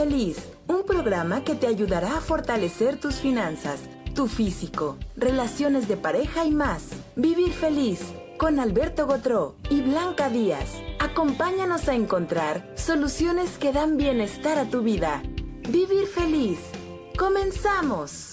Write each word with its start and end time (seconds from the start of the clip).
Feliz, 0.00 0.38
un 0.66 0.84
programa 0.84 1.44
que 1.44 1.54
te 1.54 1.66
ayudará 1.66 2.16
a 2.16 2.20
fortalecer 2.22 2.98
tus 2.98 3.16
finanzas, 3.16 3.80
tu 4.14 4.28
físico, 4.28 4.96
relaciones 5.14 5.88
de 5.88 5.98
pareja 5.98 6.46
y 6.46 6.52
más. 6.52 6.84
Vivir 7.16 7.52
Feliz 7.52 8.00
con 8.38 8.60
Alberto 8.60 9.06
Gotró 9.06 9.56
y 9.68 9.82
Blanca 9.82 10.30
Díaz. 10.30 10.70
Acompáñanos 11.00 11.86
a 11.88 11.94
encontrar 11.94 12.72
soluciones 12.76 13.58
que 13.58 13.74
dan 13.74 13.98
bienestar 13.98 14.56
a 14.56 14.70
tu 14.70 14.80
vida. 14.80 15.22
Vivir 15.68 16.06
Feliz. 16.06 16.60
¡Comenzamos! 17.18 18.29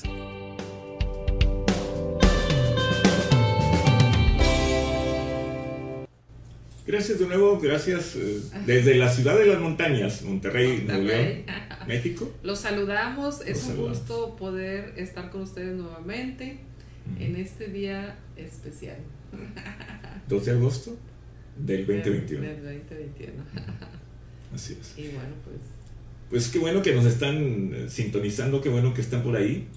Gracias 6.87 7.19
de 7.19 7.27
nuevo, 7.27 7.59
gracias 7.59 8.15
eh, 8.15 8.39
desde 8.65 8.95
la 8.95 9.11
ciudad 9.11 9.37
de 9.37 9.45
las 9.45 9.59
montañas, 9.59 10.21
Monterrey, 10.21 10.85
Nuevo 10.87 11.03
León, 11.03 11.43
México. 11.85 12.33
Los 12.43 12.59
saludamos, 12.59 13.41
es 13.41 13.65
un 13.65 13.89
gusto 13.89 14.37
poder 14.37 14.93
estar 14.95 15.29
con 15.29 15.41
ustedes 15.41 15.75
nuevamente 15.75 16.59
en 17.19 17.35
este 17.35 17.67
día 17.67 18.17
especial. 18.37 18.95
2 20.29 20.45
de 20.45 20.51
agosto 20.51 20.97
del 21.57 21.85
2021. 21.85 22.41
Del, 22.41 22.63
2021. 22.63 23.33
Así 24.55 24.77
es. 24.79 24.93
Y 24.97 25.09
bueno, 25.09 25.35
pues... 25.43 25.57
Pues 26.29 26.47
qué 26.47 26.59
bueno 26.59 26.81
que 26.81 26.95
nos 26.95 27.03
están 27.05 27.73
eh, 27.73 27.85
sintonizando, 27.89 28.61
qué 28.61 28.69
bueno 28.69 28.93
que 28.93 29.01
están 29.01 29.23
por 29.23 29.35
ahí 29.35 29.67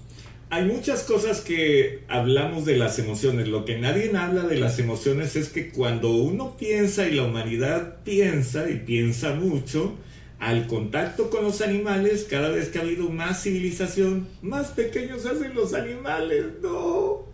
hay 0.51 0.65
muchas 0.65 1.03
cosas 1.03 1.39
que 1.39 2.03
hablamos 2.09 2.65
de 2.65 2.75
las 2.75 2.99
emociones. 2.99 3.47
Lo 3.47 3.63
que 3.63 3.79
nadie 3.79 4.11
habla 4.17 4.43
de 4.43 4.57
las 4.57 4.79
emociones 4.79 5.37
es 5.37 5.47
que 5.47 5.69
cuando 5.69 6.11
uno 6.11 6.57
piensa 6.57 7.07
y 7.07 7.15
la 7.15 7.23
humanidad 7.23 8.03
piensa 8.03 8.69
y 8.69 8.79
piensa 8.79 9.33
mucho, 9.33 9.95
al 10.39 10.67
contacto 10.67 11.29
con 11.29 11.45
los 11.45 11.61
animales, 11.61 12.27
cada 12.29 12.49
vez 12.49 12.67
que 12.67 12.79
ha 12.79 12.81
habido 12.81 13.07
más 13.09 13.43
civilización, 13.43 14.27
más 14.41 14.67
pequeños 14.71 15.25
hacen 15.25 15.55
los 15.55 15.73
animales. 15.73 16.43
No. 16.61 17.25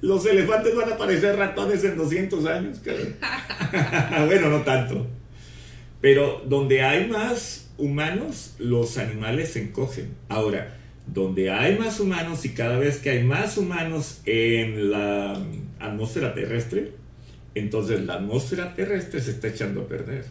Los 0.00 0.26
elefantes 0.26 0.74
van 0.74 0.92
a 0.92 0.98
parecer 0.98 1.36
ratones 1.36 1.84
en 1.84 1.96
200 1.96 2.46
años. 2.46 2.80
bueno, 4.26 4.48
no 4.48 4.62
tanto. 4.62 5.06
Pero 6.00 6.42
donde 6.44 6.82
hay 6.82 7.06
más 7.06 7.70
humanos, 7.78 8.56
los 8.58 8.98
animales 8.98 9.52
se 9.52 9.62
encogen. 9.62 10.16
Ahora, 10.28 10.76
donde 11.06 11.50
hay 11.50 11.78
más 11.78 12.00
humanos 12.00 12.44
y 12.44 12.50
cada 12.50 12.78
vez 12.78 12.98
que 12.98 13.10
hay 13.10 13.24
más 13.24 13.56
humanos 13.56 14.20
en 14.26 14.90
la 14.90 15.40
atmósfera 15.78 16.34
terrestre, 16.34 16.92
entonces 17.54 18.04
la 18.04 18.14
atmósfera 18.14 18.74
terrestre 18.74 19.20
se 19.20 19.30
está 19.30 19.48
echando 19.48 19.82
a 19.82 19.88
perder. 19.88 20.24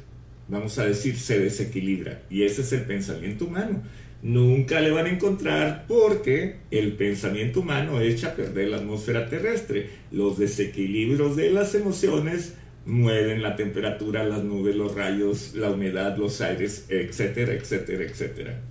Vamos 0.47 0.77
a 0.77 0.85
decir, 0.85 1.17
se 1.17 1.39
desequilibra. 1.39 2.21
Y 2.29 2.43
ese 2.43 2.61
es 2.61 2.71
el 2.73 2.81
pensamiento 2.81 3.45
humano. 3.45 3.81
Nunca 4.21 4.79
le 4.79 4.91
van 4.91 5.07
a 5.07 5.09
encontrar 5.09 5.85
porque 5.87 6.57
el 6.71 6.93
pensamiento 6.93 7.61
humano 7.61 7.99
echa 7.99 8.29
a 8.29 8.35
perder 8.35 8.69
la 8.69 8.77
atmósfera 8.77 9.27
terrestre. 9.27 9.89
Los 10.11 10.37
desequilibrios 10.37 11.35
de 11.35 11.51
las 11.51 11.73
emociones 11.73 12.55
mueven 12.85 13.41
la 13.41 13.55
temperatura, 13.55 14.23
las 14.23 14.43
nubes, 14.43 14.75
los 14.75 14.93
rayos, 14.93 15.55
la 15.55 15.71
humedad, 15.71 16.17
los 16.17 16.41
aires, 16.41 16.85
etcétera, 16.89 17.53
etcétera, 17.53 18.03
etcétera 18.03 18.61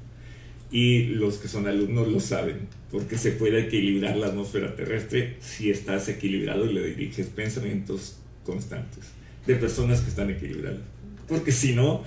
y 0.75 1.05
los 1.05 1.37
que 1.37 1.47
son 1.47 1.69
alumnos 1.69 2.09
lo 2.09 2.19
saben, 2.19 2.67
porque 2.91 3.17
se 3.17 3.31
puede 3.31 3.61
equilibrar 3.61 4.17
la 4.17 4.27
atmósfera 4.27 4.75
terrestre 4.75 5.37
si 5.39 5.71
estás 5.71 6.09
equilibrado 6.09 6.69
y 6.69 6.73
le 6.73 6.85
diriges 6.85 7.29
pensamientos 7.29 8.17
constantes 8.43 9.05
de 9.47 9.55
personas 9.55 10.01
que 10.01 10.09
están 10.09 10.31
equilibradas. 10.31 10.81
Porque 11.29 11.53
si 11.53 11.77
no, 11.77 12.03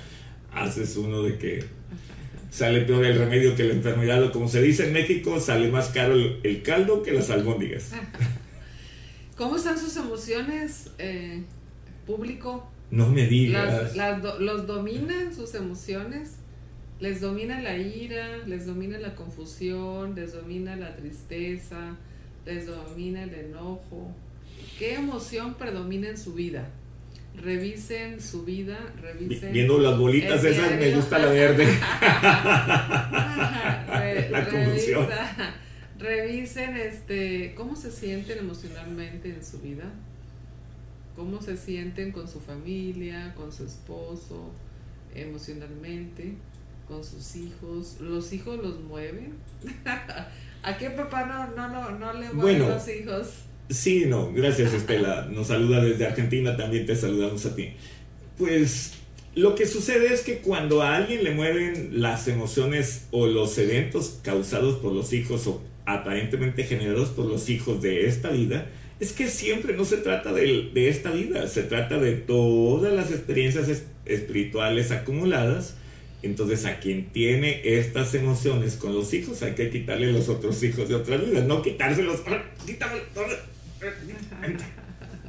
haces 0.51 0.97
uno 0.97 1.23
de 1.23 1.37
que 1.37 1.63
sale 2.51 2.81
peor 2.81 3.05
el 3.05 3.17
remedio 3.17 3.55
que 3.55 3.63
la 3.63 3.73
enfermedad, 3.73 4.21
o 4.21 4.33
como 4.33 4.49
se 4.49 4.61
dice 4.61 4.87
en 4.87 4.91
México, 4.91 5.39
sale 5.39 5.71
más 5.71 5.87
caro 5.87 6.13
el, 6.15 6.61
caldo 6.61 7.03
que 7.03 7.13
las 7.13 7.29
albóndigas. 7.29 7.91
¿Cómo 9.37 9.55
están 9.55 9.79
sus 9.79 9.95
emociones, 9.95 10.91
eh, 10.97 11.41
público? 12.05 12.69
No 12.91 13.07
me 13.07 13.27
digas. 13.27 13.95
¿Los 14.39 14.67
dominan 14.67 15.33
sus 15.33 15.55
emociones? 15.55 16.36
Les 16.99 17.21
domina 17.21 17.61
la 17.61 17.77
ira, 17.77 18.37
les 18.47 18.65
domina 18.65 18.97
la 18.97 19.13
confusión, 19.13 20.15
les 20.15 20.33
domina 20.33 20.75
la 20.75 20.95
tristeza, 20.95 21.95
les 22.43 22.65
domina 22.65 23.21
el 23.21 23.35
enojo. 23.35 24.11
¿Qué 24.79 24.95
emoción 24.95 25.53
predomina 25.55 26.09
en 26.09 26.17
su 26.17 26.33
vida? 26.33 26.69
Revisen 27.35 28.19
su 28.19 28.45
vida, 28.45 28.79
revisen. 28.99 29.53
Viendo 29.53 29.77
las 29.77 29.95
bolitas 29.95 30.43
esas, 30.43 30.71
me 30.71 30.91
gusta 30.95 31.19
la 31.19 31.27
verde. 31.27 31.67
la 34.31 34.47
confusión. 34.49 35.07
revisen 35.99 36.77
este, 36.77 37.53
cómo 37.55 37.75
se 37.75 37.91
sienten 37.91 38.39
emocionalmente 38.39 39.29
en 39.29 39.45
su 39.45 39.59
vida, 39.59 39.85
cómo 41.15 41.43
se 41.43 41.57
sienten 41.57 42.11
con 42.11 42.27
su 42.27 42.39
familia, 42.39 43.35
con 43.35 43.51
su 43.51 43.65
esposo, 43.65 44.49
emocionalmente 45.13 46.33
con 46.87 47.03
sus 47.03 47.35
hijos. 47.35 47.97
¿Los 47.99 48.31
hijos 48.33 48.59
los 48.63 48.79
mueven? 48.81 49.33
¿A 50.63 50.77
qué 50.77 50.89
papá 50.89 51.25
no, 51.25 51.55
no, 51.55 51.69
no, 51.69 51.97
no 51.97 52.13
le 52.13 52.29
mueven 52.31 52.59
los 52.59 52.87
hijos? 52.87 53.27
Sí, 53.69 54.05
no, 54.05 54.31
gracias 54.33 54.73
Estela. 54.73 55.27
Nos 55.29 55.47
saluda 55.47 55.83
desde 55.83 56.07
Argentina, 56.07 56.55
también 56.55 56.85
te 56.85 56.95
saludamos 56.95 57.45
a 57.45 57.55
ti. 57.55 57.73
Pues 58.37 58.93
lo 59.35 59.55
que 59.55 59.65
sucede 59.65 60.13
es 60.13 60.21
que 60.21 60.39
cuando 60.39 60.81
a 60.81 60.95
alguien 60.95 61.23
le 61.23 61.31
mueven 61.31 62.01
las 62.01 62.27
emociones 62.27 63.07
o 63.11 63.27
los 63.27 63.57
eventos 63.57 64.19
causados 64.23 64.77
por 64.77 64.93
los 64.93 65.13
hijos 65.13 65.47
o 65.47 65.61
aparentemente 65.85 66.63
generados 66.63 67.09
por 67.09 67.25
los 67.25 67.49
hijos 67.49 67.81
de 67.81 68.07
esta 68.07 68.29
vida, 68.29 68.67
es 68.99 69.13
que 69.13 69.27
siempre 69.27 69.75
no 69.75 69.85
se 69.85 69.97
trata 69.97 70.33
de, 70.33 70.71
de 70.73 70.89
esta 70.89 71.11
vida, 71.11 71.47
se 71.47 71.63
trata 71.63 71.99
de 71.99 72.13
todas 72.13 72.93
las 72.93 73.11
experiencias 73.11 73.83
espirituales 74.05 74.91
acumuladas 74.91 75.75
entonces 76.23 76.65
a 76.65 76.79
quien 76.79 77.11
tiene 77.11 77.61
estas 77.63 78.13
emociones 78.15 78.75
con 78.75 78.93
los 78.93 79.13
hijos 79.13 79.43
hay 79.43 79.53
que 79.53 79.69
quitarle 79.69 80.11
los 80.11 80.29
otros 80.29 80.61
hijos 80.63 80.89
de 80.89 80.95
otras 80.95 81.23
vidas, 81.25 81.45
no 81.45 81.61
quitárselos, 81.61 82.21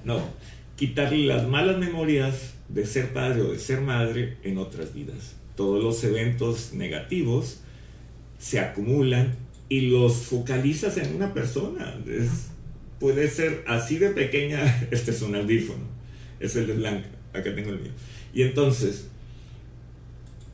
no, 0.04 0.28
quitarle 0.76 1.26
las 1.26 1.46
malas 1.46 1.78
memorias 1.78 2.54
de 2.68 2.86
ser 2.86 3.12
padre 3.12 3.42
o 3.42 3.52
de 3.52 3.58
ser 3.58 3.80
madre 3.80 4.38
en 4.42 4.58
otras 4.58 4.94
vidas. 4.94 5.36
Todos 5.56 5.82
los 5.82 6.02
eventos 6.04 6.72
negativos 6.72 7.60
se 8.38 8.60
acumulan 8.60 9.34
y 9.68 9.82
los 9.82 10.14
focalizas 10.14 10.96
en 10.96 11.16
una 11.16 11.34
persona. 11.34 11.94
puede 12.98 13.28
ser 13.28 13.64
así 13.66 13.98
de 13.98 14.10
pequeña, 14.10 14.88
este 14.90 15.10
es 15.10 15.22
un 15.22 15.34
audífono, 15.34 15.84
es 16.40 16.56
el 16.56 16.66
de 16.66 16.74
Blanca, 16.74 17.08
acá 17.32 17.54
tengo 17.54 17.70
el 17.70 17.80
mío. 17.80 17.92
Y 18.32 18.42
entonces, 18.42 19.08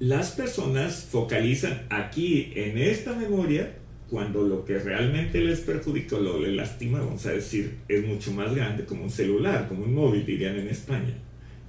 las 0.01 0.33
personas 0.33 1.07
focalizan 1.11 1.87
aquí 1.91 2.53
en 2.55 2.79
esta 2.79 3.15
memoria 3.15 3.75
cuando 4.11 4.43
lo 4.43 4.65
que 4.65 4.79
realmente 4.79 5.41
les 5.41 5.61
perjudica 5.61 6.17
o 6.17 6.21
lo 6.21 6.39
les 6.39 6.55
lastima, 6.55 7.01
vamos 7.01 7.25
a 7.27 7.33
decir, 7.33 7.79
es 7.89 8.05
mucho 8.05 8.33
más 8.33 8.55
grande, 8.55 8.85
como 8.85 9.05
un 9.05 9.11
celular, 9.11 9.69
como 9.69 9.85
un 9.85 9.95
móvil, 9.95 10.27
dirían 10.27 10.57
en 10.57 10.69
España. 10.69 11.15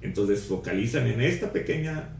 Entonces 0.02 0.42
focalizan 0.42 1.06
en 1.06 1.20
esta 1.20 1.52
pequeña, 1.52 2.10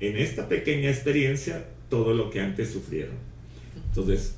en 0.00 0.16
esta 0.16 0.48
pequeña 0.48 0.90
experiencia 0.90 1.64
todo 1.88 2.14
lo 2.14 2.30
que 2.30 2.40
antes 2.40 2.70
sufrieron. 2.70 3.16
Entonces, 3.88 4.36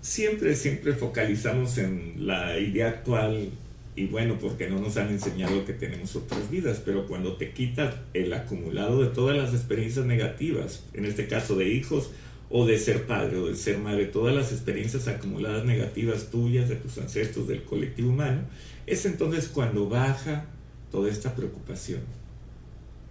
siempre, 0.00 0.54
siempre 0.54 0.92
focalizamos 0.92 1.76
en 1.78 2.26
la 2.26 2.58
idea 2.58 2.88
actual 2.88 3.50
y 3.98 4.06
bueno, 4.06 4.38
porque 4.40 4.68
no 4.68 4.78
nos 4.78 4.96
han 4.96 5.08
enseñado 5.08 5.64
que 5.64 5.72
tenemos 5.72 6.14
otras 6.14 6.48
vidas, 6.48 6.80
pero 6.84 7.08
cuando 7.08 7.36
te 7.36 7.50
quitas 7.50 7.96
el 8.14 8.32
acumulado 8.32 9.02
de 9.02 9.08
todas 9.08 9.36
las 9.36 9.52
experiencias 9.52 10.06
negativas, 10.06 10.84
en 10.94 11.04
este 11.04 11.26
caso 11.26 11.56
de 11.56 11.68
hijos 11.68 12.12
o 12.48 12.64
de 12.64 12.78
ser 12.78 13.06
padre 13.06 13.38
o 13.38 13.48
de 13.48 13.56
ser 13.56 13.78
madre, 13.78 14.06
todas 14.06 14.32
las 14.32 14.52
experiencias 14.52 15.08
acumuladas 15.08 15.64
negativas 15.64 16.30
tuyas, 16.30 16.68
de 16.68 16.76
tus 16.76 16.96
ancestros, 16.98 17.48
del 17.48 17.64
colectivo 17.64 18.10
humano, 18.10 18.42
es 18.86 19.04
entonces 19.04 19.48
cuando 19.48 19.88
baja 19.88 20.46
toda 20.92 21.10
esta 21.10 21.34
preocupación. 21.34 22.02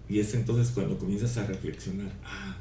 Y 0.07 0.21
es 0.21 0.33
entonces 0.35 0.71
cuando 0.73 0.97
comienzas 0.97 1.35
a 1.35 1.45
reflexionar, 1.45 2.13
ah, 2.23 2.55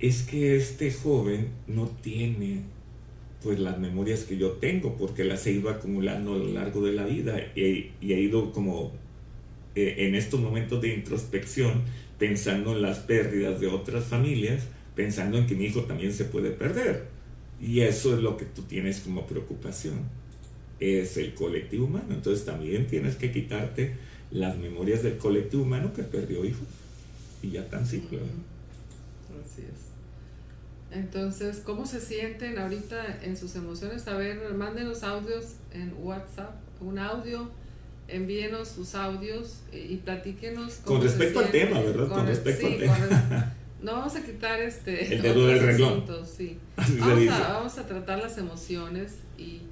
es 0.00 0.22
que 0.22 0.56
este 0.56 0.92
joven 0.92 1.50
no 1.68 1.86
tiene 2.02 2.62
pues 3.44 3.60
las 3.60 3.78
memorias 3.78 4.24
que 4.24 4.38
yo 4.38 4.52
tengo, 4.52 4.96
porque 4.96 5.22
las 5.22 5.46
he 5.46 5.52
ido 5.52 5.68
acumulando 5.68 6.34
a 6.34 6.38
lo 6.38 6.48
largo 6.48 6.84
de 6.84 6.92
la 6.92 7.04
vida 7.04 7.38
y, 7.54 7.92
he 8.00 8.20
ido 8.20 8.52
como 8.52 8.92
eh, 9.74 9.96
en 9.98 10.14
estos 10.14 10.40
momentos 10.40 10.80
de 10.80 10.94
introspección 10.94 11.82
pensando 12.18 12.72
en 12.72 12.80
las 12.80 13.00
pérdidas 13.00 13.60
de 13.60 13.66
otras 13.66 14.04
familias, 14.04 14.64
pensando 14.96 15.36
en 15.36 15.46
que 15.46 15.54
mi 15.54 15.66
hijo 15.66 15.82
también 15.82 16.14
se 16.14 16.24
puede 16.24 16.50
perder. 16.50 17.04
Y 17.60 17.80
eso 17.80 18.14
es 18.14 18.22
lo 18.22 18.38
que 18.38 18.46
tú 18.46 18.62
tienes 18.62 19.00
como 19.00 19.26
preocupación, 19.26 20.08
es 20.80 21.18
el 21.18 21.34
colectivo 21.34 21.84
humano. 21.84 22.14
Entonces 22.14 22.46
también 22.46 22.86
tienes 22.86 23.16
que 23.16 23.30
quitarte 23.30 23.92
las 24.30 24.56
memorias 24.56 25.02
del 25.02 25.18
colectivo 25.18 25.64
humano 25.64 25.92
que 25.92 26.02
perdió 26.02 26.46
hijos. 26.46 26.66
Y 27.42 27.50
ya 27.50 27.68
tan 27.68 27.86
simple. 27.86 28.20
Entonces, 30.94 31.60
¿cómo 31.64 31.86
se 31.86 32.00
sienten 32.00 32.56
ahorita 32.56 33.18
en 33.22 33.36
sus 33.36 33.56
emociones? 33.56 34.06
A 34.06 34.16
ver, 34.16 34.54
mándenos 34.54 35.02
audios 35.02 35.56
en 35.72 35.92
WhatsApp, 35.98 36.54
un 36.80 37.00
audio, 37.00 37.50
envíenos 38.06 38.68
sus 38.68 38.94
audios 38.94 39.62
y 39.72 39.96
platíquenos. 39.96 40.76
Con 40.76 41.02
respecto 41.02 41.40
al 41.40 41.50
tema, 41.50 41.80
¿verdad? 41.80 42.08
Con, 42.08 42.26
respecto 42.26 42.68
al 42.68 42.78
tema. 42.78 43.54
no 43.82 43.92
vamos 43.92 44.14
a 44.14 44.22
quitar 44.22 44.60
este... 44.60 45.16
El 45.16 45.22
dedo 45.22 45.48
del 45.48 45.58
renglón. 45.58 46.04
Sí. 46.24 46.58
Vamos 46.98 47.28
a, 47.28 47.52
vamos 47.52 47.78
a, 47.78 47.86
tratar 47.86 48.18
las 48.18 48.38
emociones 48.38 49.18
y, 49.38 49.62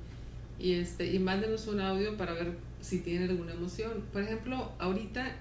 y, 0.58 0.74
este, 0.74 1.06
y 1.12 1.18
mándenos 1.18 1.66
un 1.66 1.80
audio 1.80 2.16
para 2.16 2.32
ver 2.32 2.52
si 2.80 2.98
tienen 2.98 3.30
alguna 3.30 3.52
emoción. 3.52 4.04
Por 4.12 4.22
ejemplo, 4.22 4.72
ahorita 4.78 5.36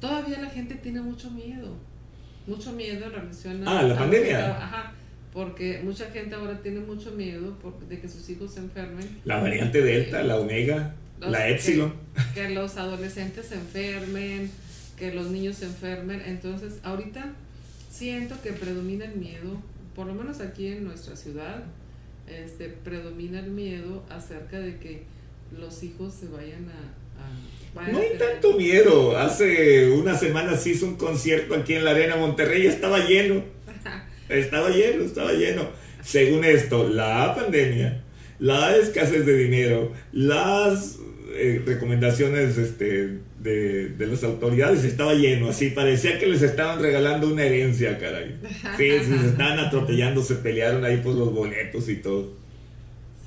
todavía 0.00 0.40
la 0.40 0.50
gente 0.50 0.74
tiene 0.74 1.00
mucho 1.00 1.30
miedo. 1.30 1.74
Mucho 2.46 2.72
miedo 2.72 3.06
en 3.06 3.12
relación 3.12 3.66
a... 3.66 3.78
Ah, 3.78 3.82
la 3.82 3.96
pandemia. 3.96 4.56
Ajá 4.56 4.92
porque 5.32 5.80
mucha 5.84 6.10
gente 6.10 6.34
ahora 6.34 6.60
tiene 6.60 6.80
mucho 6.80 7.12
miedo 7.12 7.56
de 7.88 8.00
que 8.00 8.08
sus 8.08 8.28
hijos 8.30 8.52
se 8.52 8.60
enfermen. 8.60 9.06
La 9.24 9.40
variante 9.40 9.80
Delta, 9.80 10.22
la 10.22 10.38
Omega, 10.38 10.94
la 11.20 11.48
Epsilon. 11.48 11.92
Que, 12.34 12.50
los 12.50 12.76
adolescentes 12.76 13.46
se 13.46 13.54
enfermen, 13.54 14.50
que 14.98 15.14
los 15.14 15.30
niños 15.30 15.56
se 15.56 15.66
enfermen. 15.66 16.20
Entonces, 16.26 16.80
ahorita 16.82 17.32
siento 17.90 18.36
que 18.42 18.52
predomina 18.52 19.04
el 19.04 19.16
miedo, 19.16 19.62
por 19.94 20.06
lo 20.06 20.14
menos 20.14 20.40
aquí 20.40 20.66
en 20.66 20.84
nuestra 20.84 21.14
ciudad, 21.14 21.62
este, 22.26 22.68
predomina 22.68 23.40
el 23.40 23.50
miedo 23.50 24.04
acerca 24.08 24.58
de 24.58 24.78
que 24.78 25.02
los 25.56 25.82
hijos 25.82 26.14
se 26.14 26.26
vayan 26.26 26.68
a... 26.70 27.90
no 27.90 27.98
hay 27.98 28.18
tanto 28.18 28.56
miedo. 28.56 29.16
Hace 29.16 29.90
una 29.90 30.16
semana 30.16 30.56
se 30.56 30.70
hizo 30.70 30.86
un 30.86 30.96
concierto 30.96 31.54
aquí 31.54 31.74
en 31.74 31.84
la 31.84 31.92
Arena 31.92 32.16
Monterrey 32.16 32.64
y 32.64 32.66
estaba 32.66 32.98
lleno. 33.06 33.44
Estaba 34.30 34.70
lleno, 34.70 35.04
estaba 35.04 35.32
lleno. 35.32 35.68
Según 36.02 36.44
esto, 36.44 36.88
la 36.88 37.34
pandemia, 37.34 38.02
la 38.38 38.76
escasez 38.76 39.26
de 39.26 39.36
dinero, 39.36 39.92
las 40.12 40.98
eh, 41.34 41.62
recomendaciones 41.64 42.58
este, 42.58 43.18
de, 43.38 43.94
las 43.98 44.24
autoridades 44.24 44.84
estaba 44.84 45.14
lleno, 45.14 45.48
así 45.48 45.70
parecía 45.70 46.18
que 46.18 46.26
les 46.26 46.42
estaban 46.42 46.80
regalando 46.80 47.28
una 47.28 47.44
herencia, 47.44 47.98
caray. 47.98 48.36
Sí, 48.76 48.90
se 49.04 49.28
estaban 49.28 49.58
atropellando, 49.58 50.22
se 50.22 50.36
pelearon 50.36 50.84
ahí 50.84 50.98
por 50.98 51.14
los 51.14 51.32
boletos 51.32 51.88
y 51.88 51.96
todo. 51.96 52.32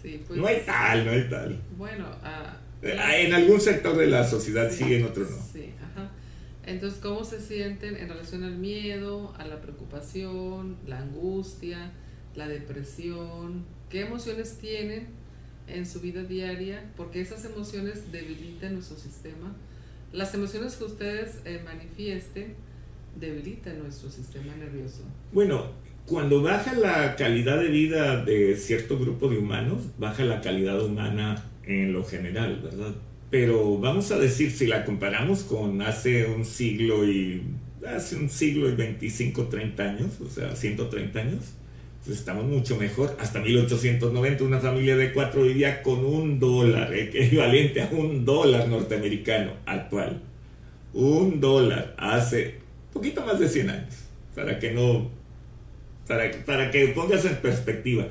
Pues, 0.01 0.38
no 0.38 0.47
hay 0.47 0.63
tal, 0.65 1.05
no 1.05 1.11
hay 1.11 1.29
tal. 1.29 1.57
Bueno, 1.77 2.05
ah, 2.23 2.57
en 2.81 3.33
algún 3.33 3.61
sector 3.61 3.95
de 3.95 4.07
la 4.07 4.27
sociedad 4.27 4.69
sí, 4.69 4.94
en 4.94 5.05
otro 5.05 5.23
no. 5.23 5.38
Sí, 5.51 5.69
entonces, 6.65 7.00
¿cómo 7.01 7.24
se 7.24 7.42
sienten 7.42 7.98
en 7.98 8.07
relación 8.07 8.44
al 8.44 8.57
miedo, 8.57 9.33
a 9.38 9.45
la 9.45 9.60
preocupación, 9.62 10.77
la 10.88 11.00
angustia, 11.00 11.92
la 12.36 12.48
depresión? 12.48 13.65
¿Qué 13.89 14.01
emociones 14.01 14.57
tienen 14.60 15.07
en 15.68 15.86
su 15.86 16.00
vida 16.00 16.24
diaria? 16.24 16.92
Porque 16.95 17.21
esas 17.21 17.44
emociones 17.45 18.12
debilitan 18.12 18.74
nuestro 18.74 18.98
sistema. 18.98 19.54
Las 20.13 20.33
emociones 20.33 20.75
que 20.75 20.83
ustedes 20.86 21.42
eh, 21.45 21.62
manifiesten 21.65 22.56
debilitan 23.19 23.80
nuestro 23.80 24.10
sistema 24.10 24.56
nervioso. 24.56 25.04
Bueno, 25.31 25.71
cuando 26.06 26.42
baja 26.42 26.74
la 26.74 27.15
calidad 27.15 27.60
de 27.60 27.68
vida 27.68 28.24
de 28.24 28.56
cierto 28.56 28.98
grupo 28.98 29.27
de 29.30 29.38
humanos, 29.38 29.83
baja 29.98 30.24
la 30.24 30.42
calidad 30.42 30.83
humana 30.83 31.44
en 31.63 31.94
lo 31.94 32.04
general, 32.04 32.62
¿verdad? 32.63 32.94
Pero 33.33 33.80
vamos 33.80 34.12
a 34.12 34.19
decir, 34.19 34.51
si 34.51 34.68
la 34.68 34.85
comparamos 34.85 35.41
con 35.41 35.81
hace 35.81 36.27
un 36.27 36.45
siglo 36.45 37.03
y 37.03 37.41
hace 37.83 38.15
un 38.15 38.30
siglo 38.30 38.69
y 38.69 38.75
25, 38.75 39.47
30 39.47 39.83
años, 39.83 40.21
o 40.24 40.30
sea, 40.30 40.56
130 40.56 41.19
años, 41.19 41.39
pues 42.06 42.19
estamos 42.19 42.45
mucho 42.45 42.77
mejor. 42.77 43.18
Hasta 43.19 43.39
1890 43.39 44.44
una 44.44 44.59
familia 44.59 44.95
de 44.95 45.12
cuatro 45.13 45.41
vivía 45.41 45.81
con 45.81 46.06
un 46.06 46.39
dólar, 46.39 46.94
equivalente 46.94 47.81
a 47.81 47.89
un 47.91 48.24
dólar 48.24 48.68
norteamericano 48.68 49.53
actual. 49.65 50.21
Un 50.94 51.39
dólar 51.39 51.95
hace 51.97 52.57
poquito 52.94 53.25
más 53.25 53.39
de 53.39 53.50
100 53.50 53.69
años, 53.71 53.95
para 54.36 54.59
que 54.59 54.74
no, 54.74 55.09
para, 56.07 56.29
para 56.45 56.69
que 56.69 56.89
pongas 56.89 57.25
en 57.25 57.38
perspectiva 57.38 58.06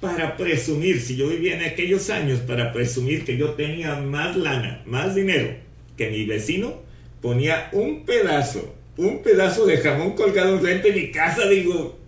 para 0.00 0.36
presumir, 0.36 1.00
si 1.00 1.16
yo 1.16 1.28
vivía 1.28 1.54
en 1.56 1.64
aquellos 1.64 2.08
años, 2.10 2.40
para 2.40 2.72
presumir 2.72 3.24
que 3.24 3.36
yo 3.36 3.50
tenía 3.50 3.96
más 3.96 4.36
lana, 4.36 4.82
más 4.86 5.14
dinero 5.14 5.54
que 5.96 6.10
mi 6.10 6.24
vecino, 6.24 6.80
ponía 7.20 7.68
un 7.72 8.06
pedazo, 8.06 8.74
un 8.96 9.22
pedazo 9.22 9.66
de 9.66 9.76
jamón 9.76 10.14
colgado 10.14 10.54
enfrente 10.54 10.90
de 10.90 11.00
mi 11.00 11.10
casa, 11.10 11.46
digo, 11.46 11.98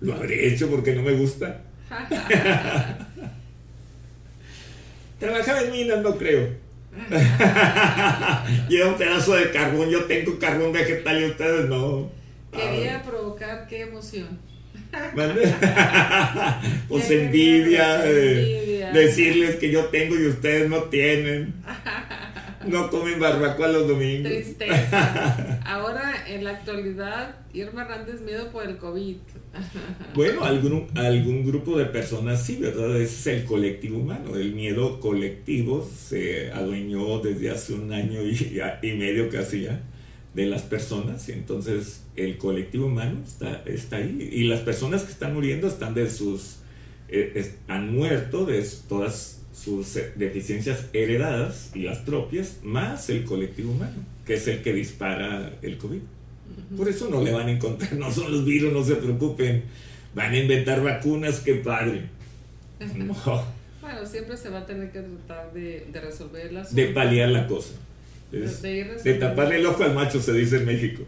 lo 0.00 0.14
habré 0.14 0.48
hecho 0.48 0.68
porque 0.68 0.92
no 0.92 1.02
me 1.02 1.12
gusta. 1.12 1.62
Trabajar 5.20 5.64
en 5.64 5.72
minas 5.72 6.02
no 6.02 6.16
creo. 6.16 6.48
Lleva 8.68 8.88
un 8.88 8.96
pedazo 8.96 9.36
de 9.36 9.50
carbón, 9.52 9.88
yo 9.90 10.06
tengo 10.06 10.36
carbón 10.38 10.72
vegetal 10.72 11.20
y 11.20 11.26
ustedes 11.26 11.68
no. 11.68 12.10
Quería 12.50 13.02
provocar 13.02 13.68
qué 13.68 13.82
emoción. 13.82 14.49
pues 16.88 17.10
envidia, 17.10 17.98
decirles 18.92 19.56
que 19.56 19.70
yo 19.70 19.86
tengo 19.86 20.18
y 20.18 20.26
ustedes 20.26 20.68
no 20.68 20.84
tienen. 20.84 21.54
No 22.66 22.90
comen 22.90 23.18
barbacoa 23.18 23.68
los 23.68 23.88
domingos. 23.88 24.30
Tristeza. 24.30 25.60
Ahora, 25.64 26.12
en 26.28 26.44
la 26.44 26.50
actualidad, 26.50 27.36
Irma 27.54 27.84
Hernández 27.84 28.20
miedo 28.20 28.50
por 28.50 28.64
el 28.68 28.76
COVID. 28.76 29.16
bueno, 30.14 30.44
algún, 30.44 30.86
algún 30.94 31.46
grupo 31.46 31.78
de 31.78 31.86
personas 31.86 32.44
sí, 32.44 32.58
¿verdad? 32.60 33.00
Ese 33.00 33.04
es 33.32 33.38
el 33.38 33.44
colectivo 33.46 33.98
humano. 33.98 34.36
El 34.36 34.52
miedo 34.52 35.00
colectivo 35.00 35.88
se 35.96 36.52
adueñó 36.52 37.20
desde 37.20 37.50
hace 37.50 37.72
un 37.72 37.94
año 37.94 38.20
y, 38.20 38.60
y 38.82 38.92
medio 38.92 39.30
casi 39.30 39.62
ya 39.62 39.80
de 40.34 40.46
las 40.46 40.62
personas, 40.62 41.28
y 41.28 41.32
entonces 41.32 42.02
el 42.16 42.38
colectivo 42.38 42.86
humano 42.86 43.20
está, 43.26 43.62
está 43.66 43.96
ahí, 43.96 44.28
y 44.32 44.44
las 44.44 44.60
personas 44.60 45.02
que 45.02 45.12
están 45.12 45.34
muriendo 45.34 45.66
están 45.66 45.94
de 45.94 46.08
sus, 46.08 46.56
eh, 47.08 47.52
han 47.66 47.92
muerto 47.92 48.46
de 48.46 48.64
todas 48.88 49.40
sus 49.52 49.98
deficiencias 50.14 50.86
heredadas 50.92 51.72
y 51.74 51.80
las 51.80 51.98
propias, 51.98 52.58
más 52.62 53.10
el 53.10 53.24
colectivo 53.24 53.72
humano, 53.72 54.04
que 54.24 54.34
es 54.34 54.46
el 54.46 54.62
que 54.62 54.72
dispara 54.72 55.52
el 55.62 55.76
COVID. 55.78 56.00
Por 56.76 56.88
eso 56.88 57.08
no 57.08 57.22
le 57.22 57.32
van 57.32 57.48
a 57.48 57.52
encontrar, 57.52 57.92
no 57.94 58.12
son 58.12 58.30
los 58.30 58.44
virus, 58.44 58.72
no 58.72 58.84
se 58.84 58.96
preocupen, 58.96 59.64
van 60.14 60.32
a 60.32 60.38
inventar 60.38 60.82
vacunas, 60.82 61.40
qué 61.40 61.56
padre. 61.56 62.08
Bueno, 63.80 64.06
siempre 64.06 64.36
se 64.36 64.50
va 64.50 64.58
a 64.58 64.66
tener 64.66 64.92
que 64.92 65.00
tratar 65.00 65.52
de, 65.52 65.86
de 65.90 66.00
resolverlas. 66.00 66.72
De 66.72 66.88
paliar 66.88 67.30
la 67.30 67.48
cosa 67.48 67.72
de, 68.30 69.14
taparle 69.14 69.56
el 69.56 69.66
ojo 69.66 69.82
al 69.82 69.94
macho, 69.94 70.20
se 70.20 70.32
dice 70.32 70.58
en 70.58 70.66
México. 70.66 71.02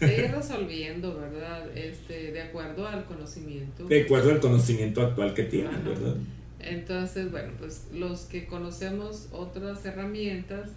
De 0.00 0.24
ir 0.24 0.30
resolviendo, 0.30 1.18
¿verdad? 1.18 1.66
Este, 1.76 2.32
de 2.32 2.42
acuerdo 2.42 2.86
al 2.86 3.04
conocimiento. 3.06 3.86
De 3.86 4.02
acuerdo 4.02 4.30
al 4.30 4.40
conocimiento 4.40 5.02
actual 5.02 5.34
que 5.34 5.44
tienen, 5.44 5.84
¿verdad? 5.84 6.16
Entonces, 6.60 7.30
bueno, 7.30 7.52
pues 7.58 7.86
los 7.92 8.22
que 8.22 8.46
conocemos 8.46 9.28
otras 9.32 9.84
herramientas, 9.84 10.70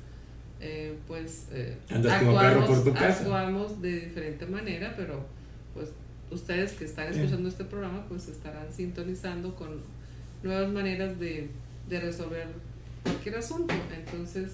eh, 0.59 0.95
pues 1.07 1.47
eh, 1.51 1.77
actuamos, 1.89 2.83
por 2.83 2.97
actuamos 2.97 3.81
de 3.81 3.99
diferente 4.01 4.45
manera, 4.47 4.93
pero 4.97 5.25
pues 5.73 5.89
ustedes 6.31 6.73
que 6.73 6.85
están 6.85 7.13
escuchando 7.13 7.47
este 7.47 7.63
programa, 7.63 8.05
pues 8.09 8.27
estarán 8.27 8.73
sintonizando 8.73 9.55
con 9.55 9.81
nuevas 10.43 10.69
maneras 10.71 11.19
de, 11.19 11.49
de 11.87 11.99
resolver 11.99 12.47
cualquier 13.03 13.37
asunto. 13.37 13.73
Entonces, 13.95 14.51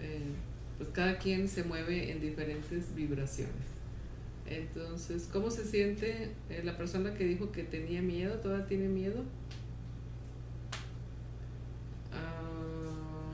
eh, 0.00 0.32
pues 0.78 0.88
cada 0.90 1.18
quien 1.18 1.48
se 1.48 1.64
mueve 1.64 2.10
en 2.10 2.20
diferentes 2.20 2.94
vibraciones. 2.94 3.74
Entonces, 4.46 5.28
¿cómo 5.32 5.50
se 5.50 5.64
siente 5.64 6.30
eh, 6.50 6.60
la 6.64 6.76
persona 6.76 7.14
que 7.14 7.24
dijo 7.24 7.50
que 7.50 7.62
tenía 7.62 8.02
miedo? 8.02 8.34
¿Todavía 8.34 8.66
tiene 8.66 8.88
miedo? 8.88 9.24
Ah, 12.12 13.32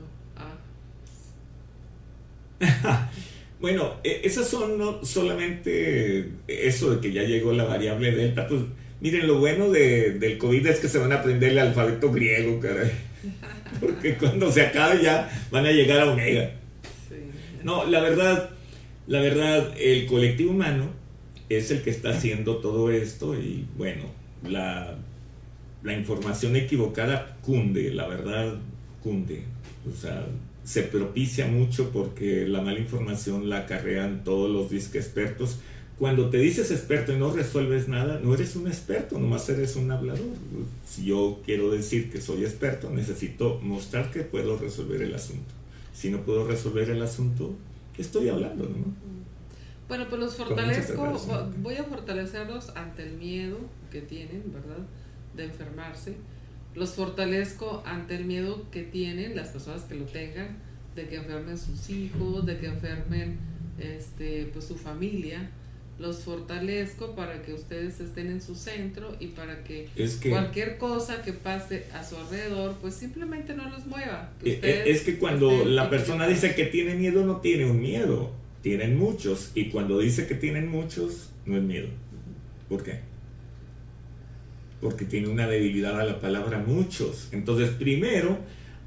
ah. 2.61 3.11
bueno, 3.59 3.95
e, 4.03 4.21
esas 4.23 4.47
son 4.47 4.77
no 4.77 5.03
solamente 5.03 6.31
eso 6.47 6.95
de 6.95 7.01
que 7.01 7.11
ya 7.11 7.23
llegó 7.23 7.51
la 7.51 7.65
variable 7.65 8.11
delta. 8.11 8.47
Pues 8.47 8.61
miren, 9.01 9.27
lo 9.27 9.39
bueno 9.39 9.69
de, 9.69 10.11
del 10.11 10.37
COVID 10.37 10.65
es 10.67 10.79
que 10.79 10.87
se 10.87 10.97
van 10.97 11.11
a 11.11 11.15
aprender 11.15 11.51
el 11.51 11.59
alfabeto 11.59 12.09
griego, 12.11 12.59
caray. 12.61 13.10
Porque 13.79 14.15
cuando 14.17 14.51
se 14.51 14.61
acabe 14.61 15.03
ya 15.03 15.29
van 15.51 15.65
a 15.65 15.71
llegar 15.71 16.01
a 16.01 16.11
Omega. 16.11 16.51
No, 17.63 17.85
la 17.85 17.99
verdad, 18.01 18.49
la 19.07 19.21
verdad, 19.21 19.73
el 19.79 20.07
colectivo 20.07 20.51
humano 20.51 20.89
es 21.49 21.69
el 21.71 21.81
que 21.81 21.89
está 21.89 22.09
haciendo 22.09 22.57
todo 22.57 22.89
esto 22.89 23.35
y 23.35 23.65
bueno, 23.77 24.05
la, 24.47 24.95
la 25.83 25.93
información 25.93 26.55
equivocada 26.55 27.37
cunde, 27.41 27.93
la 27.93 28.07
verdad 28.07 28.55
cunde. 29.03 29.43
O 29.91 29.95
sea, 29.95 30.25
se 30.63 30.83
propicia 30.83 31.47
mucho 31.47 31.91
porque 31.91 32.47
la 32.47 32.61
mala 32.61 32.79
información 32.79 33.49
la 33.49 33.59
acarrean 33.59 34.23
todos 34.23 34.49
los 34.49 34.69
disque 34.69 34.97
expertos 34.97 35.59
cuando 36.01 36.31
te 36.31 36.39
dices 36.39 36.71
experto 36.71 37.13
y 37.13 37.17
no 37.17 37.31
resuelves 37.31 37.87
nada, 37.87 38.19
no 38.23 38.33
eres 38.33 38.55
un 38.55 38.65
experto, 38.65 39.19
nomás 39.19 39.47
eres 39.49 39.75
un 39.75 39.91
hablador. 39.91 40.25
Si 40.83 41.05
yo 41.05 41.43
quiero 41.45 41.69
decir 41.69 42.11
que 42.11 42.19
soy 42.19 42.43
experto, 42.43 42.89
necesito 42.89 43.59
mostrar 43.61 44.09
que 44.09 44.21
puedo 44.21 44.57
resolver 44.57 45.03
el 45.03 45.13
asunto. 45.13 45.53
Si 45.93 46.09
no 46.09 46.21
puedo 46.21 46.47
resolver 46.47 46.89
el 46.89 47.03
asunto, 47.03 47.53
estoy 47.99 48.29
hablando, 48.29 48.63
¿no? 48.63 48.85
Bueno, 49.87 50.07
pues 50.09 50.19
los 50.19 50.35
fortalezco, 50.37 51.21
voy 51.59 51.75
a 51.75 51.83
fortalecerlos 51.83 52.69
ante 52.75 53.03
el 53.03 53.17
miedo 53.19 53.59
que 53.91 54.01
tienen, 54.01 54.45
¿verdad? 54.51 54.83
De 55.35 55.43
enfermarse. 55.43 56.15
Los 56.73 56.95
fortalezco 56.95 57.83
ante 57.85 58.15
el 58.15 58.25
miedo 58.25 58.65
que 58.71 58.81
tienen 58.81 59.35
las 59.35 59.49
personas 59.49 59.83
que 59.83 59.93
lo 59.93 60.05
tengan, 60.05 60.57
de 60.95 61.07
que 61.07 61.17
enfermen 61.17 61.59
sus 61.59 61.91
hijos, 61.91 62.43
de 62.47 62.57
que 62.57 62.65
enfermen 62.65 63.37
este, 63.77 64.49
pues, 64.51 64.65
su 64.65 64.75
familia. 64.75 65.51
Los 66.01 66.23
fortalezco 66.23 67.15
para 67.15 67.43
que 67.43 67.53
ustedes 67.53 67.99
estén 67.99 68.27
en 68.27 68.41
su 68.41 68.55
centro 68.55 69.15
y 69.19 69.27
para 69.27 69.63
que, 69.63 69.87
cualquier 70.27 70.77
cosa 70.77 71.21
que 71.21 71.31
pase 71.31 71.85
a 71.93 72.03
su 72.03 72.17
alrededor, 72.17 72.75
pues 72.81 72.95
simplemente 72.95 73.53
no 73.53 73.69
los 73.69 73.85
mueva. 73.85 74.31
Eh, 74.43 74.83
es 74.87 75.01
que 75.01 75.19
cuando 75.19 75.63
la 75.63 75.89
persona 75.89 76.27
dice 76.27 76.55
que 76.55 76.65
tiene 76.65 76.95
miedo, 76.95 77.23
no 77.23 77.37
tiene 77.37 77.65
un 77.69 77.79
miedo 77.79 78.41
tienen 78.61 78.97
muchos. 78.97 79.51
Y 79.55 79.69
cuando 79.69 79.99
dice 79.99 80.27
que 80.27 80.35
tienen 80.35 80.69
muchos, 80.69 81.29
no 81.45 81.57
es 81.57 81.63
miedo. 81.63 81.87
¿Por 82.69 82.83
qué? 82.83 82.99
Porque 84.79 85.05
tiene 85.05 85.27
una 85.27 85.47
debilidad 85.47 85.99
a 85.99 86.05
la 86.05 86.19
palabra 86.19 86.59
muchos. 86.59 87.29
Entonces, 87.31 87.69
primero, 87.71 88.37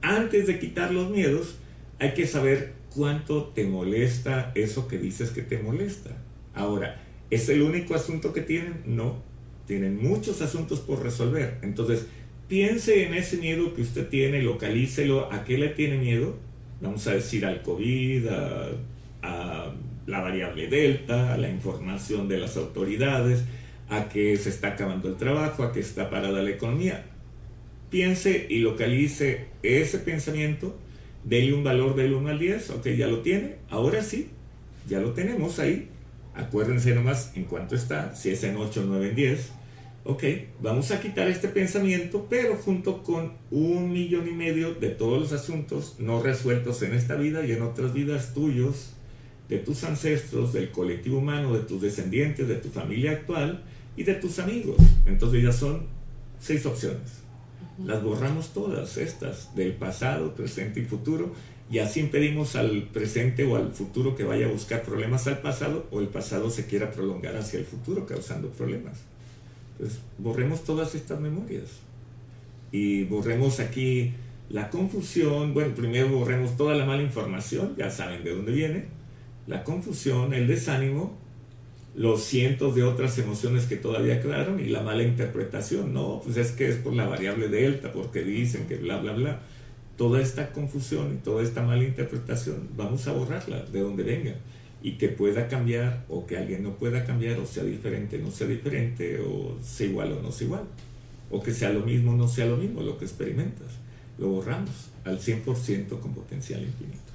antes 0.00 0.46
de 0.46 0.58
quitar 0.58 0.92
los 0.92 1.10
miedos, 1.10 1.56
hay 1.98 2.14
que 2.14 2.26
saber 2.26 2.72
cuánto 2.94 3.44
te 3.48 3.64
molesta 3.64 4.52
eso 4.54 4.88
que 4.88 4.98
dices 4.98 5.30
que 5.30 5.42
te 5.42 5.58
molesta. 5.58 6.10
Ahora, 6.54 7.03
¿es 7.34 7.48
el 7.48 7.62
único 7.62 7.94
asunto 7.94 8.32
que 8.32 8.40
tienen? 8.40 8.82
No. 8.86 9.22
Tienen 9.66 10.02
muchos 10.02 10.42
asuntos 10.42 10.80
por 10.80 11.02
resolver. 11.02 11.58
Entonces, 11.62 12.06
piense 12.48 13.06
en 13.06 13.14
ese 13.14 13.38
miedo 13.38 13.74
que 13.74 13.82
usted 13.82 14.08
tiene, 14.08 14.42
localícelo. 14.42 15.32
¿A 15.32 15.44
qué 15.44 15.58
le 15.58 15.68
tiene 15.68 15.98
miedo? 15.98 16.36
Vamos 16.80 17.06
a 17.06 17.14
decir 17.14 17.46
al 17.46 17.62
COVID, 17.62 18.26
a 19.22 19.74
la 20.06 20.20
variable 20.20 20.68
delta, 20.68 21.32
a 21.32 21.38
la 21.38 21.48
información 21.48 22.28
de 22.28 22.38
las 22.38 22.56
autoridades, 22.56 23.44
a 23.88 24.08
que 24.08 24.36
se 24.36 24.50
está 24.50 24.68
acabando 24.68 25.08
el 25.08 25.16
trabajo, 25.16 25.62
a 25.62 25.72
que 25.72 25.80
está 25.80 26.10
parada 26.10 26.42
la 26.42 26.50
economía. 26.50 27.06
Piense 27.90 28.46
y 28.48 28.58
localice 28.58 29.46
ese 29.62 29.98
pensamiento, 29.98 30.76
déle 31.22 31.54
un 31.54 31.64
valor 31.64 31.94
del 31.96 32.12
1 32.12 32.28
al 32.28 32.38
10, 32.38 32.70
ok, 32.70 32.88
ya 32.88 33.06
lo 33.06 33.20
tiene, 33.20 33.56
ahora 33.70 34.02
sí, 34.02 34.28
ya 34.88 35.00
lo 35.00 35.12
tenemos 35.12 35.58
ahí. 35.58 35.88
Acuérdense 36.34 36.94
nomás 36.94 37.32
en 37.36 37.44
cuánto 37.44 37.74
está, 37.74 38.14
si 38.14 38.30
es 38.30 38.42
en 38.44 38.56
8, 38.56 38.84
9, 38.86 39.10
en 39.10 39.14
10. 39.14 39.50
Ok, 40.06 40.24
vamos 40.60 40.90
a 40.90 41.00
quitar 41.00 41.28
este 41.28 41.48
pensamiento, 41.48 42.26
pero 42.28 42.56
junto 42.56 43.02
con 43.02 43.32
un 43.50 43.90
millón 43.92 44.28
y 44.28 44.32
medio 44.32 44.74
de 44.74 44.90
todos 44.90 45.18
los 45.18 45.32
asuntos 45.32 45.96
no 45.98 46.22
resueltos 46.22 46.82
en 46.82 46.92
esta 46.92 47.14
vida 47.14 47.46
y 47.46 47.52
en 47.52 47.62
otras 47.62 47.94
vidas 47.94 48.34
tuyos, 48.34 48.94
de 49.48 49.58
tus 49.58 49.84
ancestros, 49.84 50.52
del 50.52 50.70
colectivo 50.70 51.18
humano, 51.18 51.52
de 51.54 51.60
tus 51.60 51.80
descendientes, 51.80 52.48
de 52.48 52.56
tu 52.56 52.70
familia 52.70 53.12
actual 53.12 53.62
y 53.96 54.02
de 54.02 54.14
tus 54.14 54.38
amigos. 54.38 54.76
Entonces 55.06 55.42
ya 55.42 55.52
son 55.52 55.86
seis 56.40 56.64
opciones. 56.66 57.22
Las 57.82 58.02
borramos 58.02 58.52
todas 58.52 58.96
estas, 58.96 59.54
del 59.54 59.72
pasado, 59.72 60.34
presente 60.34 60.80
y 60.80 60.84
futuro, 60.84 61.32
y 61.74 61.80
así 61.80 61.98
impedimos 61.98 62.54
al 62.54 62.84
presente 62.84 63.42
o 63.42 63.56
al 63.56 63.72
futuro 63.72 64.14
que 64.14 64.22
vaya 64.22 64.46
a 64.46 64.48
buscar 64.48 64.82
problemas 64.82 65.26
al 65.26 65.40
pasado 65.40 65.88
o 65.90 65.98
el 65.98 66.06
pasado 66.06 66.48
se 66.48 66.66
quiera 66.66 66.92
prolongar 66.92 67.36
hacia 67.36 67.58
el 67.58 67.64
futuro 67.64 68.06
causando 68.06 68.48
problemas. 68.50 69.00
Entonces, 69.72 69.98
borremos 70.18 70.62
todas 70.62 70.94
estas 70.94 71.18
memorias 71.18 71.64
y 72.70 73.02
borremos 73.02 73.58
aquí 73.58 74.12
la 74.50 74.70
confusión, 74.70 75.52
bueno, 75.52 75.74
primero 75.74 76.10
borremos 76.10 76.56
toda 76.56 76.76
la 76.76 76.86
mala 76.86 77.02
información, 77.02 77.74
ya 77.76 77.90
saben 77.90 78.22
de 78.22 78.36
dónde 78.36 78.52
viene, 78.52 78.84
la 79.48 79.64
confusión, 79.64 80.32
el 80.32 80.46
desánimo, 80.46 81.18
los 81.96 82.22
cientos 82.22 82.76
de 82.76 82.84
otras 82.84 83.18
emociones 83.18 83.66
que 83.66 83.74
todavía 83.74 84.22
quedaron 84.22 84.60
y 84.60 84.66
la 84.66 84.82
mala 84.82 85.02
interpretación. 85.02 85.92
No, 85.92 86.20
pues 86.24 86.36
es 86.36 86.52
que 86.52 86.68
es 86.68 86.76
por 86.76 86.94
la 86.94 87.08
variable 87.08 87.48
delta, 87.48 87.92
porque 87.92 88.22
dicen 88.22 88.68
que 88.68 88.76
bla, 88.76 88.98
bla, 88.98 89.12
bla. 89.14 89.40
Toda 89.96 90.20
esta 90.20 90.52
confusión 90.52 91.14
y 91.14 91.16
toda 91.18 91.42
esta 91.42 91.62
mala 91.62 91.84
interpretación, 91.84 92.68
vamos 92.76 93.06
a 93.06 93.12
borrarla 93.12 93.64
de 93.64 93.80
donde 93.80 94.02
venga. 94.02 94.34
Y 94.82 94.92
que 94.98 95.08
pueda 95.08 95.48
cambiar, 95.48 96.04
o 96.08 96.26
que 96.26 96.36
alguien 96.36 96.62
no 96.62 96.76
pueda 96.76 97.04
cambiar, 97.04 97.38
o 97.38 97.46
sea 97.46 97.64
diferente, 97.64 98.18
no 98.18 98.30
sea 98.30 98.46
diferente, 98.46 99.18
o 99.20 99.58
sea 99.62 99.86
igual 99.86 100.12
o 100.12 100.22
no 100.22 100.30
sea 100.30 100.46
igual. 100.46 100.64
O 101.30 101.42
que 101.42 101.52
sea 101.54 101.70
lo 101.70 101.80
mismo, 101.80 102.14
no 102.14 102.28
sea 102.28 102.46
lo 102.46 102.56
mismo 102.56 102.82
lo 102.82 102.98
que 102.98 103.04
experimentas. 103.04 103.68
Lo 104.18 104.28
borramos 104.28 104.90
al 105.04 105.18
100% 105.18 106.00
con 106.00 106.12
potencial 106.12 106.62
infinito 106.62 107.14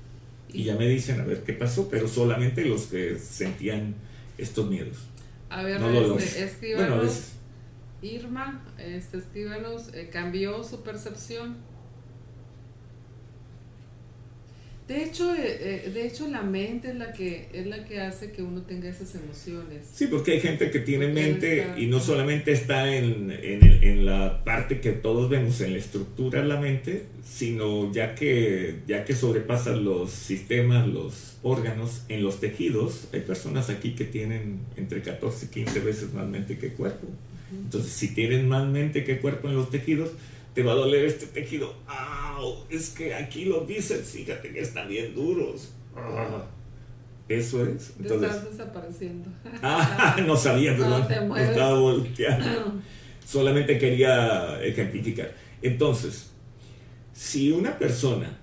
y 0.53 0.63
ya 0.63 0.75
me 0.75 0.87
dicen 0.87 1.19
a 1.19 1.25
ver 1.25 1.43
qué 1.43 1.53
pasó, 1.53 1.89
pero 1.89 2.07
solamente 2.07 2.65
los 2.65 2.87
que 2.87 3.17
sentían 3.19 3.95
estos 4.37 4.69
miedos. 4.69 4.97
A 5.49 5.63
ver, 5.63 5.79
no 5.79 6.17
este, 6.17 6.43
escríbanos, 6.43 7.31
Irma, 8.01 8.63
este, 8.77 9.17
escríbanos, 9.17 9.93
eh, 9.93 10.09
cambió 10.11 10.63
su 10.63 10.81
percepción 10.81 11.57
De 14.89 15.03
hecho, 15.03 15.35
eh, 15.35 15.83
eh, 15.85 15.91
de 15.93 16.07
hecho 16.07 16.27
la 16.29 16.41
mente 16.41 16.89
es 16.89 16.95
la 16.95 17.13
que 17.13 17.47
es 17.53 17.67
la 17.67 17.85
que 17.85 18.01
hace 18.01 18.31
que 18.31 18.41
uno 18.41 18.63
tenga 18.63 18.89
esas 18.89 19.13
emociones. 19.13 19.85
Sí, 19.93 20.07
porque 20.07 20.31
hay 20.31 20.39
gente 20.39 20.71
que 20.71 20.79
tiene 20.79 21.09
mente 21.09 21.67
y 21.77 21.85
no 21.85 21.99
solamente 21.99 22.51
está 22.53 22.91
en, 22.91 23.29
en, 23.29 24.03
la 24.03 24.43
parte 24.43 24.81
que 24.81 24.93
todos 24.93 25.29
vemos 25.29 25.61
en 25.61 25.73
la 25.73 25.77
estructura 25.77 26.41
de 26.41 26.47
la 26.47 26.59
mente, 26.59 27.05
sino 27.23 27.93
ya 27.93 28.15
que 28.15 28.77
ya 28.87 29.05
que 29.05 29.13
sobrepasan 29.13 29.85
los 29.85 30.09
sistemas, 30.09 30.87
los 30.87 31.37
órganos 31.43 32.01
en 32.09 32.23
los 32.23 32.39
tejidos, 32.39 33.09
hay 33.13 33.19
personas 33.19 33.69
aquí 33.69 33.91
que 33.91 34.05
tienen 34.05 34.61
entre 34.75 35.03
14 35.03 35.45
y 35.45 35.49
15 35.49 35.79
veces 35.81 36.13
más 36.13 36.27
mente 36.27 36.57
que 36.57 36.69
cuerpo. 36.69 37.07
Entonces, 37.51 37.91
si 37.91 38.15
tienen 38.15 38.47
más 38.47 38.67
mente 38.67 39.03
que 39.03 39.19
cuerpo 39.19 39.49
en 39.49 39.55
los 39.55 39.69
tejidos, 39.69 40.09
te 40.53 40.63
va 40.63 40.73
a 40.73 40.75
doler 40.75 41.05
este 41.05 41.27
tejido. 41.27 41.73
¡Au! 41.87 42.65
Es 42.69 42.89
que 42.89 43.13
aquí 43.13 43.45
lo 43.45 43.61
dicen, 43.61 44.01
fíjate 44.03 44.51
que 44.51 44.59
están 44.59 44.87
bien 44.87 45.13
duros. 45.13 45.73
Ah, 45.95 46.45
eso 47.27 47.63
es. 47.63 47.93
Entonces, 47.99 48.31
estás 48.31 48.51
desapareciendo. 48.51 49.29
Ah, 49.61 50.17
no 50.25 50.35
sabía, 50.35 50.75
perdón. 50.75 51.05
No 51.27 51.37
estaba 51.37 51.79
volteando. 51.79 52.73
Solamente 53.25 53.77
quería 53.77 54.61
ejemplificar. 54.63 55.35
Entonces, 55.61 56.31
si 57.13 57.51
una 57.51 57.77
persona, 57.77 58.39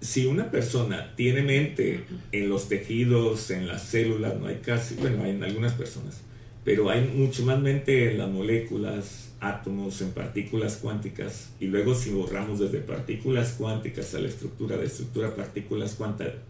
si 0.00 0.26
una 0.26 0.50
persona 0.50 1.14
tiene 1.14 1.42
mente 1.42 2.04
en 2.32 2.48
los 2.48 2.68
tejidos, 2.68 3.50
en 3.50 3.68
las 3.68 3.82
células, 3.82 4.36
no 4.40 4.46
hay 4.46 4.56
casi, 4.56 4.96
bueno, 4.96 5.22
hay 5.22 5.30
en 5.30 5.44
algunas 5.44 5.74
personas, 5.74 6.22
pero 6.64 6.90
hay 6.90 7.02
mucho 7.14 7.44
más 7.44 7.60
mente 7.60 8.10
en 8.10 8.18
las 8.18 8.28
moléculas, 8.28 9.33
átomos 9.48 10.00
en 10.00 10.10
partículas 10.12 10.76
cuánticas 10.76 11.50
y 11.60 11.66
luego 11.66 11.94
si 11.94 12.10
borramos 12.10 12.60
desde 12.60 12.78
partículas 12.78 13.54
cuánticas 13.58 14.14
a 14.14 14.20
la 14.20 14.28
estructura 14.28 14.76
de 14.76 14.86
estructura 14.86 15.34
partículas 15.34 15.98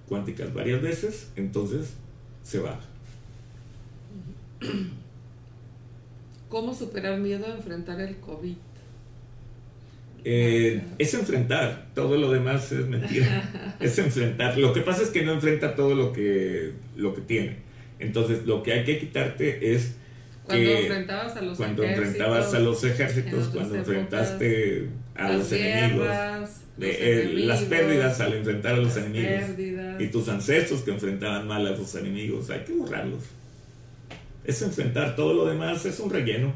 cuánticas 0.09 0.55
varias 0.55 0.81
veces, 0.81 1.29
entonces 1.37 1.95
se 2.43 2.59
baja. 2.61 2.85
¿Cómo 6.49 6.75
superar 6.75 7.19
miedo 7.19 7.47
a 7.47 7.57
enfrentar 7.57 8.01
el 8.01 8.17
COVID? 8.19 8.55
Eh, 10.27 10.83
es 10.99 11.13
enfrentar, 11.15 11.89
todo 11.95 12.17
lo 12.17 12.31
demás 12.31 12.73
es 12.73 12.87
mentira. 12.87 13.77
es 13.81 13.99
enfrentar. 13.99 14.57
Lo 14.57 14.73
que 14.73 14.81
pasa 14.81 15.03
es 15.03 15.11
que 15.11 15.23
no 15.23 15.33
enfrenta 15.33 15.75
todo 15.75 15.95
lo 15.95 16.13
que, 16.13 16.73
lo 16.97 17.15
que 17.15 17.21
tiene. 17.21 17.57
Entonces, 17.99 18.47
lo 18.47 18.63
que 18.63 18.73
hay 18.73 18.85
que 18.85 18.99
quitarte 18.99 19.75
es 19.75 19.97
cuando 20.47 20.71
enfrentabas 20.71 21.37
a 21.37 21.41
los 21.43 21.57
cuando 21.57 21.83
ejércitos, 21.83 22.07
enfrentabas 22.07 22.55
a 22.55 22.59
los 22.59 22.85
ejércitos, 22.85 23.49
cuando 23.49 23.75
enfrentaste 23.77 24.89
a 25.15 25.33
los 25.33 25.53
enemigos, 25.53 26.09
eh, 26.81 27.33
las 27.35 27.63
pérdidas 27.63 28.21
al 28.21 28.35
enfrentar 28.35 28.75
a 28.75 28.77
los 28.79 28.97
enemigos 28.97 29.43
y 29.99 30.07
tus 30.09 30.29
ancestros 30.29 30.83
que 30.83 30.91
enfrentaban 30.91 31.47
mal 31.49 31.67
a 31.67 31.71
los 31.71 31.95
enemigos, 31.95 32.51
hay 32.51 32.61
que 32.61 32.73
borrarlos. 32.73 33.23
Es 34.45 34.61
enfrentar 34.61 35.17
todo 35.17 35.33
lo 35.33 35.47
demás, 35.47 35.87
es 35.87 35.99
un 36.01 36.11
relleno 36.11 36.53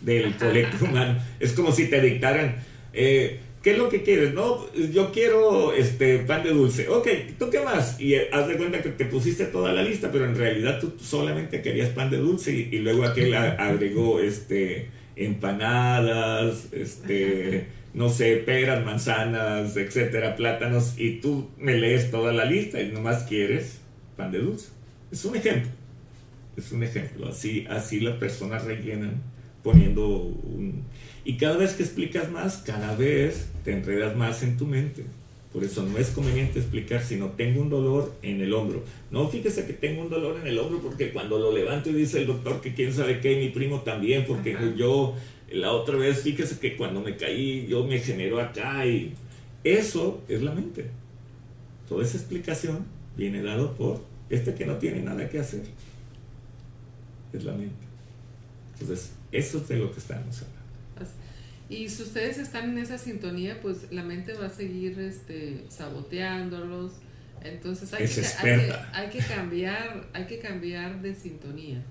del 0.00 0.36
colectivo 0.36 0.86
humano. 0.86 1.18
Es 1.40 1.52
como 1.52 1.72
si 1.72 1.88
te 1.88 2.00
dictaran, 2.00 2.56
eh, 2.92 3.40
¿Qué 3.62 3.72
es 3.72 3.78
lo 3.78 3.88
que 3.88 4.02
quieres? 4.02 4.34
No, 4.34 4.66
yo 4.74 5.12
quiero 5.12 5.72
este 5.72 6.18
pan 6.18 6.42
de 6.42 6.50
dulce. 6.50 6.88
Ok, 6.88 7.08
¿tú 7.38 7.48
qué 7.48 7.60
más? 7.60 8.00
Y 8.00 8.14
eh, 8.14 8.28
haz 8.32 8.48
de 8.48 8.56
cuenta 8.56 8.82
que 8.82 8.88
te 8.88 9.04
pusiste 9.04 9.44
toda 9.44 9.72
la 9.72 9.82
lista, 9.82 10.10
pero 10.10 10.24
en 10.24 10.34
realidad 10.34 10.80
tú 10.80 10.94
solamente 11.00 11.62
querías 11.62 11.90
pan 11.90 12.10
de 12.10 12.16
dulce 12.16 12.52
y, 12.52 12.78
luego 12.78 13.04
aquel 13.04 13.34
agregó 13.34 14.18
este 14.18 14.90
empanadas, 15.14 16.72
este 16.72 17.66
no 17.94 18.08
sé, 18.08 18.36
peras, 18.38 18.84
manzanas, 18.84 19.76
etcétera, 19.76 20.34
plátanos 20.34 20.94
y 20.98 21.20
tú 21.20 21.50
me 21.58 21.76
lees 21.76 22.10
toda 22.10 22.32
la 22.32 22.46
lista 22.46 22.80
y 22.80 22.90
nomás 22.90 23.24
quieres 23.24 23.80
pan 24.16 24.32
de 24.32 24.38
dulce. 24.38 24.68
Es 25.12 25.24
un 25.24 25.36
ejemplo. 25.36 25.70
Es 26.56 26.72
un 26.72 26.82
ejemplo. 26.82 27.28
Así, 27.28 27.66
así 27.68 28.00
las 28.00 28.16
personas 28.16 28.64
rellenan 28.64 29.22
poniendo 29.62 30.08
un... 30.08 30.82
Y 31.24 31.36
cada 31.36 31.56
vez 31.56 31.74
que 31.74 31.82
explicas 31.82 32.30
más, 32.30 32.58
cada 32.58 32.96
vez 32.96 33.48
te 33.64 33.72
enredas 33.72 34.16
más 34.16 34.42
en 34.42 34.56
tu 34.56 34.66
mente. 34.66 35.04
Por 35.52 35.64
eso 35.64 35.82
no 35.82 35.98
es 35.98 36.08
conveniente 36.08 36.58
explicar 36.58 37.02
si 37.02 37.16
no 37.16 37.28
tengo 37.30 37.60
un 37.60 37.68
dolor 37.68 38.14
en 38.22 38.40
el 38.40 38.54
hombro. 38.54 38.82
No, 39.10 39.28
fíjese 39.28 39.66
que 39.66 39.74
tengo 39.74 40.02
un 40.02 40.08
dolor 40.08 40.38
en 40.40 40.46
el 40.46 40.58
hombro 40.58 40.80
porque 40.80 41.12
cuando 41.12 41.38
lo 41.38 41.52
levanto 41.52 41.90
y 41.90 41.92
dice 41.92 42.20
el 42.20 42.26
doctor 42.26 42.62
que 42.62 42.72
quién 42.72 42.92
sabe 42.92 43.20
qué, 43.20 43.36
mi 43.36 43.50
primo 43.50 43.82
también, 43.82 44.24
porque 44.26 44.56
yo 44.76 45.14
la 45.52 45.72
otra 45.72 45.96
vez, 45.96 46.22
fíjese 46.22 46.58
que 46.58 46.76
cuando 46.76 47.02
me 47.02 47.16
caí 47.16 47.66
yo 47.68 47.84
me 47.84 47.98
generó 47.98 48.40
acá 48.40 48.86
y 48.86 49.12
eso 49.62 50.22
es 50.26 50.42
la 50.42 50.52
mente. 50.52 50.86
Toda 51.86 52.02
esa 52.02 52.16
explicación 52.16 52.86
viene 53.16 53.42
dado 53.42 53.74
por 53.74 54.00
este 54.30 54.54
que 54.54 54.64
no 54.64 54.76
tiene 54.76 55.02
nada 55.02 55.28
que 55.28 55.38
hacer. 55.38 55.62
Es 57.34 57.44
la 57.44 57.52
mente. 57.52 57.84
Entonces, 58.72 59.12
eso 59.32 59.58
es 59.58 59.68
de 59.68 59.76
lo 59.76 59.90
que 59.90 59.98
estamos 59.98 60.42
hablando. 60.42 60.62
Y 61.68 61.88
si 61.88 62.02
ustedes 62.02 62.36
están 62.36 62.70
en 62.70 62.78
esa 62.78 62.98
sintonía, 62.98 63.58
pues 63.62 63.90
la 63.90 64.02
mente 64.02 64.34
va 64.34 64.46
a 64.46 64.50
seguir 64.50 64.98
este, 65.00 65.64
saboteándolos. 65.70 66.92
Entonces 67.42 67.92
hay, 67.94 68.06
que, 68.06 68.72
hay, 68.92 69.08
que, 69.08 69.18
cambiar, 69.18 70.06
hay 70.12 70.26
que 70.26 70.38
cambiar 70.38 71.00
de 71.00 71.14
sintonía. 71.14 71.82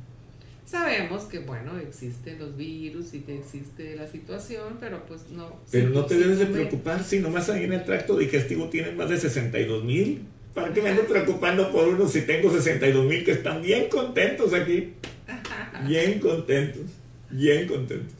Sabemos 0.65 1.23
que, 1.23 1.39
bueno, 1.39 1.77
existen 1.79 2.39
los 2.39 2.55
virus 2.55 3.13
y 3.13 3.21
que 3.21 3.39
existe 3.39 3.95
la 3.95 4.07
situación, 4.07 4.77
pero 4.79 5.05
pues 5.05 5.29
no. 5.31 5.59
Pero 5.71 5.89
no 5.89 6.05
te 6.05 6.15
debes 6.15 6.39
de 6.39 6.45
preocupar 6.45 7.03
si 7.03 7.19
nomás 7.19 7.49
ahí 7.49 7.63
en 7.63 7.73
el 7.73 7.83
tracto 7.83 8.17
digestivo 8.17 8.69
tienen 8.69 8.95
más 8.95 9.09
de 9.09 9.17
62 9.17 9.83
mil. 9.83 10.21
¿Para 10.53 10.71
qué 10.71 10.81
me 10.81 10.89
ando 10.89 11.03
preocupando 11.05 11.71
por 11.71 11.87
uno 11.87 12.07
si 12.07 12.21
tengo 12.21 12.51
62 12.51 13.05
mil 13.05 13.25
que 13.25 13.31
están 13.31 13.61
bien 13.61 13.89
contentos 13.89 14.53
aquí? 14.53 14.93
Bien 15.87 16.19
contentos, 16.19 16.83
bien 17.31 17.67
contentos, 17.67 18.15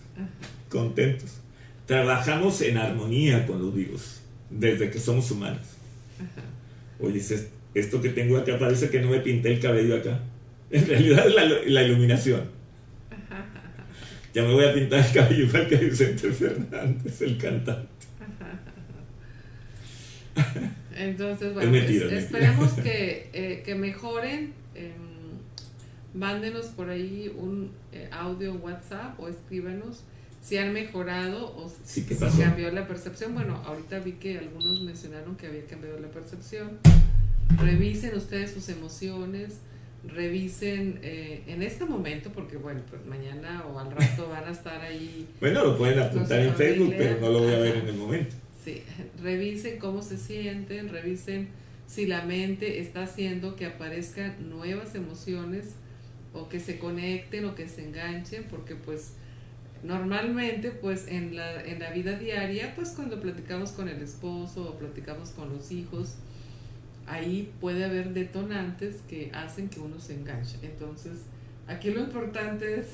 contentos. 0.69 1.29
Trabajamos 1.85 2.61
en 2.61 2.77
armonía 2.77 3.45
con 3.45 3.61
los 3.61 3.73
vivos 3.73 4.21
desde 4.49 4.89
que 4.89 4.99
somos 4.99 5.29
humanos. 5.31 5.67
Oye, 6.99 7.21
esto 7.73 8.01
que 8.01 8.09
tengo 8.09 8.37
acá 8.37 8.57
parece 8.59 8.89
que 8.89 9.01
no 9.01 9.09
me 9.09 9.19
pinté 9.19 9.53
el 9.53 9.59
cabello 9.59 9.95
acá. 9.97 10.19
En 10.71 10.87
realidad 10.87 11.27
es 11.27 11.69
la, 11.69 11.83
iluminación. 11.83 12.43
Ya 14.33 14.43
me 14.43 14.53
voy 14.53 14.63
a 14.63 14.73
pintar 14.73 15.05
el 15.05 15.11
cabello 15.11 15.43
igual 15.43 15.67
que 15.67 15.75
Vicente 15.75 16.31
Fernández, 16.31 17.21
el 17.21 17.37
cantante. 17.37 17.89
Entonces, 20.95 21.53
bueno, 21.53 21.75
esperemos 21.75 22.71
que, 22.73 23.29
eh, 23.33 23.63
que 23.65 23.75
mejoren. 23.75 24.53
Eh, 24.75 24.93
mándenos 26.13 26.67
por 26.67 26.89
ahí 26.89 27.33
un 27.37 27.71
eh, 27.91 28.09
audio 28.11 28.53
WhatsApp 28.55 29.19
o 29.19 29.27
escríbanos 29.27 30.03
si 30.41 30.57
han 30.57 30.73
mejorado 30.73 31.55
o 31.55 31.71
si 31.83 32.03
cambió 32.03 32.71
la 32.71 32.87
percepción. 32.87 33.33
Bueno, 33.33 33.61
ahorita 33.65 33.99
vi 33.99 34.13
que 34.13 34.39
algunos 34.39 34.81
mencionaron 34.81 35.35
que 35.35 35.47
había 35.47 35.65
cambiado 35.65 35.99
la 35.99 36.09
percepción. 36.09 36.79
Revisen 37.57 38.15
ustedes 38.15 38.51
sus 38.51 38.69
emociones 38.69 39.59
revisen 40.03 40.99
eh, 41.03 41.43
en 41.47 41.61
este 41.61 41.85
momento, 41.85 42.31
porque 42.31 42.57
bueno, 42.57 42.81
pues 42.89 43.05
mañana 43.05 43.63
o 43.71 43.79
al 43.79 43.91
rato 43.91 44.29
van 44.29 44.45
a 44.45 44.51
estar 44.51 44.81
ahí. 44.81 45.27
bueno, 45.39 45.63
lo 45.63 45.77
pueden 45.77 45.99
apuntar 45.99 46.39
en 46.39 46.55
Facebook, 46.55 46.93
pero 46.97 47.19
no 47.19 47.29
lo 47.29 47.39
voy 47.39 47.53
a 47.53 47.59
ver 47.59 47.77
en 47.77 47.87
el 47.87 47.95
momento. 47.95 48.35
Sí, 48.63 48.83
revisen 49.21 49.79
cómo 49.79 50.01
se 50.01 50.17
sienten, 50.17 50.89
revisen 50.89 51.49
si 51.87 52.05
la 52.05 52.23
mente 52.23 52.79
está 52.79 53.03
haciendo 53.03 53.55
que 53.55 53.65
aparezcan 53.65 54.49
nuevas 54.49 54.95
emociones 54.95 55.75
o 56.33 56.47
que 56.49 56.59
se 56.59 56.79
conecten 56.79 57.45
o 57.45 57.55
que 57.55 57.67
se 57.67 57.83
enganchen, 57.83 58.45
porque 58.45 58.75
pues 58.75 59.13
normalmente 59.83 60.71
pues 60.71 61.07
en 61.07 61.35
la, 61.35 61.63
en 61.63 61.79
la 61.79 61.91
vida 61.91 62.17
diaria, 62.17 62.73
pues 62.75 62.89
cuando 62.91 63.19
platicamos 63.19 63.71
con 63.71 63.89
el 63.89 64.01
esposo 64.01 64.69
o 64.69 64.77
platicamos 64.77 65.31
con 65.31 65.49
los 65.49 65.71
hijos, 65.71 66.15
ahí 67.07 67.51
puede 67.59 67.83
haber 67.83 68.13
detonantes 68.13 68.97
que 69.09 69.31
hacen 69.33 69.69
que 69.69 69.79
uno 69.79 69.99
se 69.99 70.13
enganche. 70.13 70.57
Entonces, 70.61 71.23
aquí 71.67 71.91
lo 71.91 72.01
importante 72.01 72.79
es 72.79 72.87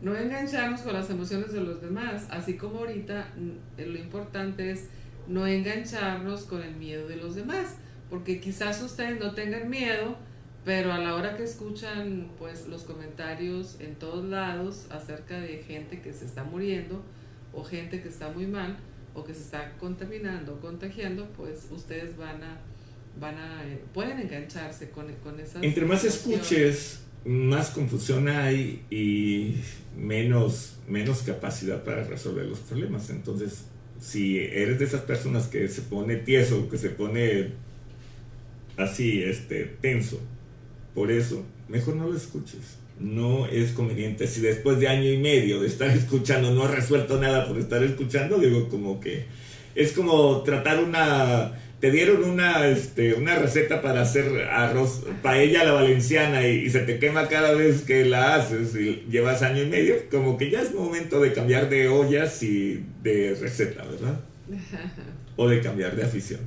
no 0.00 0.16
engancharnos 0.16 0.80
con 0.80 0.92
las 0.92 1.08
emociones 1.10 1.52
de 1.52 1.60
los 1.60 1.80
demás, 1.80 2.26
así 2.30 2.56
como 2.56 2.80
ahorita 2.80 3.32
mm, 3.36 3.80
lo 3.80 3.98
importante 3.98 4.70
es 4.70 4.88
no 5.28 5.46
engancharnos 5.46 6.42
con 6.42 6.62
el 6.62 6.74
miedo 6.76 7.08
de 7.08 7.16
los 7.16 7.34
demás, 7.34 7.76
porque 8.10 8.40
quizás 8.40 8.82
ustedes 8.82 9.18
no 9.18 9.32
tengan 9.32 9.70
miedo, 9.70 10.16
pero 10.64 10.92
a 10.92 10.98
la 10.98 11.14
hora 11.14 11.36
que 11.36 11.44
escuchan 11.44 12.30
pues 12.38 12.66
los 12.68 12.82
comentarios 12.82 13.76
en 13.80 13.94
todos 13.96 14.24
lados 14.24 14.86
acerca 14.90 15.40
de 15.40 15.58
gente 15.58 16.00
que 16.00 16.12
se 16.12 16.24
está 16.24 16.44
muriendo 16.44 17.02
o 17.52 17.62
gente 17.62 18.00
que 18.02 18.08
está 18.08 18.30
muy 18.30 18.46
mal 18.46 18.76
o 19.14 19.24
que 19.24 19.34
se 19.34 19.42
está 19.42 19.72
contaminando 19.78 20.54
o 20.54 20.60
contagiando, 20.60 21.28
pues 21.36 21.68
ustedes 21.70 22.16
van 22.16 22.42
a 22.42 22.58
van 23.20 23.36
a, 23.36 23.64
eh, 23.66 23.78
pueden 23.92 24.18
engancharse 24.18 24.90
con, 24.90 25.12
con 25.22 25.38
esas... 25.38 25.62
Entre 25.62 25.84
más 25.84 26.04
escuches, 26.04 27.00
más 27.24 27.70
confusión 27.70 28.28
hay 28.28 28.84
y 28.90 29.56
menos, 29.96 30.78
menos 30.88 31.22
capacidad 31.22 31.84
para 31.84 32.04
resolver 32.04 32.46
los 32.46 32.58
problemas. 32.60 33.10
Entonces, 33.10 33.66
si 34.00 34.38
eres 34.38 34.78
de 34.78 34.84
esas 34.84 35.02
personas 35.02 35.46
que 35.46 35.68
se 35.68 35.82
pone 35.82 36.16
tieso, 36.16 36.68
que 36.68 36.78
se 36.78 36.90
pone 36.90 37.52
así, 38.76 39.22
este, 39.22 39.64
tenso, 39.80 40.20
por 40.94 41.10
eso, 41.10 41.44
mejor 41.68 41.96
no 41.96 42.08
lo 42.08 42.16
escuches. 42.16 42.78
No 43.00 43.46
es 43.46 43.72
conveniente. 43.72 44.28
Si 44.28 44.40
después 44.40 44.78
de 44.78 44.86
año 44.86 45.10
y 45.10 45.18
medio 45.18 45.60
de 45.60 45.66
estar 45.66 45.90
escuchando 45.90 46.52
no 46.52 46.64
ha 46.64 46.70
resuelto 46.70 47.20
nada 47.20 47.48
por 47.48 47.58
estar 47.58 47.82
escuchando, 47.82 48.38
digo 48.38 48.68
como 48.68 49.00
que 49.00 49.24
es 49.74 49.92
como 49.92 50.42
tratar 50.42 50.82
una 50.82 51.54
te 51.84 51.90
dieron 51.90 52.24
una, 52.24 52.66
este, 52.66 53.12
una 53.12 53.34
receta 53.34 53.82
para 53.82 54.00
hacer 54.00 54.48
arroz, 54.48 55.04
paella 55.20 55.64
la 55.64 55.72
valenciana 55.72 56.46
y, 56.48 56.70
se 56.70 56.80
te 56.80 56.98
quema 56.98 57.28
cada 57.28 57.52
vez 57.52 57.82
que 57.82 58.06
la 58.06 58.36
haces 58.36 58.74
y 58.74 59.04
llevas 59.10 59.42
año 59.42 59.64
y 59.64 59.66
medio, 59.66 59.96
como 60.10 60.38
que 60.38 60.50
ya 60.50 60.62
es 60.62 60.72
momento 60.72 61.20
de 61.20 61.34
cambiar 61.34 61.68
de 61.68 61.88
ollas 61.88 62.42
y 62.42 62.82
de 63.02 63.36
receta, 63.38 63.84
¿verdad? 63.84 64.18
o 65.36 65.46
de 65.46 65.60
cambiar 65.60 65.94
de 65.94 66.04
afición. 66.04 66.40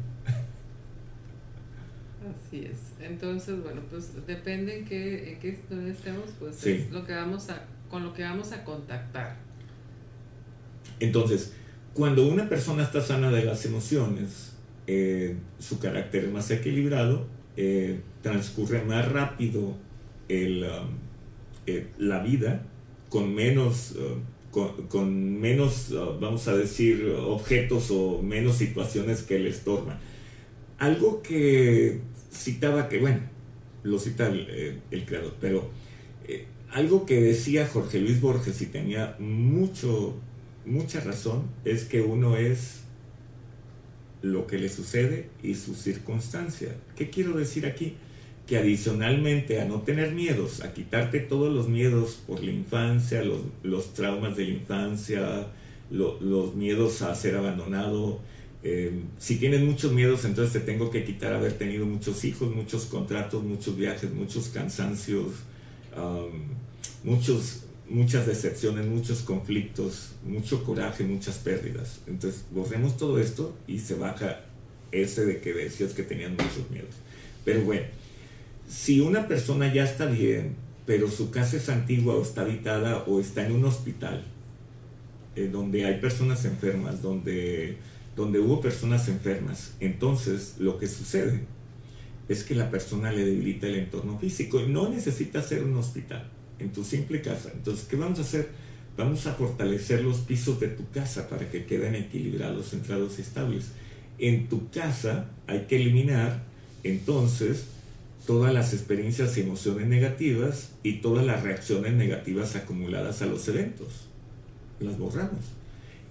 Así 2.26 2.66
es. 2.66 2.87
Entonces, 3.10 3.62
bueno, 3.64 3.82
pues 3.90 4.26
depende 4.26 4.80
en 4.80 4.86
qué, 4.86 5.34
en 5.34 5.40
qué 5.40 5.60
estemos, 5.90 6.26
pues 6.40 6.66
es 6.66 6.92
lo 6.92 7.06
que 7.06 7.14
vamos 7.14 7.50
a, 7.50 7.66
con 7.90 8.04
lo 8.04 8.14
que 8.14 8.24
vamos 8.24 8.52
a 8.52 8.64
contactar. 8.64 9.38
Entonces, 11.00 11.54
cuando 11.94 12.28
una 12.28 12.50
persona 12.50 12.84
está 12.84 13.02
sana 13.02 13.32
de 13.32 13.44
las 13.44 13.66
emociones, 13.66 14.54
eh, 14.88 15.36
su 15.60 15.80
carácter 15.80 16.26
es 16.26 16.32
más 16.32 16.50
equilibrado, 16.52 17.28
eh, 17.56 18.02
transcurre 18.22 18.84
más 18.84 19.12
rápido 19.12 19.76
el, 20.30 20.64
um, 20.64 20.90
eh, 21.66 21.88
la 21.98 22.22
vida 22.22 22.64
con 23.10 23.34
menos, 23.34 23.96
uh, 23.96 24.88
con, 24.88 25.40
menos 25.40 25.92
uh, 25.92 26.20
vamos 26.20 26.48
a 26.48 26.56
decir, 26.56 27.06
objetos 27.20 27.90
o 27.92 28.22
menos 28.22 28.58
situaciones 28.58 29.24
que 29.24 29.40
le 29.40 29.50
estorban. 29.50 29.98
Algo 30.78 31.22
que 31.22 32.02
citaba 32.38 32.90
que, 32.90 33.00
bueno, 33.00 33.20
lo 33.84 34.00
cita 34.00 34.28
el, 34.28 34.82
el 34.92 35.06
creador, 35.06 35.36
pero 35.40 35.70
algo 36.72 37.06
que 37.06 37.22
decía 37.22 37.68
Jorge 37.68 38.00
Luis 38.00 38.20
Borges 38.20 38.62
y 38.62 38.66
tenía 38.66 39.16
mucho, 39.20 40.16
mucha 40.66 41.00
razón, 41.00 41.44
es 41.66 41.86
que 41.86 42.02
uno 42.02 42.36
es 42.36 42.82
lo 44.22 44.48
que 44.48 44.58
le 44.58 44.70
sucede 44.70 45.30
y 45.44 45.56
su 45.56 45.76
circunstancia. 45.76 46.76
¿Qué 46.96 47.10
quiero 47.10 47.38
decir 47.38 47.66
aquí? 47.66 47.96
Que 48.48 48.58
adicionalmente 48.58 49.62
a 49.62 49.66
no 49.66 49.82
tener 49.82 50.14
miedos, 50.14 50.62
a 50.62 50.74
quitarte 50.74 51.20
todos 51.20 51.54
los 51.54 51.68
miedos 51.68 52.20
por 52.28 52.44
la 52.44 52.52
infancia, 52.52 53.24
los, 53.24 53.94
traumas 53.94 54.36
de 54.36 54.46
la 54.46 54.52
infancia, 54.52 55.48
los 55.90 56.56
miedos 56.56 57.02
a 57.02 57.14
ser 57.16 57.36
abandonado, 57.36 58.20
eh, 58.70 58.92
si 59.18 59.38
tienes 59.38 59.62
muchos 59.62 59.94
miedos, 59.94 60.26
entonces 60.26 60.52
te 60.52 60.60
tengo 60.60 60.92
que 60.92 61.06
quitar 61.06 61.32
haber 61.32 61.54
tenido 61.54 61.86
muchos 61.86 62.26
hijos, 62.26 62.54
muchos 62.54 62.86
contratos, 62.86 63.42
muchos 63.42 63.78
viajes, 63.78 64.12
muchos 64.12 64.50
cansancios, 64.50 65.28
muchos 67.02 67.64
muchas 67.90 68.28
decepciones, 68.28 68.86
muchos 68.86 69.22
conflictos, 69.22 70.10
mucho 70.26 70.66
coraje, 70.66 71.06
muchas 71.06 71.38
pérdidas. 71.38 72.02
Entonces, 72.08 72.44
borremos 72.52 72.98
todo 72.98 73.20
esto 73.20 73.58
y 73.68 73.80
se 73.80 73.96
baja 73.96 74.42
ese 74.92 75.26
de 75.26 75.40
que 75.40 75.54
decías 75.54 75.94
que 75.94 76.04
tenían 76.04 76.32
muchos 76.34 76.70
miedos. 76.70 76.94
Pero 77.46 77.62
bueno, 77.62 77.86
si 78.68 79.00
una 79.00 79.30
persona 79.30 79.74
ya 79.74 79.86
está 79.86 80.08
bien, 80.08 80.58
pero 80.86 81.10
su 81.10 81.32
casa 81.32 81.56
es 81.56 81.70
antigua 81.70 82.16
o 82.16 82.22
está 82.22 82.42
habitada 82.42 83.06
o 83.08 83.22
está 83.22 83.46
en 83.46 83.54
un 83.54 83.64
hospital, 83.64 84.26
donde 85.54 85.86
hay 85.86 86.02
personas 86.02 86.44
enfermas, 86.44 87.02
donde, 87.02 87.78
donde 88.18 88.40
hubo 88.40 88.60
personas 88.60 89.08
enfermas, 89.08 89.76
entonces 89.80 90.56
lo 90.58 90.80
que 90.80 90.88
sucede 90.88 91.46
es 92.28 92.44
que 92.44 92.56
la 92.56 92.70
persona 92.70 93.12
le 93.12 93.24
debilita 93.24 93.68
el 93.68 93.76
entorno 93.76 94.18
físico 94.20 94.60
y 94.60 94.68
no 94.68 94.90
necesita 94.90 95.42
ser 95.42 95.64
un 95.64 95.78
hospital 95.78 96.28
en 96.60 96.74
tu 96.74 96.84
simple 96.84 97.22
casa. 97.22 97.52
Entonces, 97.54 97.86
¿qué 97.86 97.96
vamos 97.96 98.20
a 98.20 98.24
hacer? 98.24 98.50
Vamos 98.98 99.28
a 99.28 99.34
fortalecer 99.34 100.04
los 100.04 100.18
pisos 100.18 100.60
de 100.60 100.70
tu 100.70 100.90
casa 100.90 101.30
para 101.30 101.50
que 101.50 101.66
queden 101.66 101.94
equilibrados, 101.94 102.72
centrados 102.72 103.20
y 103.20 103.22
estables. 103.22 103.68
En 104.18 104.50
tu 104.50 104.70
casa 104.72 105.30
hay 105.46 105.68
que 105.68 105.76
eliminar 105.76 106.44
entonces 106.84 107.66
todas 108.26 108.52
las 108.52 108.74
experiencias 108.74 109.38
y 109.38 109.42
emociones 109.42 109.88
negativas 109.88 110.72
y 110.82 110.94
todas 110.94 111.24
las 111.24 111.44
reacciones 111.44 111.94
negativas 111.94 112.56
acumuladas 112.56 113.22
a 113.22 113.28
los 113.28 113.48
eventos. 113.48 114.08
Las 114.80 114.98
borramos. 114.98 115.57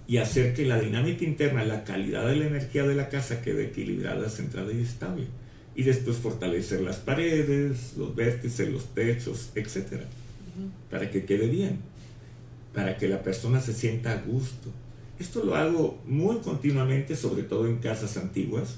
Y 0.07 0.17
hacer 0.17 0.53
que 0.53 0.65
la 0.65 0.79
dinámica 0.79 1.25
interna, 1.25 1.65
la 1.65 1.83
calidad 1.83 2.27
de 2.27 2.37
la 2.37 2.47
energía 2.47 2.83
de 2.83 2.95
la 2.95 3.09
casa 3.09 3.41
quede 3.41 3.65
equilibrada, 3.65 4.29
centrada 4.29 4.71
y 4.71 4.81
estable. 4.81 5.25
Y 5.75 5.83
después 5.83 6.17
fortalecer 6.17 6.81
las 6.81 6.97
paredes, 6.97 7.93
los 7.97 8.15
vértices, 8.15 8.69
los 8.69 8.93
techos, 8.93 9.51
etc. 9.55 10.03
Para 10.89 11.11
que 11.11 11.25
quede 11.25 11.47
bien 11.47 11.79
para 12.77 12.95
que 12.95 13.07
la 13.07 13.23
persona 13.23 13.59
se 13.59 13.73
sienta 13.73 14.11
a 14.11 14.21
gusto. 14.21 14.69
Esto 15.17 15.43
lo 15.43 15.55
hago 15.55 15.99
muy 16.05 16.37
continuamente, 16.41 17.15
sobre 17.15 17.41
todo 17.41 17.65
en 17.65 17.77
casas 17.77 18.17
antiguas. 18.17 18.75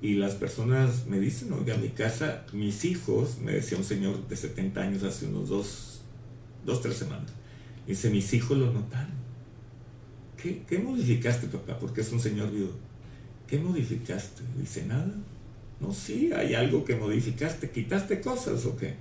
Y 0.00 0.14
las 0.14 0.34
personas 0.34 1.06
me 1.06 1.20
dicen, 1.20 1.52
oiga, 1.52 1.76
mi 1.76 1.90
casa, 1.90 2.44
mis 2.52 2.84
hijos, 2.84 3.38
me 3.38 3.52
decía 3.52 3.78
un 3.78 3.84
señor 3.84 4.26
de 4.26 4.34
70 4.34 4.80
años 4.80 5.02
hace 5.04 5.26
unos 5.26 5.48
dos, 5.48 6.00
dos 6.66 6.82
tres 6.82 6.96
semanas, 6.96 7.30
dice, 7.86 8.10
mis 8.10 8.34
hijos 8.34 8.58
lo 8.58 8.72
notaron. 8.72 9.21
¿Qué, 10.42 10.62
¿Qué 10.68 10.78
modificaste, 10.78 11.46
papá? 11.46 11.78
Porque 11.78 12.00
es 12.00 12.10
un 12.12 12.20
señor 12.20 12.50
viudo. 12.50 12.72
¿Qué 13.46 13.58
modificaste? 13.58 14.42
Dice, 14.58 14.84
nada. 14.86 15.14
No, 15.80 15.92
sí, 15.92 16.32
hay 16.32 16.54
algo 16.54 16.84
que 16.84 16.96
modificaste. 16.96 17.70
¿Quitaste 17.70 18.20
cosas 18.20 18.64
o 18.66 18.76
qué? 18.76 18.94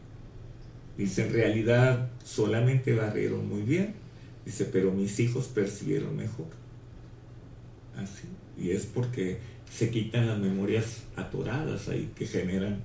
Dice, 0.98 1.26
en 1.26 1.34
realidad 1.34 2.10
solamente 2.24 2.94
barrieron 2.94 3.48
muy 3.48 3.62
bien 3.62 4.02
Dice, 4.46 4.66
pero 4.66 4.92
mis 4.92 5.20
hijos 5.20 5.48
percibieron 5.48 6.16
mejor. 6.16 6.48
Así. 7.96 8.28
Y 8.58 8.72
es 8.72 8.86
porque 8.86 9.38
se 9.72 9.90
quitan 9.90 10.28
las 10.28 10.40
memorias 10.40 11.04
atoradas 11.16 11.90
ahí 11.90 12.12
que 12.16 12.26
generan 12.26 12.82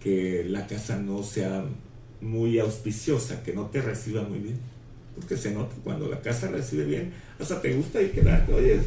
que 0.00 0.44
la 0.44 0.66
casa 0.66 0.98
no 0.98 1.22
sea 1.22 1.64
muy 2.20 2.58
auspiciosa, 2.58 3.42
que 3.42 3.52
no 3.52 3.66
te 3.66 3.82
reciba 3.82 4.22
muy 4.22 4.38
bien. 4.38 4.58
Porque 5.14 5.36
se 5.36 5.52
nota 5.52 5.74
cuando 5.84 6.08
la 6.08 6.20
casa 6.20 6.48
recibe 6.48 6.84
bien, 6.84 7.12
hasta 7.38 7.60
te 7.60 7.72
gusta 7.72 8.02
y 8.02 8.08
quedarte, 8.08 8.52
oye, 8.52 8.80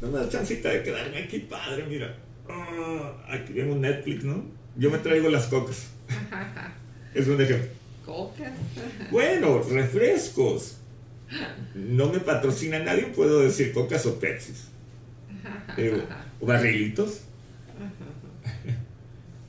no 0.00 0.08
me 0.08 0.18
da 0.18 0.28
chancita 0.28 0.68
de 0.68 0.82
quedarme 0.82 1.18
aquí, 1.18 1.40
padre, 1.40 1.84
mira. 1.88 2.16
Ah, 2.48 3.12
aquí 3.28 3.52
vemos 3.52 3.78
Netflix, 3.78 4.24
¿no? 4.24 4.44
Yo 4.76 4.90
me 4.90 4.98
traigo 4.98 5.28
las 5.28 5.46
cocas. 5.46 5.88
es 7.14 7.26
un 7.26 7.40
ejemplo. 7.40 7.68
¿Cocas? 8.04 8.52
bueno, 9.10 9.62
refrescos 9.62 10.78
no 11.74 12.12
me 12.12 12.20
patrocina 12.20 12.78
nadie, 12.78 13.06
puedo 13.06 13.40
decir 13.40 13.72
cocas 13.72 14.04
o 14.06 14.18
pepsis. 14.18 14.68
o 16.40 16.46
barrilitos. 16.46 17.22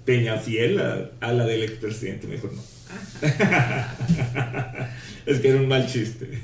Peñafiel 0.06 0.80
a, 0.80 1.12
a 1.22 1.32
la 1.32 1.46
del 1.46 1.64
expresidente, 1.64 2.28
mejor 2.28 2.54
no. 2.54 2.62
Es 5.26 5.40
que 5.40 5.50
era 5.50 5.60
un 5.60 5.68
mal 5.68 5.86
chiste. 5.88 6.40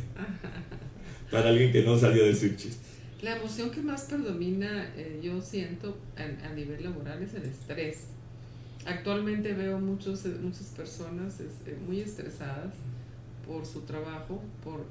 Para 1.31 1.49
alguien 1.49 1.71
que 1.71 1.83
no 1.83 1.97
sabía 1.97 2.23
decir 2.23 2.55
chistes. 2.55 2.89
La 3.21 3.35
emoción 3.35 3.69
que 3.69 3.81
más 3.81 4.03
predomina, 4.03 4.91
eh, 4.95 5.19
yo 5.21 5.41
siento, 5.41 5.97
a, 6.15 6.53
nivel 6.53 6.83
laboral 6.83 7.21
es 7.21 7.33
el 7.33 7.43
estrés. 7.43 8.05
Actualmente 8.85 9.53
veo 9.53 9.79
muchos, 9.79 10.25
muchas 10.41 10.67
personas 10.67 11.39
este, 11.39 11.75
muy 11.85 11.99
estresadas 11.99 12.73
por 13.45 13.65
su 13.65 13.81
trabajo, 13.81 14.41
por 14.63 14.85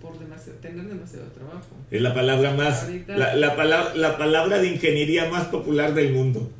por 0.00 0.12
tener 0.60 0.86
demasiado 0.86 1.26
trabajo. 1.26 1.76
Es 1.90 2.00
la 2.00 2.14
palabra 2.14 2.54
más, 2.54 2.88
la, 3.06 3.34
la, 3.34 3.54
palabra, 3.54 3.94
la 3.94 4.16
palabra 4.16 4.58
de 4.58 4.68
ingeniería 4.68 5.28
más 5.28 5.46
popular 5.48 5.94
del 5.94 6.12
mundo. 6.12 6.50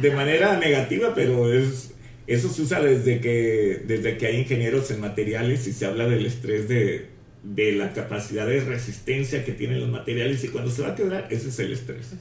De 0.00 0.10
manera 0.10 0.56
negativa, 0.58 1.12
pero 1.14 1.52
es, 1.52 1.93
eso 2.26 2.48
se 2.48 2.62
usa 2.62 2.80
desde 2.80 3.20
que, 3.20 3.82
desde 3.86 4.16
que 4.16 4.26
hay 4.26 4.40
ingenieros 4.40 4.90
en 4.90 5.00
materiales 5.00 5.66
y 5.66 5.72
se 5.72 5.86
habla 5.86 6.06
del 6.08 6.24
estrés 6.24 6.68
de, 6.68 7.06
de 7.42 7.72
la 7.72 7.92
capacidad 7.92 8.46
de 8.46 8.60
resistencia 8.60 9.44
que 9.44 9.52
tienen 9.52 9.80
los 9.80 9.90
materiales 9.90 10.42
y 10.44 10.48
cuando 10.48 10.70
se 10.70 10.82
va 10.82 10.88
a 10.88 10.94
quebrar, 10.94 11.28
ese 11.30 11.48
es 11.48 11.58
el 11.58 11.72
estrés. 11.72 12.12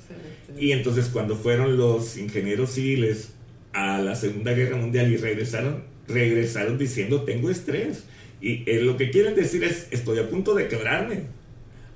Y 0.58 0.72
entonces 0.72 1.08
cuando 1.08 1.36
fueron 1.36 1.78
los 1.78 2.18
ingenieros 2.18 2.72
civiles 2.72 3.30
a 3.72 4.00
la 4.00 4.16
Segunda 4.16 4.54
Guerra 4.54 4.78
Mundial 4.78 5.12
y 5.12 5.18
regresaron, 5.18 5.84
regresaron 6.08 6.78
diciendo 6.78 7.24
tengo 7.24 7.50
estrés 7.50 8.04
y 8.42 8.70
eh, 8.70 8.82
lo 8.82 8.98
que 8.98 9.10
quieren 9.10 9.36
decir 9.36 9.64
es, 9.64 9.88
estoy 9.92 10.20
a 10.20 10.30
punto 10.30 10.54
de 10.54 10.68
quebrarme. 10.68 11.22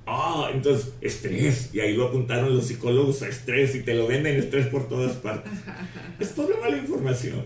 Ah, 0.06 0.50
entonces, 0.54 0.94
estrés. 1.02 1.68
Y 1.74 1.80
ahí 1.80 1.94
lo 1.94 2.06
apuntaron 2.06 2.56
los 2.56 2.68
psicólogos 2.68 3.20
a 3.20 3.28
estrés 3.28 3.74
y 3.74 3.80
te 3.80 3.92
lo 3.92 4.06
venden 4.06 4.36
estrés 4.36 4.66
por 4.68 4.88
todas 4.88 5.16
partes. 5.16 5.52
es 6.18 6.34
toda 6.34 6.58
mala 6.58 6.78
información. 6.78 7.42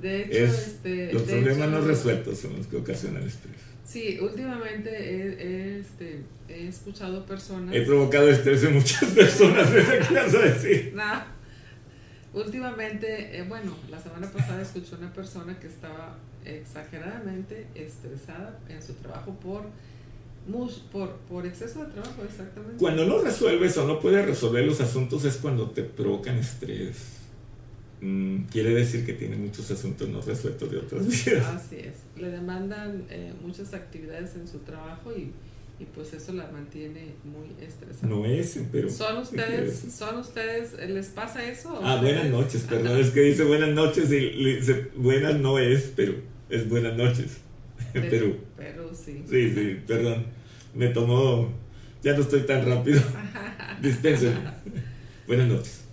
De 0.00 0.22
hecho, 0.22 0.44
este, 0.44 1.12
los 1.12 1.22
problemas 1.22 1.70
no 1.70 1.80
resueltos 1.80 2.38
son 2.38 2.56
los 2.56 2.66
que 2.66 2.76
ocasionan 2.76 3.22
estrés. 3.22 3.56
Sí, 3.86 4.18
últimamente 4.20 4.90
he, 4.90 5.78
este, 5.78 6.20
he 6.48 6.68
escuchado 6.68 7.24
personas... 7.24 7.74
He 7.74 7.82
provocado 7.82 8.28
estrés 8.28 8.64
en 8.64 8.74
muchas 8.74 9.04
personas, 9.14 9.70
¿qué 9.70 10.14
vas 10.14 10.34
a 10.34 10.38
decir? 10.38 10.92
No. 10.96 11.36
Últimamente, 12.34 13.38
eh, 13.38 13.44
bueno, 13.48 13.74
la 13.90 13.98
semana 13.98 14.30
pasada 14.30 14.60
escuché 14.60 14.96
una 14.96 15.10
persona 15.10 15.58
que 15.58 15.68
estaba 15.68 16.18
exageradamente 16.44 17.66
estresada 17.74 18.58
en 18.68 18.82
su 18.82 18.92
trabajo 18.94 19.34
por, 19.40 19.62
por, 20.92 21.16
por 21.28 21.46
exceso 21.46 21.84
de 21.84 21.92
trabajo, 21.92 22.22
exactamente. 22.28 22.76
Cuando 22.78 23.06
no 23.06 23.22
resuelves 23.22 23.78
o 23.78 23.86
no 23.86 24.00
puedes 24.00 24.26
resolver 24.26 24.66
los 24.66 24.80
asuntos 24.82 25.24
es 25.24 25.36
cuando 25.36 25.70
te 25.70 25.82
provocan 25.82 26.36
estrés. 26.36 27.15
Mm, 28.00 28.42
quiere 28.44 28.74
decir 28.74 29.06
que 29.06 29.14
tiene 29.14 29.36
muchos 29.36 29.70
asuntos 29.70 30.08
no 30.08 30.20
resueltos 30.20 30.70
de 30.70 30.78
otras 30.78 31.06
vidas. 31.06 31.46
Así 31.54 31.76
es. 31.76 32.20
Le 32.20 32.30
demandan 32.30 33.06
eh, 33.10 33.32
muchas 33.42 33.72
actividades 33.74 34.36
en 34.36 34.46
su 34.46 34.58
trabajo 34.58 35.12
y, 35.16 35.32
y, 35.82 35.84
pues 35.94 36.12
eso 36.12 36.32
la 36.32 36.50
mantiene 36.50 37.14
muy 37.24 37.48
estresada. 37.64 38.08
No 38.08 38.26
es, 38.26 38.58
pero... 38.70 38.90
¿Son 38.90 39.18
ustedes, 39.18 39.84
¿son 39.96 40.18
ustedes, 40.18 40.74
les 40.88 41.06
pasa 41.08 41.48
eso? 41.48 41.80
Ah, 41.82 42.00
buenas 42.00 42.28
noches, 42.30 42.66
perdón, 42.68 42.98
es 42.98 43.10
que 43.10 43.20
dice 43.20 43.44
buenas 43.44 43.70
noches 43.70 44.10
y 44.12 44.56
dice 44.56 44.88
buenas 44.96 45.38
no 45.40 45.58
es, 45.58 45.92
pero 45.96 46.14
es 46.50 46.68
buenas 46.68 46.96
noches 46.96 47.38
en 47.94 48.10
Perú. 48.10 48.36
Perú, 48.56 48.90
sí. 48.94 49.22
Sí, 49.28 49.54
sí, 49.54 49.80
perdón. 49.86 50.26
Me 50.74 50.88
tomó. 50.88 51.52
Ya 52.02 52.12
no 52.14 52.20
estoy 52.20 52.42
tan 52.42 52.66
rápido. 52.66 53.00
Dispensen. 53.82 54.34
buenas 55.26 55.48
noches. 55.48 55.85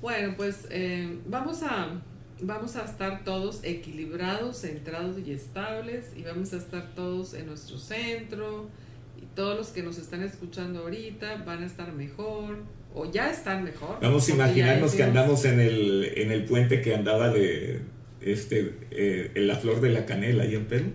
Bueno, 0.00 0.34
pues 0.36 0.66
eh, 0.70 1.18
vamos 1.26 1.62
a. 1.62 2.02
Vamos 2.38 2.76
a 2.76 2.84
estar 2.84 3.24
todos 3.24 3.60
equilibrados, 3.62 4.60
centrados 4.60 5.16
y 5.26 5.32
estables 5.32 6.12
y 6.14 6.22
vamos 6.22 6.52
a 6.52 6.58
estar 6.58 6.94
todos 6.94 7.32
en 7.32 7.46
nuestro 7.46 7.78
centro 7.78 8.68
y 9.16 9.24
todos 9.34 9.56
los 9.56 9.68
que 9.68 9.82
nos 9.82 9.96
están 9.96 10.22
escuchando 10.22 10.80
ahorita 10.80 11.42
van 11.46 11.62
a 11.62 11.66
estar 11.66 11.90
mejor 11.94 12.58
o 12.94 13.10
ya 13.10 13.30
están 13.30 13.64
mejor. 13.64 14.00
Vamos 14.02 14.28
a 14.28 14.32
imaginarnos 14.32 14.94
que 14.94 15.02
andamos 15.02 15.46
en 15.46 15.60
el, 15.60 16.12
en 16.14 16.30
el 16.30 16.44
puente 16.44 16.82
que 16.82 16.94
andaba 16.94 17.30
de, 17.30 17.80
este, 18.20 18.74
eh, 18.90 19.32
La 19.36 19.56
Flor 19.56 19.80
de 19.80 19.90
la 19.90 20.04
Canela 20.04 20.44
ahí 20.44 20.54
en 20.54 20.66
Perú. 20.66 20.86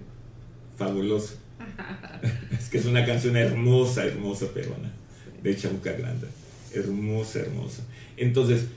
Fabuloso. 0.78 1.38
es 2.52 2.70
que 2.70 2.78
es 2.78 2.86
una 2.86 3.06
canción 3.06 3.38
hermosa, 3.38 4.06
hermosa 4.06 4.48
peruana, 4.54 4.92
de 5.42 5.56
Chabuca 5.56 5.94
Granda. 5.94 6.28
Hermosa, 6.74 7.40
hermosa. 7.40 7.84
Entonces, 8.18 8.68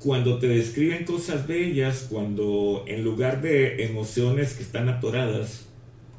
cuando 0.00 0.38
te 0.38 0.48
describen 0.48 1.04
cosas 1.04 1.46
bellas, 1.46 2.06
cuando 2.08 2.84
en 2.86 3.04
lugar 3.04 3.42
de 3.42 3.84
emociones 3.84 4.54
que 4.54 4.62
están 4.62 4.88
atoradas, 4.88 5.66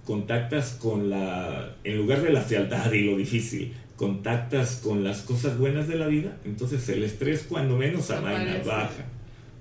contactas 0.05 0.71
con 0.71 1.09
la, 1.09 1.75
en 1.83 1.97
lugar 1.97 2.21
de 2.21 2.31
la 2.31 2.41
fealdad 2.41 2.91
y 2.91 3.03
lo 3.03 3.15
difícil, 3.15 3.73
contactas 3.95 4.81
con 4.83 5.03
las 5.03 5.21
cosas 5.21 5.57
buenas 5.57 5.87
de 5.87 5.95
la 5.95 6.07
vida, 6.07 6.37
entonces 6.45 6.87
el 6.89 7.03
estrés 7.03 7.45
cuando 7.47 7.77
menos 7.77 8.09
amaina, 8.11 8.57
baja 8.65 9.05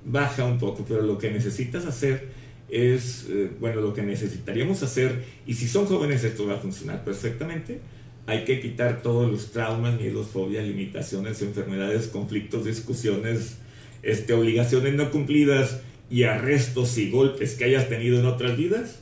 baja 0.05 0.45
un 0.45 0.59
poco, 0.59 0.85
pero 0.87 1.03
lo 1.03 1.19
que 1.19 1.31
necesitas 1.31 1.85
hacer 1.87 2.29
es, 2.69 3.27
eh, 3.31 3.51
bueno, 3.61 3.81
lo 3.81 3.95
que 3.95 4.03
necesitaríamos 4.03 4.83
hacer, 4.83 5.25
y 5.47 5.55
si 5.55 5.69
son 5.69 5.87
jóvenes 5.87 6.25
esto 6.25 6.47
va 6.47 6.55
a 6.55 6.59
funcionar 6.59 7.05
perfectamente, 7.05 7.81
hay 8.27 8.45
que 8.45 8.61
quitar 8.61 9.01
todos 9.03 9.31
los 9.31 9.53
traumas, 9.53 9.99
miedos, 9.99 10.29
fobias, 10.29 10.67
limitaciones, 10.67 11.41
enfermedades, 11.41 12.09
conflictos, 12.09 12.65
discusiones, 12.65 13.57
este, 14.03 14.33
obligaciones 14.33 14.95
no 14.95 15.11
cumplidas 15.11 15.81
y 16.11 16.25
arrestos 16.25 16.97
y 16.99 17.11
golpes 17.11 17.55
que 17.55 17.65
hayas 17.65 17.89
tenido 17.89 18.19
en 18.19 18.27
otras 18.27 18.57
vidas. 18.57 19.01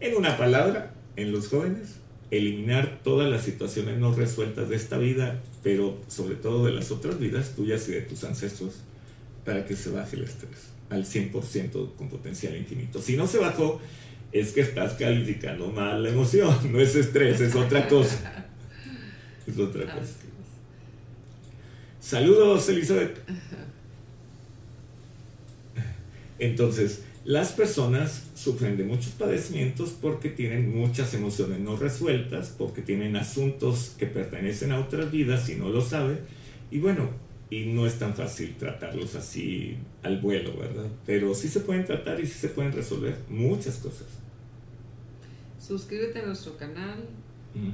En 0.00 0.16
una 0.16 0.36
palabra, 0.36 0.94
en 1.16 1.32
los 1.32 1.48
jóvenes, 1.48 1.96
eliminar 2.30 3.00
todas 3.02 3.30
las 3.30 3.42
situaciones 3.42 3.98
no 3.98 4.14
resueltas 4.14 4.68
de 4.68 4.76
esta 4.76 4.98
vida, 4.98 5.40
pero 5.62 5.98
sobre 6.08 6.34
todo 6.34 6.64
de 6.64 6.72
las 6.72 6.90
otras 6.90 7.18
vidas 7.18 7.54
tuyas 7.56 7.88
y 7.88 7.92
de 7.92 8.02
tus 8.02 8.24
ancestros 8.24 8.74
para 9.44 9.64
que 9.64 9.76
se 9.76 9.90
baje 9.90 10.16
el 10.16 10.24
estrés. 10.24 10.68
al 10.90 11.04
100% 11.04 11.96
con 11.96 12.08
potencial 12.08 12.56
infinito. 12.56 13.02
Si 13.02 13.14
no 13.16 13.26
se 13.26 13.38
bajó, 13.38 13.78
es 14.32 14.52
que 14.52 14.62
estás 14.62 14.94
calificando 14.94 15.70
mal 15.70 16.02
la 16.02 16.10
emoción, 16.10 16.54
no 16.72 16.80
es 16.80 16.94
estrés, 16.94 17.40
es 17.40 17.54
otra 17.54 17.88
cosa. 17.88 18.46
Es 19.46 19.58
otra 19.58 19.84
cosa. 19.84 20.14
Saludos, 22.00 22.68
Elizabeth. 22.68 23.18
Entonces, 26.38 27.02
las 27.24 27.52
personas 27.52 28.30
sufren 28.34 28.76
de 28.76 28.84
muchos 28.84 29.12
padecimientos 29.12 29.90
porque 29.90 30.30
tienen 30.30 30.74
muchas 30.74 31.12
emociones 31.14 31.60
no 31.60 31.76
resueltas, 31.76 32.54
porque 32.56 32.80
tienen 32.80 33.16
asuntos 33.16 33.94
que 33.98 34.06
pertenecen 34.06 34.72
a 34.72 34.80
otras 34.80 35.10
vidas 35.10 35.48
y 35.50 35.56
no 35.56 35.68
lo 35.68 35.80
saben. 35.80 36.20
Y 36.70 36.78
bueno, 36.78 37.10
y 37.50 37.66
no 37.66 37.86
es 37.86 37.98
tan 37.98 38.14
fácil 38.14 38.54
tratarlos 38.58 39.14
así 39.14 39.76
al 40.02 40.20
vuelo, 40.20 40.56
¿verdad? 40.56 40.86
Pero 41.06 41.34
sí 41.34 41.48
se 41.48 41.60
pueden 41.60 41.84
tratar 41.84 42.20
y 42.20 42.26
sí 42.26 42.38
se 42.38 42.48
pueden 42.48 42.72
resolver 42.72 43.16
muchas 43.28 43.76
cosas. 43.76 44.06
Suscríbete 45.58 46.20
a 46.20 46.26
nuestro 46.26 46.56
canal, 46.56 47.04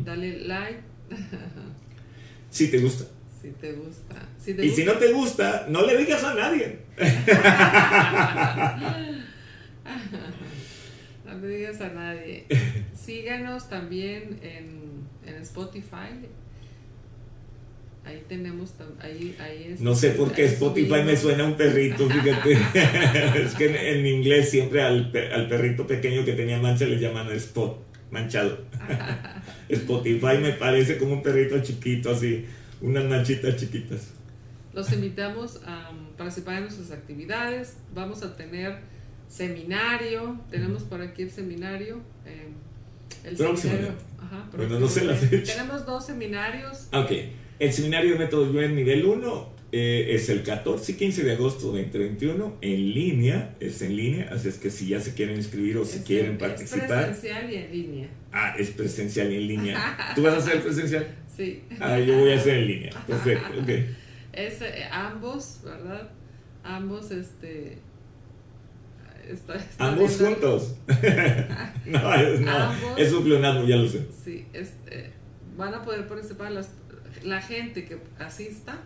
dale 0.05 0.40
like. 0.46 0.81
si 2.50 2.68
te 2.68 2.79
gusta. 2.79 3.05
Si 3.44 3.50
te 3.50 3.72
gusta. 3.74 4.26
y 4.62 4.70
si 4.70 4.85
no 4.85 4.94
te 4.94 5.12
gusta, 5.12 5.66
no 5.68 5.85
le 5.85 5.98
digas 5.98 6.24
a 6.24 6.33
nadie. 6.33 6.78
no 11.26 11.38
le 11.38 11.48
digas 11.48 11.78
a 11.83 11.90
nadie. 11.90 12.46
Síganos 12.94 13.68
también 13.68 14.40
en, 14.40 15.02
en 15.26 15.42
Spotify. 15.42 16.24
Ahí 18.02 18.24
tenemos, 18.26 18.72
ahí, 18.98 19.37
ahí 19.38 19.76
No 19.78 19.94
sé 19.94 20.12
por 20.12 20.33
qué 20.33 20.46
Spotify 20.46 21.02
me 21.04 21.14
suena 21.14 21.44
a 21.44 21.48
un 21.48 21.59
perrito, 21.59 22.09
fíjate. 22.09 22.52
es 23.44 23.54
que 23.57 23.90
en, 23.90 24.07
inglés 24.07 24.48
siempre 24.48 24.80
al, 24.80 25.12
al, 25.35 25.48
perrito 25.50 25.87
pequeño 25.87 26.24
que 26.24 26.33
tenía 26.33 26.59
mancha 26.61 26.87
le 26.87 26.98
llaman 26.98 27.30
spot, 27.33 27.78
manchado. 28.11 28.64
Spotify 29.68 30.38
me 30.40 30.52
parece 30.52 30.96
como 30.96 31.12
un 31.12 31.22
perrito 31.22 31.62
chiquito, 31.62 32.11
así, 32.11 32.46
unas 32.85 33.05
manchitas 33.05 33.57
chiquitas. 33.57 34.11
Los 34.75 34.92
invitamos 34.92 35.61
a 35.66 35.90
participar 36.16 36.57
en 36.57 36.62
nuestras 36.64 36.90
actividades. 36.90 37.79
Vamos 37.94 38.23
a 38.23 38.37
tener 38.37 38.79
seminario, 39.29 40.38
tenemos 40.51 40.83
por 40.83 41.01
aquí 41.01 41.23
el 41.23 41.31
seminario. 41.31 42.01
Eh, 42.27 42.49
el 43.25 43.37
seminario. 43.37 43.94
Ajá, 44.20 44.49
bueno, 44.55 44.81
no 44.81 44.88
sé 44.88 45.05
la 45.05 45.14
fecha. 45.14 45.55
Tenemos 45.55 45.87
dos 45.87 46.05
seminarios. 46.07 46.88
Ok. 46.92 47.12
El 47.59 47.73
seminario 47.73 48.12
de 48.12 48.18
métodos 48.18 48.55
en 48.57 48.75
nivel 48.75 49.07
1 49.07 49.55
eh, 49.73 50.14
es 50.14 50.29
el 50.29 50.42
14 50.42 50.92
y 50.92 50.94
15 50.97 51.25
de 51.25 51.33
agosto 51.33 51.73
de 51.73 51.85
2021 51.85 52.59
en 52.61 52.94
línea, 52.94 53.55
es 53.61 53.81
en 53.83 53.97
línea, 53.97 54.29
así 54.33 54.49
es 54.49 54.59
que 54.59 54.70
si 54.70 54.88
ya 54.88 55.01
se 55.01 55.14
quieren 55.14 55.37
inscribir 55.37 55.79
o 55.79 55.85
si 55.85 56.01
quieren 56.01 56.37
participar. 56.37 57.11
Es 57.11 57.18
presencial 57.18 57.53
y 57.53 57.57
en 57.57 57.73
línea. 57.73 58.09
Ah, 58.33 58.55
es 58.59 58.70
presencial 58.70 59.33
y 59.33 59.37
en 59.37 59.49
línea. 59.49 60.12
¿Tú 60.14 60.23
vas 60.23 60.35
a 60.35 60.37
hacer 60.38 60.62
presencial? 60.62 61.07
Sí. 61.37 61.64
Ah, 61.81 61.99
yo 61.99 62.18
voy 62.18 62.33
a 62.33 62.37
hacer 62.37 62.59
en 62.59 62.66
línea. 62.66 62.92
Perfecto, 63.07 63.61
ok. 63.61 63.68
Es, 64.33 64.62
eh, 64.62 64.88
ambos, 64.90 65.61
¿verdad? 65.64 66.11
Ambos, 66.62 67.11
este... 67.11 67.79
ambos 69.79 70.16
juntos. 70.16 70.77
no, 71.87 72.14
es, 72.14 72.40
no, 72.40 72.97
es 72.97 73.12
un 73.12 73.25
pleonasmo, 73.25 73.64
ya 73.64 73.77
lo 73.77 73.88
sé. 73.88 74.07
Sí, 74.25 74.47
este, 74.53 75.12
van 75.57 75.75
a 75.75 75.83
poder 75.83 76.07
participar 76.07 76.53
las 76.53 76.70
la 77.23 77.40
gente 77.40 77.85
que 77.85 77.99
asista 78.18 78.79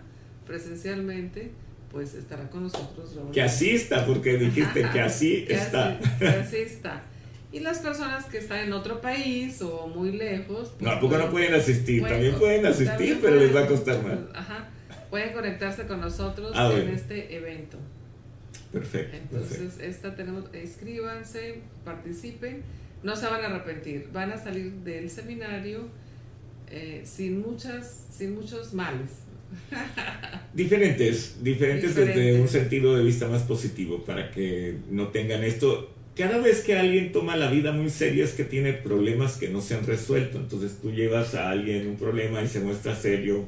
presencialmente, 0.47 1.51
pues 1.91 2.15
estará 2.15 2.49
con 2.51 2.65
nosotros. 2.65 3.17
Que 3.33 3.43
asista, 3.43 4.07
porque 4.07 4.37
dijiste 4.39 4.89
que 4.93 5.01
así 5.01 5.47
está. 5.49 5.99
que 6.19 6.29
asista. 6.29 7.03
Y 7.51 7.61
las 7.61 7.79
personas 7.79 8.27
que 8.27 8.39
están 8.39 8.59
en 8.61 8.73
otro 8.73 9.01
país 9.01 9.63
o 9.63 9.87
muy 9.87 10.13
lejos. 10.13 10.69
Pues, 10.79 10.83
no, 10.83 10.91
¿a 10.91 11.01
poco 11.01 11.17
no 11.17 11.31
pueden 11.31 11.55
asistir? 11.55 12.07
también 12.07 12.35
pueden 12.35 12.67
asistir, 12.67 13.19
pero 13.23 13.37
les 13.37 13.55
va 13.55 13.65
a 13.65 13.67
costar 13.67 14.03
más. 14.03 14.19
Ajá. 14.35 14.69
Pueden 15.09 15.33
conectarse 15.33 15.87
con 15.87 16.01
nosotros 16.01 16.53
ah, 16.55 16.71
en 16.75 16.89
este 16.89 17.35
evento. 17.35 17.79
Perfecto. 18.73 19.17
Entonces, 19.17 19.79
esta 19.81 20.15
tenemos, 20.15 20.45
inscríbanse, 20.53 21.61
participen, 21.85 22.63
no 23.03 23.17
se 23.17 23.27
van 23.27 23.43
a 23.43 23.47
arrepentir, 23.47 24.09
van 24.13 24.33
a 24.33 24.37
salir 24.37 24.73
del 24.85 25.09
seminario 25.09 25.89
eh, 26.71 27.03
sin, 27.05 27.41
muchas, 27.41 28.09
sin 28.11 28.35
muchos 28.35 28.75
males. 28.75 29.09
diferentes, 30.53 31.43
diferentes, 31.43 31.95
desde 31.95 32.39
un 32.39 32.49
sentido 32.49 32.95
de 32.95 33.03
vista 33.03 33.27
más 33.29 33.43
positivo, 33.45 34.05
para 34.05 34.31
que 34.31 34.77
no 34.91 35.09
tengan 35.09 35.45
esto. 35.45 35.95
Cada 36.19 36.39
vez 36.39 36.63
que 36.63 36.77
alguien 36.77 37.13
toma 37.13 37.37
la 37.37 37.49
vida 37.49 37.71
muy 37.71 37.91
seria 37.91 38.25
es 38.25 38.33
que 38.33 38.43
tiene 38.43 38.73
problemas 38.73 39.37
que 39.37 39.49
no 39.51 39.61
se 39.61 39.77
han 39.77 39.87
resuelto. 39.87 40.39
Entonces 40.39 40.79
tú 40.83 40.91
llevas 40.91 41.37
a 41.37 41.49
alguien 41.49 41.87
un 41.87 41.97
problema 41.97 42.43
y 42.43 42.49
se 42.49 42.59
muestra 42.59 42.97
serio. 42.97 43.45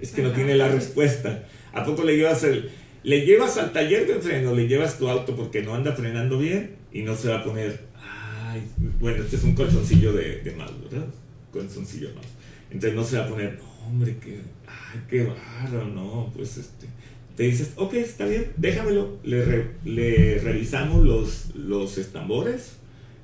Es 0.00 0.10
que 0.10 0.20
no 0.20 0.32
tiene 0.32 0.56
la 0.56 0.66
respuesta. 0.66 1.46
¿A 1.72 1.84
poco 1.84 2.02
le 2.02 2.16
llevas 2.16 2.42
el, 2.42 2.70
le 3.04 3.24
llevas 3.24 3.56
al 3.56 3.72
taller 3.72 4.08
de 4.08 4.16
freno, 4.16 4.52
le 4.52 4.66
llevas 4.66 4.98
tu 4.98 5.08
auto 5.08 5.36
porque 5.36 5.62
no 5.62 5.76
anda 5.76 5.92
frenando 5.92 6.40
bien 6.40 6.74
y 6.92 7.02
no 7.02 7.14
se 7.14 7.28
va 7.28 7.38
a 7.38 7.44
poner, 7.44 7.80
ay, 7.96 8.62
bueno, 8.98 9.22
este 9.22 9.36
es 9.36 9.44
un 9.44 9.54
colchoncillo 9.54 10.12
de, 10.12 10.40
de 10.42 10.50
mal, 10.52 10.74
¿verdad? 10.82 11.06
Colchoncillo 11.52 12.08
más. 12.16 12.26
Entonces 12.68 12.94
no 12.94 13.04
se 13.04 13.18
va 13.18 13.26
a 13.26 13.28
poner, 13.28 13.60
hombre, 13.86 14.16
qué, 14.20 14.40
ay, 14.66 15.00
qué 15.08 15.24
raro, 15.24 15.84
no, 15.86 16.32
pues 16.34 16.56
este. 16.56 16.88
Te 17.36 17.44
dices, 17.44 17.72
ok, 17.76 17.94
está 17.94 18.26
bien, 18.26 18.52
déjamelo. 18.56 19.18
Le, 19.24 19.68
le 19.84 20.38
revisamos 20.38 21.04
los, 21.04 21.54
los 21.54 21.94
tambores 22.12 22.76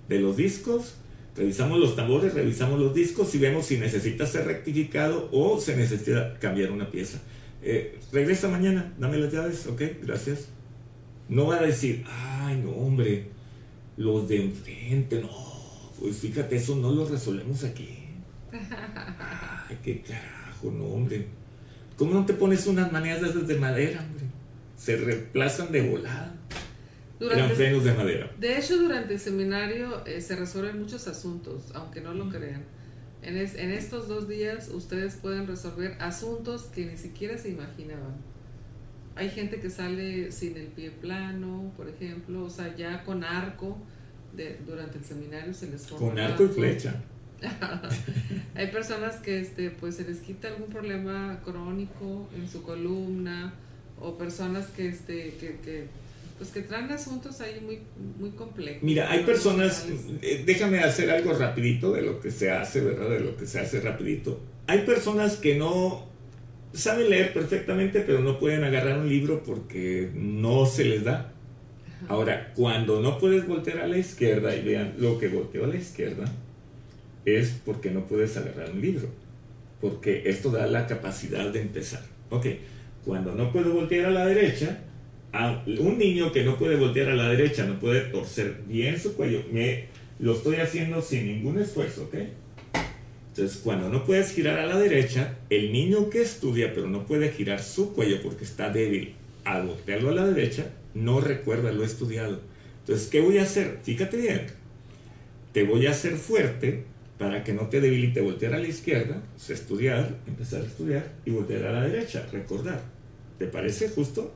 de 0.08 0.18
los 0.18 0.36
discos, 0.36 0.94
revisamos 1.36 1.78
los 1.78 1.94
tambores, 1.94 2.34
revisamos 2.34 2.80
los 2.80 2.94
discos 2.94 3.34
y 3.34 3.38
vemos 3.38 3.66
si 3.66 3.76
necesita 3.76 4.26
ser 4.26 4.46
rectificado 4.46 5.28
o 5.32 5.60
se 5.60 5.76
necesita 5.76 6.38
cambiar 6.38 6.72
una 6.72 6.90
pieza. 6.90 7.20
Eh, 7.62 7.98
regresa 8.12 8.48
mañana, 8.48 8.94
dame 8.98 9.18
las 9.18 9.32
llaves, 9.32 9.66
ok, 9.66 9.82
gracias. 10.02 10.48
No 11.28 11.48
va 11.48 11.56
a 11.56 11.62
decir, 11.62 12.04
ay, 12.08 12.60
no, 12.64 12.70
hombre, 12.70 13.26
los 13.96 14.28
de 14.28 14.44
enfrente, 14.44 15.20
no, 15.20 15.28
pues 16.00 16.18
fíjate, 16.18 16.56
eso 16.56 16.76
no 16.76 16.92
lo 16.92 17.06
resolvemos 17.06 17.64
aquí. 17.64 17.88
Ay, 19.68 19.76
qué 19.84 20.00
carajo, 20.00 20.70
no, 20.70 20.84
hombre. 20.84 21.26
¿Cómo 21.98 22.14
no 22.14 22.24
te 22.24 22.32
pones 22.32 22.66
unas 22.68 22.92
maneras 22.92 23.46
de 23.46 23.58
madera, 23.58 24.00
hombre? 24.00 24.24
Se 24.76 24.96
reemplazan 24.96 25.72
de 25.72 25.82
volada. 25.90 26.32
Eran 27.20 27.50
frenos 27.50 27.82
de 27.82 27.92
madera. 27.92 28.30
De 28.38 28.56
hecho, 28.56 28.78
durante 28.78 29.14
el 29.14 29.20
seminario 29.20 30.06
eh, 30.06 30.20
se 30.20 30.36
resuelven 30.36 30.78
muchos 30.78 31.08
asuntos, 31.08 31.72
aunque 31.74 32.00
no 32.00 32.14
lo 32.14 32.28
crean. 32.30 32.62
En, 33.22 33.36
en 33.36 33.72
estos 33.72 34.06
dos 34.06 34.28
días 34.28 34.68
ustedes 34.68 35.16
pueden 35.16 35.48
resolver 35.48 35.96
asuntos 35.98 36.66
que 36.66 36.86
ni 36.86 36.96
siquiera 36.96 37.36
se 37.36 37.48
imaginaban. 37.48 38.14
Hay 39.16 39.30
gente 39.30 39.58
que 39.58 39.68
sale 39.68 40.30
sin 40.30 40.56
el 40.56 40.68
pie 40.68 40.92
plano, 40.92 41.72
por 41.76 41.88
ejemplo, 41.88 42.44
o 42.44 42.50
sea, 42.50 42.76
ya 42.76 43.02
con 43.04 43.24
arco. 43.24 43.76
De, 44.36 44.60
durante 44.64 44.98
el 44.98 45.04
seminario 45.04 45.52
se 45.52 45.68
les 45.68 45.84
Con 45.88 46.16
arco 46.16 46.44
y 46.44 46.48
flecha. 46.48 47.02
Hay 48.54 48.66
personas 48.68 49.16
que 49.16 49.40
este, 49.40 49.70
pues 49.70 49.96
se 49.96 50.04
les 50.04 50.18
quita 50.18 50.48
algún 50.48 50.68
problema 50.68 51.40
crónico 51.44 52.28
en 52.36 52.48
su 52.48 52.62
columna 52.62 53.54
o 54.00 54.16
personas 54.16 54.66
que, 54.68 54.88
este, 54.88 55.34
que, 55.62 55.86
pues 56.36 56.50
que 56.50 56.62
traen 56.62 56.90
asuntos 56.90 57.40
ahí 57.40 57.60
muy, 57.60 57.80
muy 58.18 58.30
complejos. 58.30 58.82
Mira, 58.82 59.10
hay 59.10 59.24
personas, 59.24 59.86
eh, 60.22 60.42
déjame 60.46 60.80
hacer 60.80 61.10
algo 61.10 61.32
rapidito 61.32 61.92
de 61.92 62.02
lo 62.02 62.20
que 62.20 62.30
se 62.30 62.50
hace, 62.50 62.80
¿verdad? 62.80 63.10
De 63.10 63.20
lo 63.20 63.36
que 63.36 63.46
se 63.46 63.60
hace 63.60 63.80
rapidito. 63.80 64.40
Hay 64.66 64.80
personas 64.80 65.36
que 65.36 65.56
no 65.56 66.06
saben 66.72 67.10
leer 67.10 67.32
perfectamente, 67.32 68.00
pero 68.00 68.20
no 68.20 68.38
pueden 68.38 68.64
agarrar 68.64 68.98
un 68.98 69.08
libro 69.08 69.42
porque 69.42 70.10
no 70.14 70.66
se 70.66 70.84
les 70.84 71.04
da. 71.04 71.32
Ahora, 72.08 72.52
cuando 72.54 73.00
no 73.00 73.18
puedes 73.18 73.46
voltear 73.46 73.78
a 73.78 73.88
la 73.88 73.98
izquierda 73.98 74.54
y 74.54 74.62
vean 74.62 74.94
lo 74.98 75.18
que 75.18 75.28
volteó 75.28 75.64
a 75.64 75.66
la 75.66 75.76
izquierda, 75.76 76.24
es 77.24 77.60
porque 77.64 77.90
no 77.90 78.06
puedes 78.06 78.36
agarrar 78.36 78.70
un 78.70 78.80
libro, 78.80 79.08
porque 79.80 80.22
esto 80.26 80.50
da 80.50 80.66
la 80.66 80.86
capacidad 80.86 81.50
de 81.52 81.60
empezar. 81.60 82.02
Ok, 82.30 82.46
cuando 83.04 83.34
no 83.34 83.52
puedo 83.52 83.72
voltear 83.72 84.06
a 84.06 84.10
la 84.10 84.26
derecha, 84.26 84.80
a 85.32 85.62
un 85.66 85.98
niño 85.98 86.32
que 86.32 86.44
no 86.44 86.58
puede 86.58 86.76
voltear 86.76 87.10
a 87.10 87.14
la 87.14 87.28
derecha, 87.28 87.64
no 87.64 87.78
puede 87.78 88.00
torcer 88.02 88.62
bien 88.66 88.98
su 88.98 89.14
cuello, 89.14 89.42
me, 89.52 89.86
lo 90.18 90.34
estoy 90.34 90.56
haciendo 90.56 91.02
sin 91.02 91.26
ningún 91.26 91.58
esfuerzo, 91.58 92.04
¿ok? 92.04 92.14
Entonces, 93.28 93.60
cuando 93.62 93.88
no 93.88 94.04
puedes 94.04 94.32
girar 94.32 94.58
a 94.58 94.66
la 94.66 94.78
derecha, 94.78 95.38
el 95.48 95.72
niño 95.72 96.10
que 96.10 96.22
estudia 96.22 96.74
pero 96.74 96.88
no 96.88 97.06
puede 97.06 97.30
girar 97.30 97.62
su 97.62 97.92
cuello 97.94 98.20
porque 98.22 98.44
está 98.44 98.70
débil, 98.70 99.14
al 99.44 99.66
voltearlo 99.66 100.10
a 100.10 100.14
la 100.14 100.26
derecha, 100.26 100.66
no 100.94 101.20
recuerda 101.20 101.72
lo 101.72 101.84
estudiado. 101.84 102.40
Entonces, 102.80 103.06
¿qué 103.08 103.20
voy 103.20 103.38
a 103.38 103.42
hacer? 103.42 103.78
Fíjate 103.84 104.16
bien, 104.16 104.46
te 105.52 105.62
voy 105.62 105.86
a 105.86 105.90
hacer 105.92 106.16
fuerte 106.16 106.84
para 107.18 107.42
que 107.42 107.52
no 107.52 107.68
te 107.68 107.80
debilite 107.80 108.20
voltear 108.20 108.54
a 108.54 108.58
la 108.58 108.68
izquierda, 108.68 109.20
pues, 109.34 109.50
estudiar, 109.50 110.16
empezar 110.26 110.62
a 110.62 110.64
estudiar 110.64 111.12
y 111.24 111.30
voltear 111.30 111.66
a 111.66 111.72
la 111.72 111.82
derecha, 111.82 112.26
recordar. 112.32 112.80
¿Te 113.38 113.46
parece 113.46 113.88
justo? 113.88 114.32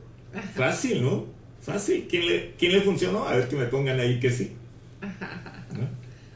Fácil, 0.55 1.03
¿no? 1.03 1.27
Fácil. 1.61 2.07
¿Quién 2.09 2.27
le, 2.27 2.55
¿Quién 2.59 2.73
le 2.73 2.81
funcionó? 2.81 3.27
A 3.27 3.37
ver 3.37 3.49
que 3.49 3.57
me 3.57 3.66
pongan 3.66 4.01
ahí 4.01 4.18
que 4.18 4.31
sí. 4.31 4.53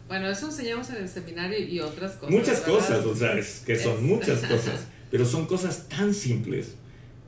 Bueno, 0.08 0.30
eso 0.30 0.46
enseñamos 0.46 0.88
en 0.90 0.96
el 0.96 1.08
seminario 1.08 1.58
y 1.58 1.80
otras 1.80 2.12
cosas. 2.12 2.30
Muchas 2.30 2.60
cosas, 2.60 3.04
o 3.04 3.14
sea, 3.14 3.36
es 3.36 3.62
que 3.66 3.76
son 3.76 4.06
muchas 4.06 4.40
cosas, 4.48 4.86
pero 5.10 5.24
son 5.24 5.46
cosas 5.46 5.88
tan 5.88 6.14
simples 6.14 6.74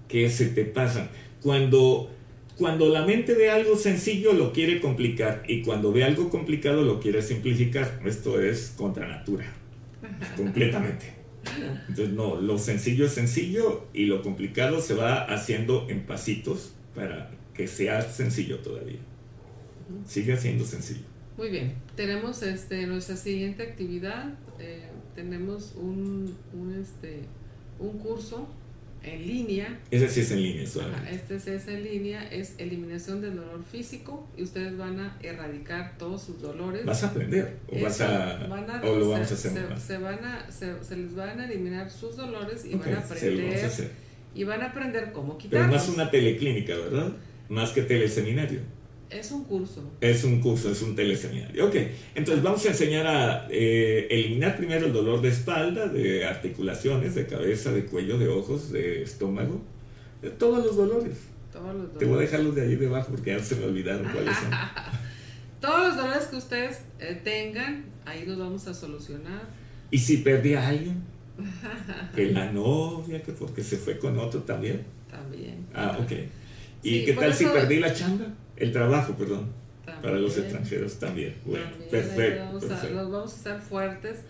que 0.07 0.31
se 0.31 0.47
te 0.47 0.65
pasan. 0.65 1.09
Cuando, 1.43 2.11
cuando 2.59 2.89
la 2.89 3.07
mente 3.07 3.35
ve 3.35 3.51
algo 3.51 3.77
sencillo 3.77 4.33
lo 4.33 4.53
quiere 4.53 4.81
complicar 4.81 5.45
y 5.47 5.63
cuando 5.63 5.93
ve 5.93 6.03
algo 6.03 6.29
complicado 6.29 6.83
lo 6.83 6.99
quiere 6.99 7.23
simplificar. 7.23 8.01
Esto 8.05 8.41
es 8.41 8.75
contra 8.77 9.07
natura, 9.07 9.47
completamente. 10.37 11.15
Entonces, 11.89 12.11
no, 12.11 12.41
lo 12.41 12.59
sencillo 12.59 13.07
es 13.07 13.13
sencillo 13.13 13.87
y 13.95 14.07
lo 14.07 14.23
complicado 14.23 14.81
se 14.81 14.95
va 14.95 15.23
haciendo 15.25 15.87
en 15.89 16.05
pasitos 16.05 16.75
para 16.95 17.31
que 17.55 17.69
sea 17.69 18.03
sencillo 18.03 18.59
todavía. 18.59 18.99
Sigue 20.05 20.37
siendo 20.37 20.65
sencillo. 20.65 21.07
Muy 21.37 21.51
bien, 21.51 21.75
tenemos 21.95 22.43
este, 22.43 22.87
nuestra 22.87 23.17
siguiente 23.17 23.63
actividad, 23.63 24.35
eh, 24.59 24.89
tenemos 25.15 25.75
un, 25.77 26.37
un, 26.53 26.75
este, 26.75 27.21
un 27.79 27.99
curso 27.99 28.49
en 29.03 29.27
línea. 29.27 29.79
Ese 29.91 30.09
sí 30.09 30.21
es 30.21 30.31
en 30.31 30.43
línea, 30.43 30.65
Este 31.11 31.41
sí 31.41 31.51
es 31.51 31.69
en 31.69 31.85
línea, 31.85 32.29
es 32.31 32.55
eliminación 32.59 33.21
del 33.21 33.37
dolor 33.37 33.63
físico 33.65 34.27
y 34.37 34.43
ustedes 34.43 34.77
van 34.77 34.99
a 35.01 35.17
erradicar 35.23 35.97
todos 35.99 36.23
sus 36.23 36.41
dolores. 36.41 36.85
¿Vas 36.85 37.03
a 37.05 37.09
aprender 37.09 37.59
o, 37.69 37.81
vas 37.81 38.01
a, 38.01 38.49
o 38.83 38.97
lo 38.97 39.11
vamos 39.11 39.31
a 39.31 39.35
hacer? 39.35 39.53
Se, 39.79 39.99
van 39.99 40.25
a, 40.25 40.51
se, 40.51 40.97
les 40.97 41.15
van 41.15 41.41
a 41.41 41.47
eliminar 41.47 41.91
sus 41.91 42.17
dolores 42.17 42.65
y 42.65 42.75
van 42.75 42.95
a 42.95 42.99
aprender. 42.99 43.71
y 44.35 44.45
van 44.45 44.63
a 44.63 44.67
aprender 44.67 45.13
cómo 45.13 45.39
quitarlos. 45.39 45.69
Pero 45.69 45.83
es 45.83 45.89
una 45.89 46.11
teleclínica, 46.11 46.77
¿verdad? 46.77 47.13
Más 47.49 47.71
que 47.71 47.83
teleseminario. 47.83 48.61
Es 49.11 49.31
un 49.31 49.45
curso. 49.45 49.83
Es 50.01 50.23
un 50.25 50.41
curso, 50.41 50.71
es 50.71 50.83
un 50.83 50.95
teleseminario. 50.95 51.67
Ok, 51.67 51.77
entonces 52.15 52.43
vamos 52.43 52.65
a 52.67 52.69
enseñar 52.69 53.07
a 53.07 53.47
eh, 53.51 54.07
eliminar 54.11 54.57
primero 54.57 54.87
el 54.87 54.93
dolor 54.93 55.23
de 55.23 55.31
espalda, 55.31 55.89
de 55.89 56.27
articulaciones, 56.27 57.15
de 57.15 57.27
cabeza, 57.27 57.73
de 57.73 57.87
cuello, 57.87 58.19
de 58.19 58.29
ojos, 58.29 58.71
de 58.71 59.03
estómago, 59.03 59.63
de 60.21 60.31
todos 60.31 60.65
los 60.65 60.77
dolores. 60.77 61.17
Todos 61.51 61.67
los 61.69 61.77
dolores. 61.77 61.99
Te 61.99 62.05
voy 62.05 62.19
a 62.19 62.21
dejarlos 62.21 62.55
de 62.55 62.63
ahí 62.63 62.77
debajo 62.77 63.11
porque 63.11 63.31
ya 63.31 63.43
se 63.43 63.57
me 63.57 63.65
olvidaron 63.65 64.07
cuáles 64.13 64.37
son. 64.37 64.51
todos 65.61 65.89
los 65.89 65.97
dolores 65.97 66.27
que 66.27 66.37
ustedes 66.37 66.83
eh, 66.99 67.19
tengan, 67.25 67.87
ahí 68.05 68.27
los 68.27 68.39
vamos 68.39 68.67
a 68.67 68.75
solucionar. 68.75 69.49
¿Y 69.91 69.99
si 69.99 70.19
perdí 70.19 70.53
a 70.55 70.69
alguien? 70.69 71.03
que 72.15 72.33
la 72.33 72.53
novia, 72.53 73.23
que 73.23 73.33
porque 73.33 73.63
se 73.63 73.77
fue 73.77 73.99
con 73.99 74.19
otro 74.19 74.41
también. 74.41 74.85
También. 75.09 75.67
Ah, 75.73 75.97
ok. 75.99 76.13
¿Y 76.83 77.05
qué 77.05 77.13
tal 77.15 77.33
si 77.33 77.47
perdí 77.47 77.79
la 77.79 77.95
chamba? 77.95 78.27
El 78.59 78.73
trabajo, 78.73 79.15
perdón. 79.15 79.49
Para 80.03 80.17
los 80.17 80.37
extranjeros 80.37 80.99
también. 80.99 81.37
Bueno, 81.45 81.67
perfecto. 81.91 82.53
Los 82.53 83.11
vamos 83.11 83.33
a 83.33 83.37
hacer 83.37 83.61
fuertes. 83.61 84.21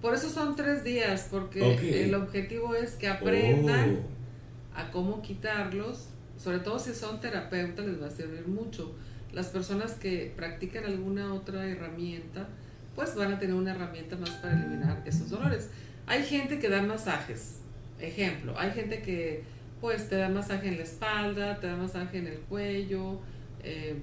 Por 0.00 0.14
eso 0.14 0.30
son 0.30 0.56
tres 0.56 0.82
días, 0.82 1.28
porque 1.30 2.04
el 2.04 2.14
objetivo 2.14 2.74
es 2.74 2.92
que 2.92 3.08
aprendan 3.08 3.98
oh. 3.98 4.78
a 4.78 4.90
cómo 4.90 5.22
quitarlos. 5.22 6.08
Sobre 6.38 6.58
todo 6.58 6.78
si 6.78 6.94
son 6.94 7.20
terapeutas, 7.20 7.86
les 7.86 8.02
va 8.02 8.08
a 8.08 8.10
servir 8.10 8.48
mucho. 8.48 8.94
Las 9.32 9.46
personas 9.46 9.92
que 9.92 10.32
practican 10.36 10.84
alguna 10.84 11.32
otra 11.34 11.66
herramienta, 11.66 12.48
pues 12.96 13.14
van 13.14 13.32
a 13.32 13.38
tener 13.38 13.54
una 13.54 13.72
herramienta 13.72 14.16
más 14.16 14.30
para 14.30 14.54
eliminar 14.54 15.02
esos 15.06 15.30
dolores. 15.30 15.68
Hay 16.06 16.24
gente 16.24 16.58
que 16.58 16.68
da 16.68 16.82
masajes. 16.82 17.58
Ejemplo, 18.00 18.58
hay 18.58 18.72
gente 18.72 19.02
que 19.02 19.44
pues 19.80 20.08
te 20.08 20.16
da 20.16 20.28
masaje 20.28 20.68
en 20.68 20.76
la 20.78 20.82
espalda, 20.82 21.60
te 21.60 21.66
da 21.68 21.76
masaje 21.76 22.18
en 22.18 22.26
el 22.26 22.38
cuello, 22.38 23.20
eh, 23.62 24.00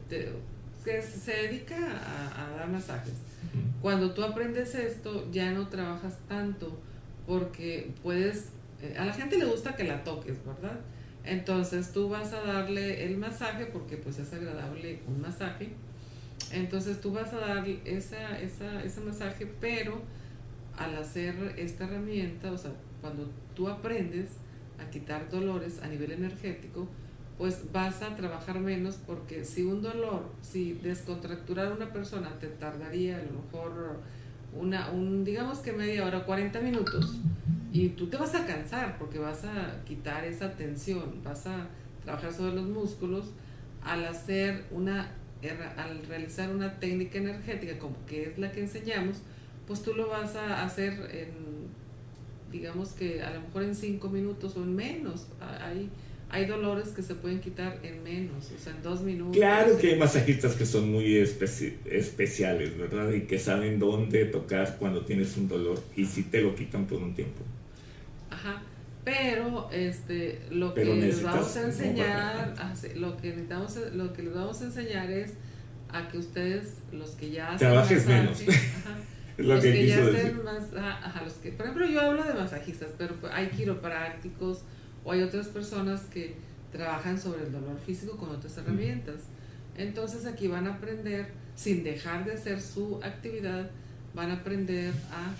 que 0.84 1.02
se 1.02 1.32
dedica 1.32 1.76
a, 1.76 2.58
dar 2.58 2.70
masajes. 2.70 3.14
Cuando 3.82 4.14
tú 4.14 4.24
aprendes 4.24 4.76
esto, 4.76 5.30
ya 5.32 5.52
no 5.52 5.68
trabajas 5.68 6.18
tanto 6.28 6.78
porque 7.26 7.92
puedes, 8.02 8.50
eh, 8.82 8.96
a 8.98 9.06
la 9.06 9.14
gente 9.14 9.38
le 9.38 9.46
gusta 9.46 9.76
que 9.76 9.84
la 9.84 10.04
toques, 10.04 10.38
¿verdad? 10.46 10.80
Entonces 11.24 11.92
tú 11.92 12.10
vas 12.10 12.34
a 12.34 12.42
darle 12.42 13.06
el 13.06 13.18
masaje 13.18 13.66
porque 13.68 13.98
pues 13.98 14.20
es 14.20 14.34
agradable 14.34 15.00
un 15.08 15.22
masaje. 15.22 15.70
Entonces 16.52 17.02
tú 17.02 17.12
vas 17.12 17.34
a 17.34 17.40
darle 17.40 17.82
esa, 17.86 18.40
esa, 18.40 18.84
ese 18.84 19.02
masaje, 19.02 19.48
pero 19.60 20.02
al 20.78 20.96
hacer 20.96 21.36
esta 21.58 21.84
herramienta, 21.84 22.52
o 22.52 22.58
sea, 22.58 22.72
cuando 23.02 23.30
tú 23.56 23.68
aprendes 23.68 24.32
a 24.80 24.90
quitar 24.90 25.30
dolores 25.30 25.82
a 25.84 25.88
nivel 25.88 26.12
energético, 26.12 26.88
pues 27.40 27.72
vas 27.72 28.02
a 28.02 28.18
trabajar 28.18 28.60
menos 28.60 29.00
porque 29.08 29.46
si 29.46 29.64
un 29.64 29.82
dolor, 29.82 30.26
si 30.42 30.74
descontracturar 30.74 31.72
una 31.72 31.92
persona 31.94 32.38
te 32.38 32.48
tardaría 32.48 33.18
a 33.18 33.22
lo 33.24 33.42
mejor 33.42 34.02
una, 34.54 34.92
un, 34.92 35.24
digamos 35.24 35.60
que 35.60 35.72
media 35.72 36.06
hora, 36.06 36.26
40 36.26 36.60
minutos, 36.60 37.16
y 37.72 37.90
tú 37.90 38.08
te 38.08 38.18
vas 38.18 38.36
a 38.36 38.46
cansar 38.46 38.98
porque 38.98 39.20
vas 39.20 39.46
a 39.46 39.82
quitar 39.86 40.26
esa 40.26 40.52
tensión, 40.52 41.24
vas 41.24 41.48
a 41.48 41.68
trabajar 42.04 42.34
sobre 42.34 42.56
los 42.56 42.68
músculos 42.68 43.28
al 43.84 44.06
hacer 44.06 44.66
una, 44.72 45.10
al 45.78 46.06
realizar 46.08 46.54
una 46.54 46.78
técnica 46.78 47.20
energética 47.20 47.80
como 47.80 47.96
que 48.06 48.24
es 48.24 48.38
la 48.38 48.52
que 48.52 48.60
enseñamos, 48.60 49.22
pues 49.66 49.82
tú 49.82 49.94
lo 49.94 50.10
vas 50.10 50.36
a 50.36 50.66
hacer 50.66 51.10
en, 51.16 51.70
digamos 52.52 52.90
que 52.90 53.22
a 53.22 53.30
lo 53.32 53.40
mejor 53.40 53.64
en 53.64 53.76
5 53.76 54.10
minutos 54.10 54.58
o 54.58 54.64
en 54.64 54.76
menos. 54.76 55.28
Hay, 55.40 55.90
hay 56.32 56.46
dolores 56.46 56.90
que 56.90 57.02
se 57.02 57.16
pueden 57.16 57.40
quitar 57.40 57.80
en 57.82 58.04
menos, 58.04 58.52
o 58.56 58.64
sea, 58.64 58.74
en 58.74 58.84
dos 58.84 59.02
minutos. 59.02 59.36
Claro 59.36 59.78
que 59.78 59.94
hay 59.94 60.00
masajistas 60.00 60.56
que 60.56 60.66
son 60.66 60.92
muy 60.92 61.16
especiales, 61.16 62.78
¿verdad? 62.78 63.12
Y 63.12 63.22
que 63.22 63.40
saben 63.40 63.80
dónde 63.80 64.26
tocar 64.26 64.78
cuando 64.78 65.06
tienes 65.06 65.36
un 65.38 65.48
dolor 65.48 65.82
y 65.96 66.06
si 66.06 66.24
te 66.24 66.42
lo 66.42 66.56
quitan 66.56 66.86
por 66.86 67.02
un 67.02 67.16
tiempo. 67.16 67.42
Ajá. 68.30 68.62
Pero 69.04 69.70
este 69.72 70.42
lo 70.52 70.74
que 70.74 70.86
les 70.86 71.24
vamos 71.24 71.56
a 71.56 71.64
enseñar, 71.64 72.54
lo 72.96 73.18
que 73.18 73.30
necesitamos, 73.30 73.76
lo 73.94 74.14
que 74.14 74.24
les 74.24 74.34
vamos 74.34 74.62
a 74.62 74.66
enseñar 74.66 75.10
es 75.10 75.34
a 75.92 76.08
que 76.08 76.18
ustedes, 76.20 76.76
los 76.92 77.12
que 77.12 77.32
ya 77.32 77.48
hacen 77.48 77.58
trabajes 77.58 78.06
menos. 78.06 78.44
los 79.38 79.64
que, 79.64 79.88
ya 79.88 80.06
hacen 80.06 80.44
más, 80.44 80.74
ajá, 80.76 81.24
los 81.24 81.34
que, 81.34 81.52
por 81.52 81.66
ejemplo, 81.66 81.88
yo 81.88 82.02
hablo 82.02 82.24
de 82.24 82.34
masajistas, 82.34 82.90
pero 82.98 83.16
hay 83.32 83.48
quiroprácticos, 83.48 84.60
o 85.10 85.12
hay 85.12 85.24
otras 85.24 85.48
personas 85.48 86.02
que 86.02 86.36
trabajan 86.72 87.20
sobre 87.20 87.44
el 87.44 87.52
dolor 87.52 87.80
físico 87.84 88.16
con 88.16 88.30
otras 88.30 88.56
herramientas. 88.60 89.16
Entonces 89.76 90.28
aquí 90.28 90.48
van 90.48 90.68
a 90.68 90.76
aprender, 90.76 91.30
sin 91.56 91.84
dejar 91.84 92.26
de 92.26 92.34
hacer 92.34 92.62
su 92.62 93.00
actividad, 93.02 93.72
van 94.14 94.30
a 94.30 94.36
aprender 94.36 94.94
a 95.12 95.34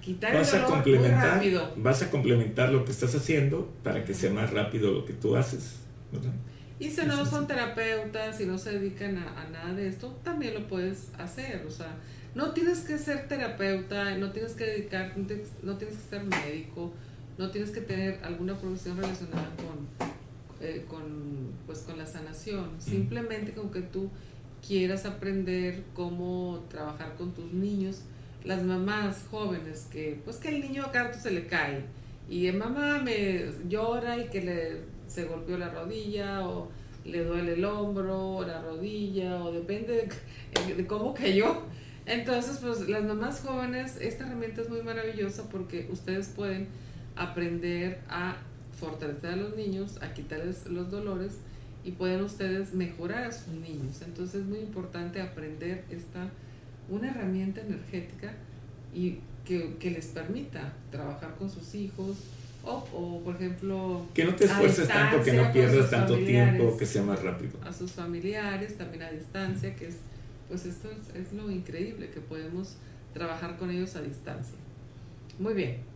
quitar 0.00 0.34
el 0.34 0.46
dolor 0.46 0.64
a 0.64 0.66
complementar, 0.66 1.20
muy 1.20 1.30
rápido. 1.30 1.74
Vas 1.76 2.02
a 2.02 2.10
complementar 2.10 2.72
lo 2.72 2.86
que 2.86 2.92
estás 2.92 3.14
haciendo 3.14 3.70
para 3.82 4.02
que 4.02 4.14
sea 4.14 4.32
más 4.32 4.50
rápido 4.50 4.90
lo 4.90 5.04
que 5.04 5.12
tú 5.12 5.36
haces. 5.36 5.76
Y 6.78 6.88
si 6.88 7.04
no 7.04 7.26
son 7.26 7.46
terapeutas, 7.46 8.38
si 8.38 8.46
no 8.46 8.56
se 8.56 8.78
dedican 8.78 9.18
a, 9.18 9.42
a, 9.42 9.50
nada 9.50 9.74
de 9.74 9.88
esto, 9.88 10.08
también 10.24 10.54
lo 10.54 10.66
puedes 10.68 11.10
hacer. 11.18 11.66
O 11.68 11.70
sea, 11.70 11.96
no 12.34 12.52
tienes 12.52 12.80
que 12.80 12.96
ser 12.96 13.28
terapeuta, 13.28 14.16
no 14.16 14.32
tienes 14.32 14.54
que 14.54 14.64
dedicar, 14.64 15.12
no 15.18 15.76
tienes 15.76 15.96
que 15.98 16.08
ser 16.08 16.24
médico, 16.24 16.94
no 17.38 17.50
tienes 17.50 17.70
que 17.70 17.80
tener 17.80 18.20
alguna 18.22 18.54
profesión 18.54 18.96
relacionada 18.96 19.50
con, 19.56 20.08
eh, 20.60 20.84
con, 20.88 21.52
pues, 21.66 21.80
con 21.80 21.98
la 21.98 22.06
sanación, 22.06 22.70
simplemente 22.78 23.52
con 23.52 23.70
que 23.70 23.80
tú 23.82 24.10
quieras 24.66 25.06
aprender 25.06 25.82
cómo 25.94 26.64
trabajar 26.68 27.14
con 27.16 27.32
tus 27.32 27.52
niños, 27.52 28.02
las 28.44 28.62
mamás 28.62 29.24
jóvenes 29.30 29.88
que 29.92 30.20
pues 30.24 30.36
que 30.38 30.48
el 30.48 30.60
niño 30.60 30.84
a 30.84 30.90
carto 30.90 31.18
se 31.18 31.30
le 31.30 31.46
cae 31.46 31.84
y 32.28 32.46
el 32.46 32.56
mamá 32.56 32.98
me 32.98 33.50
llora 33.68 34.18
y 34.18 34.28
que 34.28 34.40
le 34.42 34.80
se 35.06 35.24
golpeó 35.24 35.58
la 35.58 35.68
rodilla 35.68 36.46
o 36.46 36.68
le 37.04 37.24
duele 37.24 37.54
el 37.54 37.64
hombro 37.64 38.36
o 38.36 38.46
la 38.46 38.62
rodilla 38.62 39.42
o 39.44 39.52
depende 39.52 40.08
de, 40.66 40.74
de 40.74 40.86
cómo 40.86 41.14
cayó. 41.14 41.62
Entonces, 42.06 42.58
pues 42.60 42.88
las 42.88 43.04
mamás 43.04 43.40
jóvenes, 43.40 43.96
esta 44.00 44.24
herramienta 44.24 44.62
es 44.62 44.68
muy 44.68 44.82
maravillosa 44.82 45.48
porque 45.50 45.88
ustedes 45.92 46.28
pueden 46.28 46.68
aprender 47.16 48.00
a 48.08 48.36
fortalecer 48.78 49.30
a 49.30 49.36
los 49.36 49.56
niños, 49.56 49.98
a 50.02 50.12
quitarles 50.12 50.66
los 50.66 50.90
dolores 50.90 51.34
y 51.84 51.92
pueden 51.92 52.22
ustedes 52.22 52.74
mejorar 52.74 53.24
a 53.24 53.32
sus 53.32 53.54
niños. 53.54 54.02
Entonces 54.02 54.42
es 54.42 54.46
muy 54.46 54.60
importante 54.60 55.20
aprender 55.20 55.84
esta, 55.90 56.28
una 56.88 57.10
herramienta 57.10 57.60
energética 57.60 58.34
y 58.94 59.18
que, 59.44 59.90
les 59.90 60.06
permita 60.06 60.72
trabajar 60.90 61.34
con 61.36 61.50
sus 61.50 61.74
hijos 61.74 62.16
o, 62.64 63.20
por 63.24 63.34
ejemplo... 63.34 64.06
Que 64.14 64.24
no 64.24 64.36
te 64.36 64.44
esfuerces 64.44 64.86
tanto, 64.86 65.22
que 65.22 65.32
no 65.32 65.52
pierdas 65.52 65.90
tanto 65.90 66.16
tiempo, 66.16 66.76
que 66.76 66.86
sea 66.86 67.02
más 67.02 67.20
rápido. 67.22 67.52
A 67.64 67.72
sus 67.72 67.90
familiares, 67.90 68.78
también 68.78 69.02
a 69.02 69.10
distancia, 69.10 69.74
que 69.74 69.88
es, 69.88 69.96
pues 70.48 70.64
esto 70.66 70.88
es, 70.90 71.20
es 71.20 71.32
lo 71.32 71.50
increíble, 71.50 72.10
que 72.10 72.20
podemos 72.20 72.76
trabajar 73.12 73.56
con 73.58 73.70
ellos 73.70 73.96
a 73.96 74.02
distancia. 74.02 74.54
Muy 75.40 75.54
bien. 75.54 75.91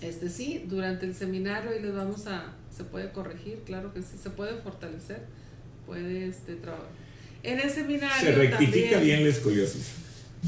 Este 0.00 0.30
sí, 0.30 0.64
durante 0.66 1.06
el 1.06 1.14
seminario 1.14 1.76
y 1.78 1.82
les 1.82 1.94
vamos 1.94 2.26
a, 2.26 2.54
se 2.74 2.84
puede 2.84 3.10
corregir, 3.12 3.58
claro 3.66 3.92
que 3.92 4.00
sí, 4.00 4.16
se 4.22 4.30
puede 4.30 4.54
fortalecer, 4.62 5.20
puede 5.86 6.26
este, 6.26 6.54
trabajar. 6.54 6.88
En 7.42 7.60
el 7.60 7.70
seminario. 7.70 8.20
Se 8.20 8.32
rectifica 8.32 8.98
bien 8.98 9.24
la 9.24 9.30
escoliosis. 9.30 9.92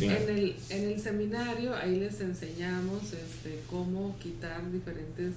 En, 0.00 0.10
el, 0.10 0.56
en 0.70 0.84
el 0.88 0.98
seminario 0.98 1.74
ahí 1.74 1.96
les 1.96 2.18
enseñamos 2.20 3.02
este, 3.04 3.58
cómo 3.68 4.16
quitar 4.22 4.72
diferentes 4.72 5.34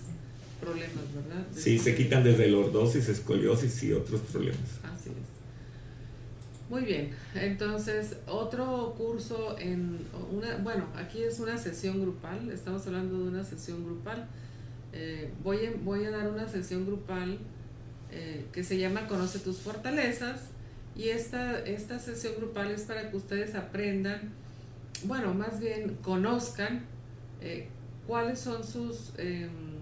problemas, 0.62 1.04
¿verdad? 1.14 1.46
sí, 1.54 1.78
se 1.78 1.94
quitan 1.94 2.24
desde 2.24 2.48
lordosis, 2.48 3.10
escoliosis 3.10 3.84
y 3.84 3.92
otros 3.92 4.22
problemas. 4.22 4.80
Así 4.84 5.10
es. 5.10 5.35
Muy 6.70 6.84
bien, 6.84 7.12
entonces 7.36 8.18
otro 8.28 8.96
curso 8.98 9.56
en 9.60 10.00
una, 10.32 10.58
bueno, 10.58 10.88
aquí 10.96 11.22
es 11.22 11.40
una 11.40 11.60
sesión 11.60 12.02
grupal, 12.02 12.50
estamos 12.50 12.88
hablando 12.88 13.20
de 13.20 13.28
una 13.30 13.44
sesión 13.44 13.86
grupal. 13.86 14.28
Eh, 14.92 15.32
voy, 15.44 15.66
a, 15.66 15.74
voy 15.84 16.06
a 16.06 16.12
dar 16.12 16.28
una 16.28 16.48
sesión 16.48 16.86
grupal 16.86 17.38
eh, 18.12 18.46
que 18.52 18.64
se 18.64 18.80
llama 18.80 19.08
Conoce 19.08 19.40
tus 19.40 19.58
fortalezas 19.58 20.42
y 20.96 21.10
esta, 21.10 21.60
esta 21.60 22.00
sesión 22.00 22.34
grupal 22.38 22.72
es 22.72 22.84
para 22.84 23.12
que 23.12 23.18
ustedes 23.18 23.54
aprendan, 23.54 24.32
bueno, 25.04 25.34
más 25.34 25.60
bien 25.60 25.98
conozcan 26.02 26.82
eh, 27.42 27.68
cuáles 28.08 28.40
son 28.40 28.64
sus... 28.64 29.12
Em, 29.18 29.76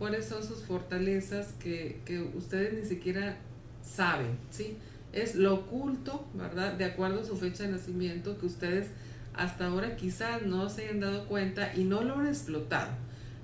cuáles 0.00 0.24
son 0.24 0.42
sus 0.42 0.62
fortalezas 0.62 1.52
que, 1.62 2.00
ustedes 2.34 2.72
ni 2.72 2.88
siquiera 2.88 3.36
saben, 3.82 4.38
¿sí? 4.50 4.78
Es 5.12 5.34
lo 5.34 5.54
oculto, 5.54 6.26
¿verdad? 6.34 6.74
De 6.74 6.84
acuerdo 6.84 7.20
a 7.20 7.24
su 7.24 7.36
fecha 7.36 7.64
de 7.64 7.72
nacimiento 7.72 8.38
que 8.38 8.46
ustedes 8.46 8.88
hasta 9.34 9.66
ahora 9.66 9.96
quizás 9.96 10.42
no 10.42 10.68
se 10.68 10.84
hayan 10.84 11.00
dado 11.00 11.26
cuenta 11.26 11.74
y 11.74 11.84
no 11.84 12.02
lo 12.02 12.16
han 12.16 12.26
explotado. 12.26 12.90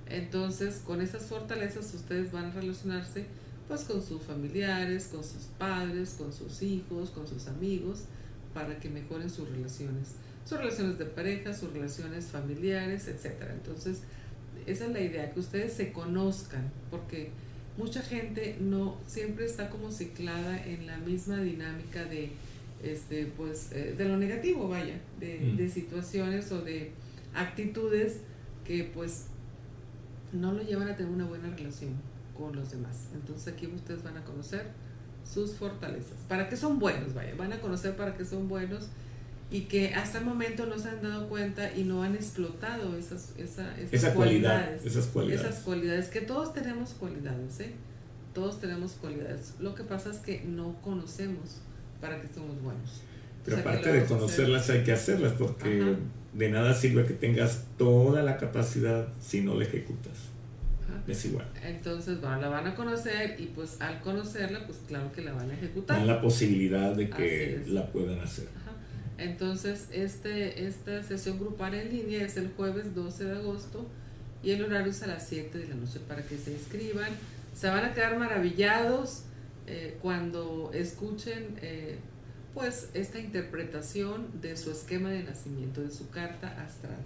Entonces, 0.09 0.83
con 0.85 1.01
esas 1.01 1.25
fortalezas 1.25 1.93
ustedes 1.95 2.31
van 2.33 2.47
a 2.47 2.51
relacionarse 2.53 3.27
pues 3.69 3.83
con 3.83 4.01
sus 4.03 4.23
familiares, 4.23 5.09
con 5.13 5.25
sus 5.25 5.45
padres, 5.59 6.15
con 6.17 6.33
sus 6.33 6.63
hijos, 6.63 7.11
con 7.11 7.27
sus 7.27 7.49
amigos, 7.49 8.05
para 8.55 8.79
que 8.79 8.89
mejoren 8.89 9.29
sus 9.29 9.49
relaciones, 9.49 10.13
sus 10.45 10.59
relaciones 10.59 10.99
de 10.99 11.05
pareja, 11.07 11.53
sus 11.53 11.73
relaciones 11.73 12.27
familiares, 12.27 13.09
etc. 13.09 13.43
Entonces, 13.51 14.03
esa 14.67 14.87
es 14.87 14.93
la 14.93 15.01
idea, 15.01 15.33
que 15.33 15.41
ustedes 15.41 15.73
se 15.73 15.93
conozcan, 15.93 16.71
porque 16.91 17.31
mucha 17.77 18.03
gente 18.03 18.57
no 18.61 18.97
siempre 19.07 19.45
está 19.45 19.69
como 19.69 19.91
ciclada 19.91 20.65
en 20.65 20.87
la 20.87 20.97
misma 20.99 21.39
dinámica 21.41 22.05
de 22.05 22.31
este 22.83 23.27
pues 23.37 23.73
eh, 23.73 23.95
de 23.97 24.05
lo 24.07 24.17
negativo 24.17 24.69
vaya 24.69 25.01
de, 25.19 25.41
mm. 25.41 25.57
de, 25.57 25.69
situaciones 25.69 26.53
o 26.53 26.63
de 26.63 26.93
actitudes 27.35 28.19
que 28.65 28.85
pues 28.85 29.27
no 30.33 30.53
lo 30.53 30.63
llevan 30.63 30.89
a 30.89 30.97
tener 30.97 31.13
una 31.13 31.27
buena 31.27 31.55
relación 31.55 31.93
con 32.37 32.55
los 32.55 32.71
demás 32.71 33.09
entonces 33.15 33.53
aquí 33.53 33.67
ustedes 33.67 34.03
van 34.03 34.17
a 34.17 34.25
conocer 34.25 34.67
sus 35.25 35.55
fortalezas 35.55 36.19
para 36.29 36.49
qué 36.49 36.57
son 36.57 36.79
buenos 36.79 37.15
vaya 37.15 37.35
van 37.35 37.53
a 37.53 37.61
conocer 37.61 37.97
para 37.97 38.15
qué 38.15 38.25
son 38.25 38.49
buenos 38.49 38.89
y 39.51 39.63
que 39.63 39.95
hasta 39.95 40.19
el 40.19 40.25
momento 40.25 40.67
no 40.67 40.79
se 40.79 40.89
han 40.89 41.03
dado 41.03 41.29
cuenta 41.29 41.73
y 41.77 41.85
no 41.85 42.03
han 42.03 42.15
explotado 42.15 42.97
esas, 42.97 43.33
esa, 43.39 43.79
esas 43.79 44.13
cualidades, 44.13 44.85
esas 44.85 45.07
cualidades. 45.07 45.47
Esas 45.47 45.63
cualidades, 45.63 46.09
que 46.09 46.21
todos 46.21 46.53
tenemos 46.53 46.91
cualidades, 46.91 47.61
¿eh? 47.61 47.73
Todos 48.35 48.61
tenemos 48.61 48.93
cualidades. 48.93 49.55
Lo 49.61 49.75
que 49.75 49.85
pasa 49.85 50.11
es 50.11 50.19
que 50.19 50.43
no 50.45 50.75
conocemos 50.83 51.61
para 52.01 52.21
que 52.21 52.29
somos 52.35 52.61
buenos. 52.61 53.03
Pero 53.45 53.59
aparte 53.59 53.93
de 53.93 54.05
conocerlas 54.05 54.69
hay 54.71 54.83
que 54.83 54.93
hacerlas 54.93 55.33
porque 55.35 55.97
de 56.35 56.51
nada 56.51 56.75
sirve 56.75 57.07
que 57.07 57.15
tengas 57.15 57.65
toda 57.79 58.23
la 58.23 58.37
capacidad 58.37 59.09
si 59.21 59.41
no 59.41 59.55
la 59.55 59.65
ejecutas. 59.65 60.31
Es 61.07 61.25
igual. 61.25 61.47
Entonces, 61.63 62.21
bueno, 62.21 62.41
la 62.41 62.49
van 62.49 62.67
a 62.67 62.75
conocer 62.75 63.41
y 63.41 63.47
pues 63.47 63.81
al 63.81 64.01
conocerla, 64.01 64.67
pues 64.67 64.79
claro 64.89 65.13
que 65.13 65.23
la 65.23 65.33
van 65.33 65.51
a 65.51 65.55
ejecutar. 65.55 65.99
Dan 65.99 66.07
la 66.07 66.21
posibilidad 66.21 66.95
de 66.95 67.09
que 67.09 67.63
la 67.67 67.87
puedan 67.87 68.19
hacer. 68.21 68.49
Entonces, 69.19 69.89
este, 69.93 70.67
esta 70.67 71.03
sesión 71.03 71.39
grupal 71.39 71.75
en 71.75 71.91
línea 71.91 72.25
es 72.25 72.37
el 72.37 72.51
jueves 72.51 72.95
12 72.95 73.25
de 73.25 73.33
agosto 73.39 73.87
y 74.43 74.51
el 74.51 74.65
horario 74.65 74.93
es 74.93 75.03
a 75.03 75.07
las 75.07 75.27
7 75.29 75.59
de 75.59 75.69
la 75.69 75.75
noche 75.75 76.01
para 76.07 76.23
que 76.23 76.37
se 76.37 76.53
inscriban. 76.53 77.11
Se 77.55 77.69
van 77.69 77.85
a 77.85 77.95
quedar 77.95 78.19
maravillados 78.19 79.23
eh, 79.67 79.97
cuando 80.03 80.71
escuchen 80.75 81.57
eh, 81.63 81.99
pues 82.53 82.91
esta 82.95 83.19
interpretación 83.19 84.41
de 84.41 84.57
su 84.57 84.71
esquema 84.71 85.11
de 85.11 85.23
nacimiento, 85.23 85.81
de 85.81 85.91
su 85.91 86.11
carta 86.11 86.49
astral. 86.63 86.99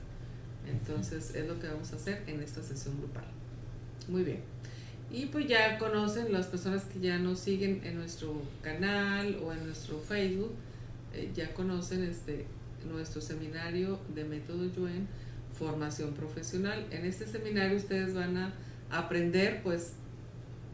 Entonces 0.69 1.35
es 1.35 1.47
lo 1.47 1.59
que 1.59 1.69
vamos 1.69 1.93
a 1.93 1.97
hacer 1.97 2.23
en 2.27 2.41
esta 2.43 2.63
sesión 2.63 2.99
grupal. 2.99 3.25
Muy 4.09 4.25
bien. 4.25 4.41
Y 5.13 5.27
pues 5.27 5.49
ya 5.49 5.79
conocen 5.79 6.33
las 6.33 6.47
personas 6.47 6.85
que 6.85 7.01
ya 7.01 7.19
nos 7.19 7.41
siguen 7.41 7.81
en 7.85 7.97
nuestro 7.97 8.43
canal 8.63 9.41
o 9.45 9.53
en 9.53 9.65
nuestro 9.65 9.99
Facebook 9.99 10.53
eh, 11.13 11.31
ya 11.35 11.53
conocen 11.55 12.05
este, 12.05 12.47
nuestro 12.89 13.21
seminario 13.21 13.99
de 14.15 14.25
método 14.25 14.65
Yuen, 14.67 15.09
formación 15.53 16.15
profesional. 16.15 16.87
En 16.91 17.05
este 17.05 17.27
seminario 17.27 17.77
ustedes 17.77 18.15
van 18.15 18.37
a 18.37 18.53
aprender 18.91 19.63
pues 19.63 19.95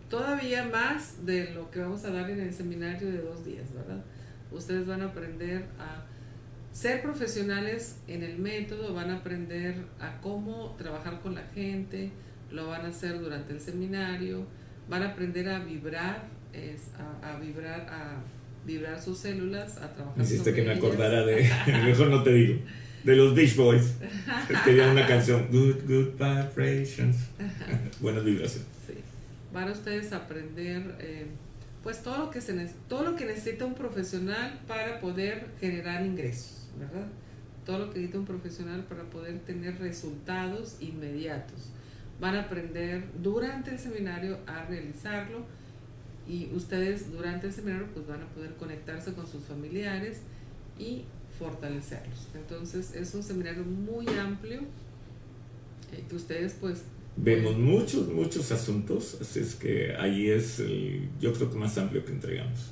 todavía 0.09 0.64
más 0.64 1.24
de 1.26 1.53
lo 1.53 1.70
que 1.70 1.80
vamos 1.80 2.05
a 2.05 2.11
dar 2.11 2.30
en 2.30 2.41
el 2.41 2.53
seminario 2.53 3.11
de 3.11 3.18
dos 3.18 3.45
días, 3.45 3.72
¿verdad? 3.74 4.05
Ustedes 4.53 4.87
van 4.87 5.03
a 5.03 5.07
aprender 5.07 5.66
a 5.78 6.05
ser 6.72 7.03
profesionales 7.03 7.99
en 8.07 8.22
el 8.22 8.39
método, 8.39 8.95
van 8.95 9.11
a 9.11 9.16
aprender 9.16 9.87
a 9.99 10.20
cómo 10.20 10.74
trabajar 10.78 11.20
con 11.20 11.34
la 11.34 11.43
gente, 11.55 12.12
lo 12.51 12.68
van 12.68 12.84
a 12.84 12.89
hacer 12.89 13.18
durante 13.18 13.55
el 13.55 13.61
seminario, 13.61 14.47
van 14.89 15.03
a 15.03 15.12
aprender 15.12 15.49
a 15.49 15.59
vibrar, 15.59 16.28
es, 16.53 16.91
a 17.22 17.39
vibrar, 17.39 17.80
a 17.91 18.20
vibrar 18.67 19.01
sus 19.01 19.19
células, 19.19 19.79
a 19.79 19.93
trabajar. 19.93 20.23
Hiciste 20.23 20.53
que 20.53 20.62
me 20.62 20.73
acordara 20.73 21.25
de, 21.25 21.49
mejor 21.85 22.09
no 22.09 22.23
te 22.23 22.33
digo, 22.33 22.61
de 23.05 23.17
los 23.17 23.35
Beach 23.35 23.55
Boys. 23.55 23.95
Escribían 24.51 24.91
una 24.91 25.07
canción, 25.09 25.47
Good, 25.51 25.87
Good 25.87 26.09
Vibrations. 26.19 27.17
Buenas 28.01 28.25
vibraciones. 28.25 28.69
Sí. 28.87 28.95
Van 29.53 29.71
ustedes 29.71 30.12
a 30.12 30.17
aprender, 30.17 30.97
eh, 30.99 31.27
pues 31.83 32.03
todo 32.03 32.19
lo, 32.19 32.31
que 32.31 32.41
se 32.41 32.53
todo 32.89 33.05
lo 33.05 33.17
que 33.17 33.25
necesita 33.25 33.64
un 33.64 33.75
profesional 33.75 34.59
para 34.67 35.01
poder 35.01 35.47
generar 35.61 36.05
ingresos, 36.05 36.69
¿verdad? 36.79 37.07
Todo 37.64 37.79
lo 37.79 37.85
que 37.91 38.01
necesita 38.01 38.19
un 38.19 38.27
profesional 38.27 38.85
para 38.85 39.05
poder 39.05 39.39
tener 39.41 39.79
resultados 39.79 40.77
inmediatos. 40.81 41.71
Van 42.21 42.35
a 42.35 42.43
aprender 42.43 43.05
durante 43.23 43.71
el 43.71 43.79
seminario 43.79 44.39
a 44.47 44.64
realizarlo 44.64 45.47
y 46.29 46.51
ustedes 46.55 47.12
durante 47.12 47.47
el 47.47 47.53
seminario 47.53 47.87
pues 47.95 48.07
van 48.07 48.22
a 48.22 48.27
poder 48.29 48.55
conectarse 48.55 49.12
con 49.12 49.27
sus 49.27 49.45
familiares 49.45 50.18
y 50.79 51.05
fortalecerlos. 51.39 52.29
Entonces 52.35 52.95
es 52.95 53.14
un 53.14 53.22
seminario 53.22 53.64
muy 53.64 54.07
amplio 54.09 54.61
eh, 55.93 56.05
que 56.09 56.16
ustedes 56.16 56.57
pues... 56.61 56.83
Vemos 57.16 57.57
muchos, 57.57 58.09
muchos 58.09 58.53
asuntos, 58.53 59.16
así 59.20 59.41
es 59.41 59.55
que 59.55 59.95
ahí 59.97 60.29
es 60.29 60.59
el, 60.59 61.09
yo 61.18 61.33
creo 61.33 61.51
que 61.51 61.57
más 61.57 61.79
amplio 61.79 62.05
que 62.05 62.12
entregamos. 62.12 62.70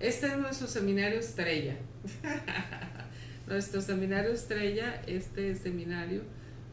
Este 0.00 0.26
es 0.26 0.36
nuestro 0.36 0.66
seminario 0.66 1.18
estrella. 1.18 1.76
nuestro 3.46 3.80
seminario 3.80 4.32
estrella, 4.32 5.02
este 5.06 5.54
seminario 5.54 6.22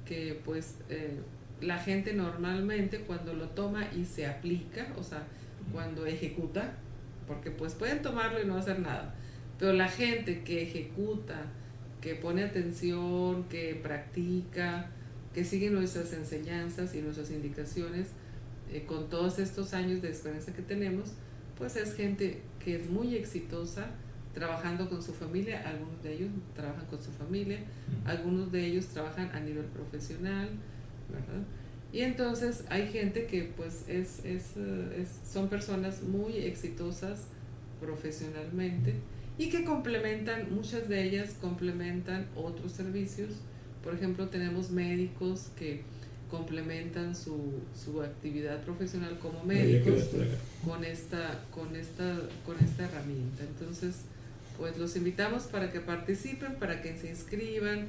que 0.06 0.40
pues 0.44 0.76
eh, 0.90 1.20
la 1.62 1.78
gente 1.78 2.14
normalmente 2.14 3.00
cuando 3.00 3.34
lo 3.34 3.50
toma 3.50 3.88
y 3.96 4.04
se 4.04 4.26
aplica, 4.26 4.94
o 4.98 5.04
sea, 5.04 5.26
cuando 5.72 6.06
ejecuta, 6.06 6.74
porque 7.28 7.52
pues 7.52 7.74
pueden 7.74 8.02
tomarlo 8.02 8.42
y 8.42 8.46
no 8.46 8.58
hacer 8.58 8.80
nada, 8.80 9.16
pero 9.60 9.74
la 9.74 9.88
gente 9.88 10.44
que 10.44 10.64
ejecuta, 10.64 11.46
que 12.02 12.16
pone 12.16 12.44
atención, 12.44 13.46
que 13.46 13.80
practica, 13.82 14.88
que 15.34 15.44
sigue 15.44 15.70
nuestras 15.70 16.14
enseñanzas 16.14 16.94
y 16.96 17.02
nuestras 17.02 17.32
indicaciones, 17.32 18.10
eh, 18.72 18.86
con 18.86 19.10
todos 19.10 19.40
estos 19.40 19.74
años 19.74 20.02
de 20.02 20.10
experiencia 20.10 20.54
que 20.54 20.62
tenemos, 20.62 21.14
pues 21.58 21.76
es 21.76 21.96
gente 21.96 22.42
que 22.64 22.76
es 22.76 22.90
muy 22.90 23.16
exitosa 23.16 23.88
trabajando 24.34 24.90
con 24.90 25.02
su 25.02 25.14
familia, 25.14 25.64
algunos 25.68 26.02
de 26.02 26.14
ellos 26.14 26.30
trabajan 26.56 26.86
con 26.88 27.02
su 27.02 27.12
familia, 27.12 27.60
algunos 28.06 28.52
de 28.52 28.66
ellos 28.66 28.88
trabajan 28.88 29.30
a 29.34 29.40
nivel 29.40 29.66
profesional, 29.66 30.50
¿verdad? 31.10 31.46
Y 31.94 32.02
entonces 32.02 32.64
hay 32.70 32.88
gente 32.88 33.28
que 33.28 33.44
pues 33.56 33.86
es, 33.88 34.26
es, 34.26 34.58
es, 34.58 35.10
son 35.32 35.48
personas 35.48 36.02
muy 36.02 36.38
exitosas 36.38 37.28
profesionalmente 37.80 38.96
y 39.38 39.50
que 39.50 39.64
complementan, 39.64 40.54
muchas 40.56 40.90
de 40.90 41.04
ellas 41.04 41.36
complementan 41.40 42.26
otros 42.36 42.72
servicios. 42.72 43.30
Por 43.84 43.94
ejemplo, 43.94 44.28
tenemos 44.30 44.72
médicos 44.72 45.50
que 45.56 45.84
complementan 46.32 47.16
su, 47.16 47.60
su 47.76 48.02
actividad 48.02 48.64
profesional 48.64 49.20
como 49.20 49.44
médicos 49.44 50.10
con 50.66 50.84
esta, 50.84 51.44
con, 51.52 51.76
esta, 51.76 52.22
con 52.44 52.58
esta 52.58 52.86
herramienta. 52.86 53.44
Entonces, 53.44 53.98
pues 54.58 54.80
los 54.80 54.96
invitamos 54.96 55.44
para 55.44 55.72
que 55.72 55.80
participen, 55.80 56.56
para 56.56 56.82
que 56.82 56.98
se 56.98 57.12
inscriban 57.12 57.86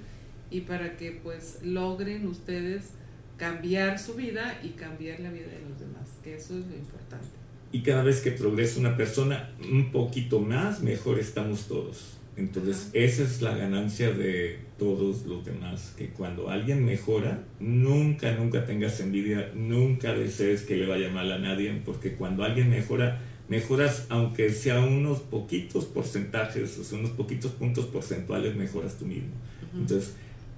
y 0.50 0.60
para 0.60 0.98
que 0.98 1.12
pues 1.12 1.60
logren 1.62 2.26
ustedes 2.26 2.90
cambiar 3.36 3.98
su 3.98 4.14
vida 4.14 4.60
y 4.62 4.70
cambiar 4.70 5.20
la 5.20 5.30
vida 5.30 5.46
de 5.46 5.60
los 5.68 5.78
demás, 5.78 6.08
que 6.22 6.36
eso 6.36 6.58
es 6.58 6.66
lo 6.66 6.76
importante. 6.76 7.26
y 7.72 7.80
cada 7.82 8.04
vez 8.04 8.20
que 8.20 8.30
progresa 8.30 8.78
una 8.78 8.96
persona 8.96 9.50
un 9.68 9.90
poquito 9.90 10.38
más, 10.38 10.80
mejor 10.80 11.18
estamos 11.18 11.66
todos. 11.66 12.18
Entonces, 12.36 12.90
esa 12.92 13.24
es 13.24 13.42
la 13.42 13.56
ganancia 13.56 14.12
de 14.12 14.60
todos 14.78 15.26
los 15.26 15.44
demás, 15.44 15.92
que 15.96 16.10
cuando 16.10 16.50
alguien 16.50 16.84
mejora, 16.84 17.42
nunca, 17.58 18.32
nunca 18.36 18.64
tengas 18.64 19.00
envidia, 19.00 19.50
nunca 19.54 20.14
desees 20.14 20.62
que 20.62 20.76
le 20.76 20.86
vaya 20.86 21.10
mal 21.10 21.30
a 21.32 21.38
nadie, 21.38 21.72
porque 21.84 22.14
cuando 22.14 22.44
alguien 22.44 22.70
mejora, 22.70 23.20
mejoras 23.48 24.06
aunque 24.08 24.50
sea 24.50 24.80
unos 24.80 25.18
poquitos 25.18 25.84
porcentajes, 25.84 26.78
o 26.78 26.84
sea, 26.84 26.98
unos 26.98 27.10
poquitos 27.10 27.50
puntos 27.52 27.86
porcentuales, 27.86 28.54
mejoras 28.56 28.98
tú 28.98 29.06
mismo. 29.06 29.34
Entonces, 29.72 30.14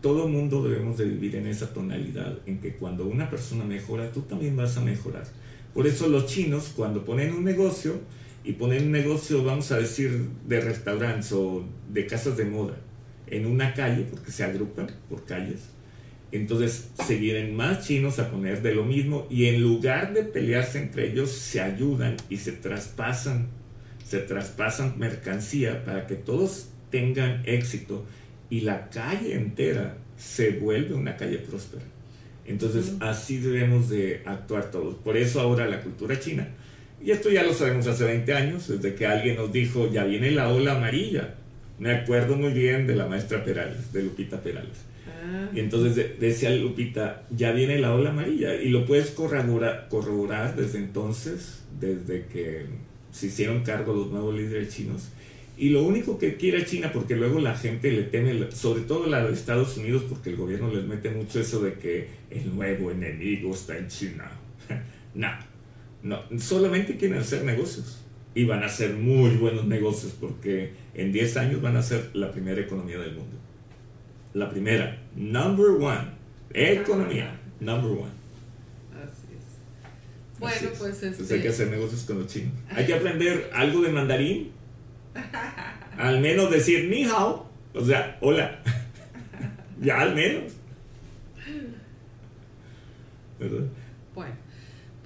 todo 0.07 0.29
mundo 0.29 0.63
debemos 0.63 0.99
de 0.99 1.05
vivir 1.05 1.35
en 1.35 1.49
esa 1.49 1.75
tonalidad, 1.75 2.39
en 2.47 2.61
que 2.61 2.75
cuando 2.75 3.07
una 3.07 3.29
persona 3.29 3.65
mejora, 3.65 4.13
tú 4.13 4.21
también 4.21 4.55
vas 4.55 4.77
a 4.77 4.81
mejorar. 4.81 5.25
Por 5.75 5.85
eso 5.89 6.07
los 6.07 6.27
chinos, 6.27 6.73
cuando 6.77 7.05
ponen 7.05 7.35
un 7.35 7.43
negocio, 7.43 7.95
y 8.45 8.53
ponen 8.53 8.85
un 8.85 8.93
negocio, 8.93 9.43
vamos 9.43 9.73
a 9.73 9.79
decir, 9.79 10.29
de 10.47 10.61
restaurantes 10.61 11.33
o 11.33 11.65
de 11.93 12.07
casas 12.07 12.37
de 12.37 12.45
moda 12.45 12.77
en 13.27 13.47
una 13.47 13.75
calle, 13.75 14.07
porque 14.09 14.31
se 14.31 14.45
agrupan 14.45 14.93
por 15.09 15.25
calles, 15.25 15.71
entonces 16.31 16.89
se 17.05 17.17
vienen 17.17 17.57
más 17.57 17.85
chinos 17.85 18.21
a 18.21 18.31
poner 18.31 18.63
de 18.63 18.77
lo 18.77 18.85
mismo 18.85 19.27
y 19.29 19.47
en 19.47 19.61
lugar 19.61 20.15
de 20.15 20.23
pelearse 20.23 20.79
entre 20.79 21.11
ellos, 21.11 21.33
se 21.33 21.61
ayudan 21.61 22.15
y 22.31 22.37
se 22.37 22.53
traspasan, 22.53 23.49
se 24.05 24.21
traspasan 24.21 25.01
mercancía 25.01 25.85
para 25.85 26.07
que 26.07 26.15
todos 26.15 26.69
tengan 26.93 27.43
éxito 27.45 28.05
y 28.51 28.61
la 28.61 28.88
calle 28.90 29.34
entera 29.34 29.99
se 30.16 30.51
vuelve 30.53 30.94
una 30.94 31.16
calle 31.16 31.38
próspera. 31.38 31.84
Entonces 32.47 32.94
así 33.01 33.38
debemos 33.38 33.88
de 33.88 34.22
actuar 34.24 34.70
todos. 34.70 34.94
Por 34.97 35.16
eso 35.16 35.40
ahora 35.40 35.66
la 35.66 35.82
cultura 35.82 36.18
china 36.20 36.49
y 37.03 37.11
esto 37.11 37.30
ya 37.30 37.42
lo 37.42 37.53
sabemos 37.53 37.86
hace 37.86 38.05
20 38.05 38.32
años, 38.32 38.68
desde 38.68 38.94
que 38.94 39.07
alguien 39.07 39.36
nos 39.36 39.53
dijo, 39.53 39.90
ya 39.90 40.05
viene 40.05 40.30
la 40.30 40.49
ola 40.49 40.76
amarilla. 40.76 41.34
Me 41.78 41.92
acuerdo 41.92 42.36
muy 42.36 42.53
bien 42.53 42.86
de 42.86 42.97
la 42.97 43.07
maestra 43.07 43.44
Perales, 43.44 43.92
de 43.92 44.03
Lupita 44.03 44.40
Perales. 44.40 44.78
Ah. 45.07 45.51
Y 45.55 45.61
entonces 45.61 46.18
decía 46.18 46.51
Lupita, 46.51 47.22
ya 47.30 47.53
viene 47.53 47.78
la 47.78 47.94
ola 47.94 48.11
amarilla. 48.11 48.55
Y 48.55 48.70
lo 48.70 48.86
puedes 48.86 49.11
corroborar, 49.11 49.88
corroborar 49.90 50.57
desde 50.57 50.78
entonces, 50.78 51.64
desde 51.78 52.26
que 52.26 52.64
se 53.12 53.26
hicieron 53.26 53.62
cargo 53.62 53.92
los 53.92 54.11
nuevos 54.11 54.34
líderes 54.34 54.74
chinos. 54.74 55.11
Y 55.59 55.71
lo 55.71 55.83
único 55.83 56.19
que 56.19 56.37
quiere 56.37 56.67
China, 56.67 56.91
porque 56.93 57.17
luego 57.17 57.41
la 57.41 57.57
gente 57.57 57.91
le 57.91 58.03
teme, 58.03 58.51
sobre 58.53 58.83
todo 58.83 59.07
la 59.07 59.25
de 59.25 59.33
Estados 59.33 59.77
Unidos, 59.79 60.05
porque 60.09 60.31
el 60.31 60.37
gobierno 60.37 60.73
les 60.73 60.85
mete 60.85 61.11
mucho 61.11 61.41
eso 61.41 61.63
de 61.63 61.75
que 61.75 62.09
el 62.31 62.55
nuevo 62.55 62.91
enemigo 62.91 63.55
está 63.55 63.79
en 63.79 63.89
China. 63.89 64.31
no, 65.15 65.31
no, 66.03 66.23
solamente 66.39 66.97
quieren 66.97 67.19
hacer 67.19 67.45
negocios. 67.45 68.03
Y 68.35 68.45
van 68.45 68.63
a 68.63 68.67
hacer 68.67 68.93
muy 68.93 69.31
buenos 69.37 69.65
negocios 69.65 70.15
porque 70.21 70.73
en 70.93 71.11
10 71.11 71.37
años 71.39 71.63
van 71.63 71.77
a 71.77 71.83
ser 71.83 72.11
la 72.13 72.31
primera 72.31 72.61
economía 72.61 72.99
del 72.99 73.15
mundo. 73.15 73.39
La 74.35 74.51
primera, 74.51 75.03
number 75.17 75.71
one, 75.81 76.09
economía, 76.53 77.41
number 77.61 77.93
one. 77.93 78.13
Así 78.93 79.29
es. 79.33 80.39
Bueno, 80.39 80.69
pues 80.79 81.03
este... 81.03 81.35
hay 81.35 81.41
que 81.41 81.49
hacer 81.49 81.69
negocios 81.71 82.03
con 82.03 82.19
los 82.19 82.27
chinos. 82.27 82.53
Hay 82.69 82.85
que 82.85 82.93
aprender 82.93 83.51
algo 83.55 83.81
de 83.81 83.89
mandarín. 83.89 84.51
Al 85.97 86.21
menos 86.21 86.51
decir 86.51 86.89
ni 86.89 87.05
hao, 87.05 87.49
o 87.75 87.85
sea, 87.85 88.19
hola. 88.21 88.62
ya 89.81 90.01
al 90.01 90.14
menos. 90.14 90.53
¿Verdad? 93.39 93.67
Bueno. 94.14 94.47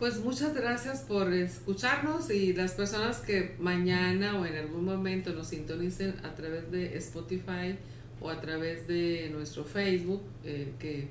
Pues 0.01 0.19
muchas 0.25 0.55
gracias 0.55 1.01
por 1.03 1.31
escucharnos 1.31 2.31
y 2.31 2.55
las 2.55 2.73
personas 2.73 3.19
que 3.19 3.55
mañana 3.59 4.41
o 4.41 4.47
en 4.47 4.57
algún 4.57 4.87
momento 4.87 5.35
nos 5.35 5.49
sintonicen 5.49 6.15
a 6.23 6.35
través 6.35 6.71
de 6.73 6.97
Spotify 6.97 7.77
o 8.19 8.31
a 8.31 8.41
través 8.41 8.89
de 8.89 9.29
nuestro 9.31 9.63
Facebook, 9.63 10.23
eh, 10.43 10.73
que... 10.79 11.09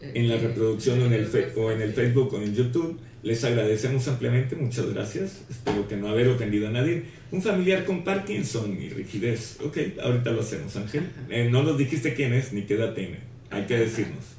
Eh, 0.00 0.12
en 0.14 0.30
la 0.30 0.38
reproducción 0.38 1.02
o 1.02 1.06
en, 1.06 1.12
el 1.12 1.28
o 1.56 1.70
en 1.70 1.82
el 1.82 1.92
Facebook 1.92 2.32
o 2.32 2.40
en 2.40 2.54
YouTube, 2.54 2.98
les 3.26 3.42
agradecemos 3.42 4.06
ampliamente, 4.06 4.54
muchas 4.54 4.88
gracias, 4.94 5.42
espero 5.50 5.88
que 5.88 5.96
no 5.96 6.06
haber 6.06 6.28
ofendido 6.28 6.68
a 6.68 6.70
nadie. 6.70 7.06
Un 7.32 7.42
familiar 7.42 7.84
con 7.84 8.04
Parkinson 8.04 8.80
y 8.80 8.88
rigidez, 8.88 9.58
ok, 9.64 9.78
ahorita 10.00 10.30
lo 10.30 10.42
hacemos, 10.42 10.76
Ángel. 10.76 11.10
Eh, 11.28 11.48
no 11.50 11.64
nos 11.64 11.76
dijiste 11.76 12.14
quién 12.14 12.32
es 12.32 12.52
ni 12.52 12.62
qué 12.62 12.74
edad 12.74 12.94
tiene, 12.94 13.18
hay 13.50 13.66
que 13.66 13.78
decirnos. 13.78 14.36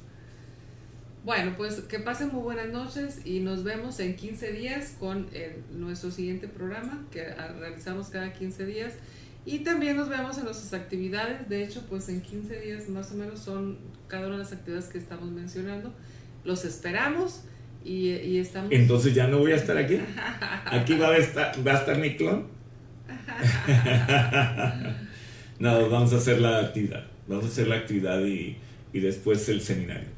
Bueno, 1.25 1.55
pues 1.57 1.81
que 1.81 1.99
pasen 1.99 2.29
muy 2.29 2.41
buenas 2.41 2.69
noches 2.69 3.19
y 3.25 3.41
nos 3.41 3.65
vemos 3.65 3.99
en 3.99 4.15
15 4.15 4.53
días 4.53 4.95
con 4.97 5.27
nuestro 5.73 6.09
siguiente 6.09 6.47
programa 6.47 7.05
que 7.11 7.25
realizamos 7.59 8.07
cada 8.07 8.31
15 8.31 8.65
días. 8.65 8.93
Y 9.45 9.59
también 9.59 9.97
nos 9.97 10.07
vemos 10.07 10.37
en 10.37 10.45
nuestras 10.45 10.73
actividades. 10.73 11.49
De 11.49 11.61
hecho, 11.61 11.83
pues 11.89 12.07
en 12.07 12.21
15 12.21 12.61
días 12.61 12.87
más 12.87 13.11
o 13.11 13.15
menos 13.15 13.41
son 13.41 13.79
cada 14.07 14.27
una 14.27 14.37
de 14.37 14.43
las 14.43 14.53
actividades 14.53 14.87
que 14.87 14.97
estamos 14.97 15.29
mencionando. 15.29 15.93
Los 16.45 16.63
esperamos 16.63 17.41
y, 17.87 18.37
estamos... 18.37 18.71
Entonces 18.71 19.13
ya 19.13 19.27
no 19.27 19.39
voy 19.39 19.51
a 19.51 19.55
estar 19.55 19.77
aquí. 19.77 19.99
Aquí 20.65 20.97
va 20.97 21.09
a 21.09 21.17
estar, 21.17 21.53
va 21.65 21.73
a 21.73 21.77
estar 21.77 21.97
mi 21.97 22.15
clon. 22.15 22.47
no, 25.59 25.89
vamos 25.89 26.13
a 26.13 26.17
hacer 26.17 26.41
la 26.41 26.59
actividad. 26.59 27.05
Vamos 27.27 27.45
a 27.45 27.47
hacer 27.47 27.67
la 27.67 27.75
actividad 27.75 28.23
y, 28.25 28.57
y 28.93 28.99
después 28.99 29.47
el 29.49 29.61
seminario. 29.61 30.09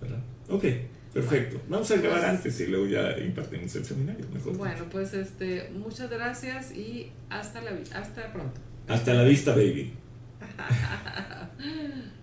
¿verdad? 0.00 0.20
Ok, 0.48 0.64
perfecto. 1.12 1.60
Vamos 1.68 1.90
a 1.90 1.96
grabar 1.96 2.20
pues, 2.20 2.30
antes 2.30 2.60
y 2.60 2.66
luego 2.66 2.86
ya 2.86 3.18
impartimos 3.18 3.74
el 3.76 3.84
seminario. 3.84 4.26
Mejor 4.32 4.56
bueno, 4.56 4.84
pues 4.90 5.14
este, 5.14 5.70
muchas 5.70 6.10
gracias 6.10 6.72
y 6.72 7.10
hasta, 7.30 7.62
la, 7.62 7.72
hasta 7.94 8.32
pronto. 8.32 8.60
Hasta 8.88 9.14
la 9.14 9.24
vista, 9.24 9.52
baby. 9.52 9.92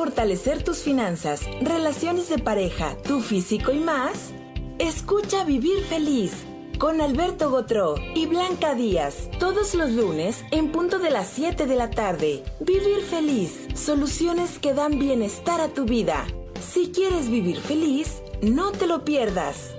fortalecer 0.00 0.62
tus 0.62 0.78
finanzas, 0.78 1.42
relaciones 1.60 2.30
de 2.30 2.38
pareja, 2.38 2.96
tu 3.06 3.20
físico 3.20 3.70
y 3.70 3.80
más? 3.80 4.30
Escucha 4.78 5.44
Vivir 5.44 5.84
Feliz 5.84 6.32
con 6.78 7.02
Alberto 7.02 7.50
Gotró 7.50 7.96
y 8.14 8.24
Blanca 8.24 8.74
Díaz, 8.74 9.28
todos 9.38 9.74
los 9.74 9.90
lunes 9.90 10.42
en 10.52 10.72
punto 10.72 11.00
de 11.00 11.10
las 11.10 11.28
7 11.28 11.66
de 11.66 11.76
la 11.76 11.90
tarde. 11.90 12.42
Vivir 12.60 13.02
feliz, 13.02 13.68
soluciones 13.74 14.58
que 14.58 14.72
dan 14.72 14.98
bienestar 14.98 15.60
a 15.60 15.68
tu 15.68 15.84
vida. 15.84 16.26
Si 16.66 16.92
quieres 16.92 17.28
vivir 17.28 17.60
feliz, 17.60 18.22
no 18.40 18.72
te 18.72 18.86
lo 18.86 19.04
pierdas. 19.04 19.74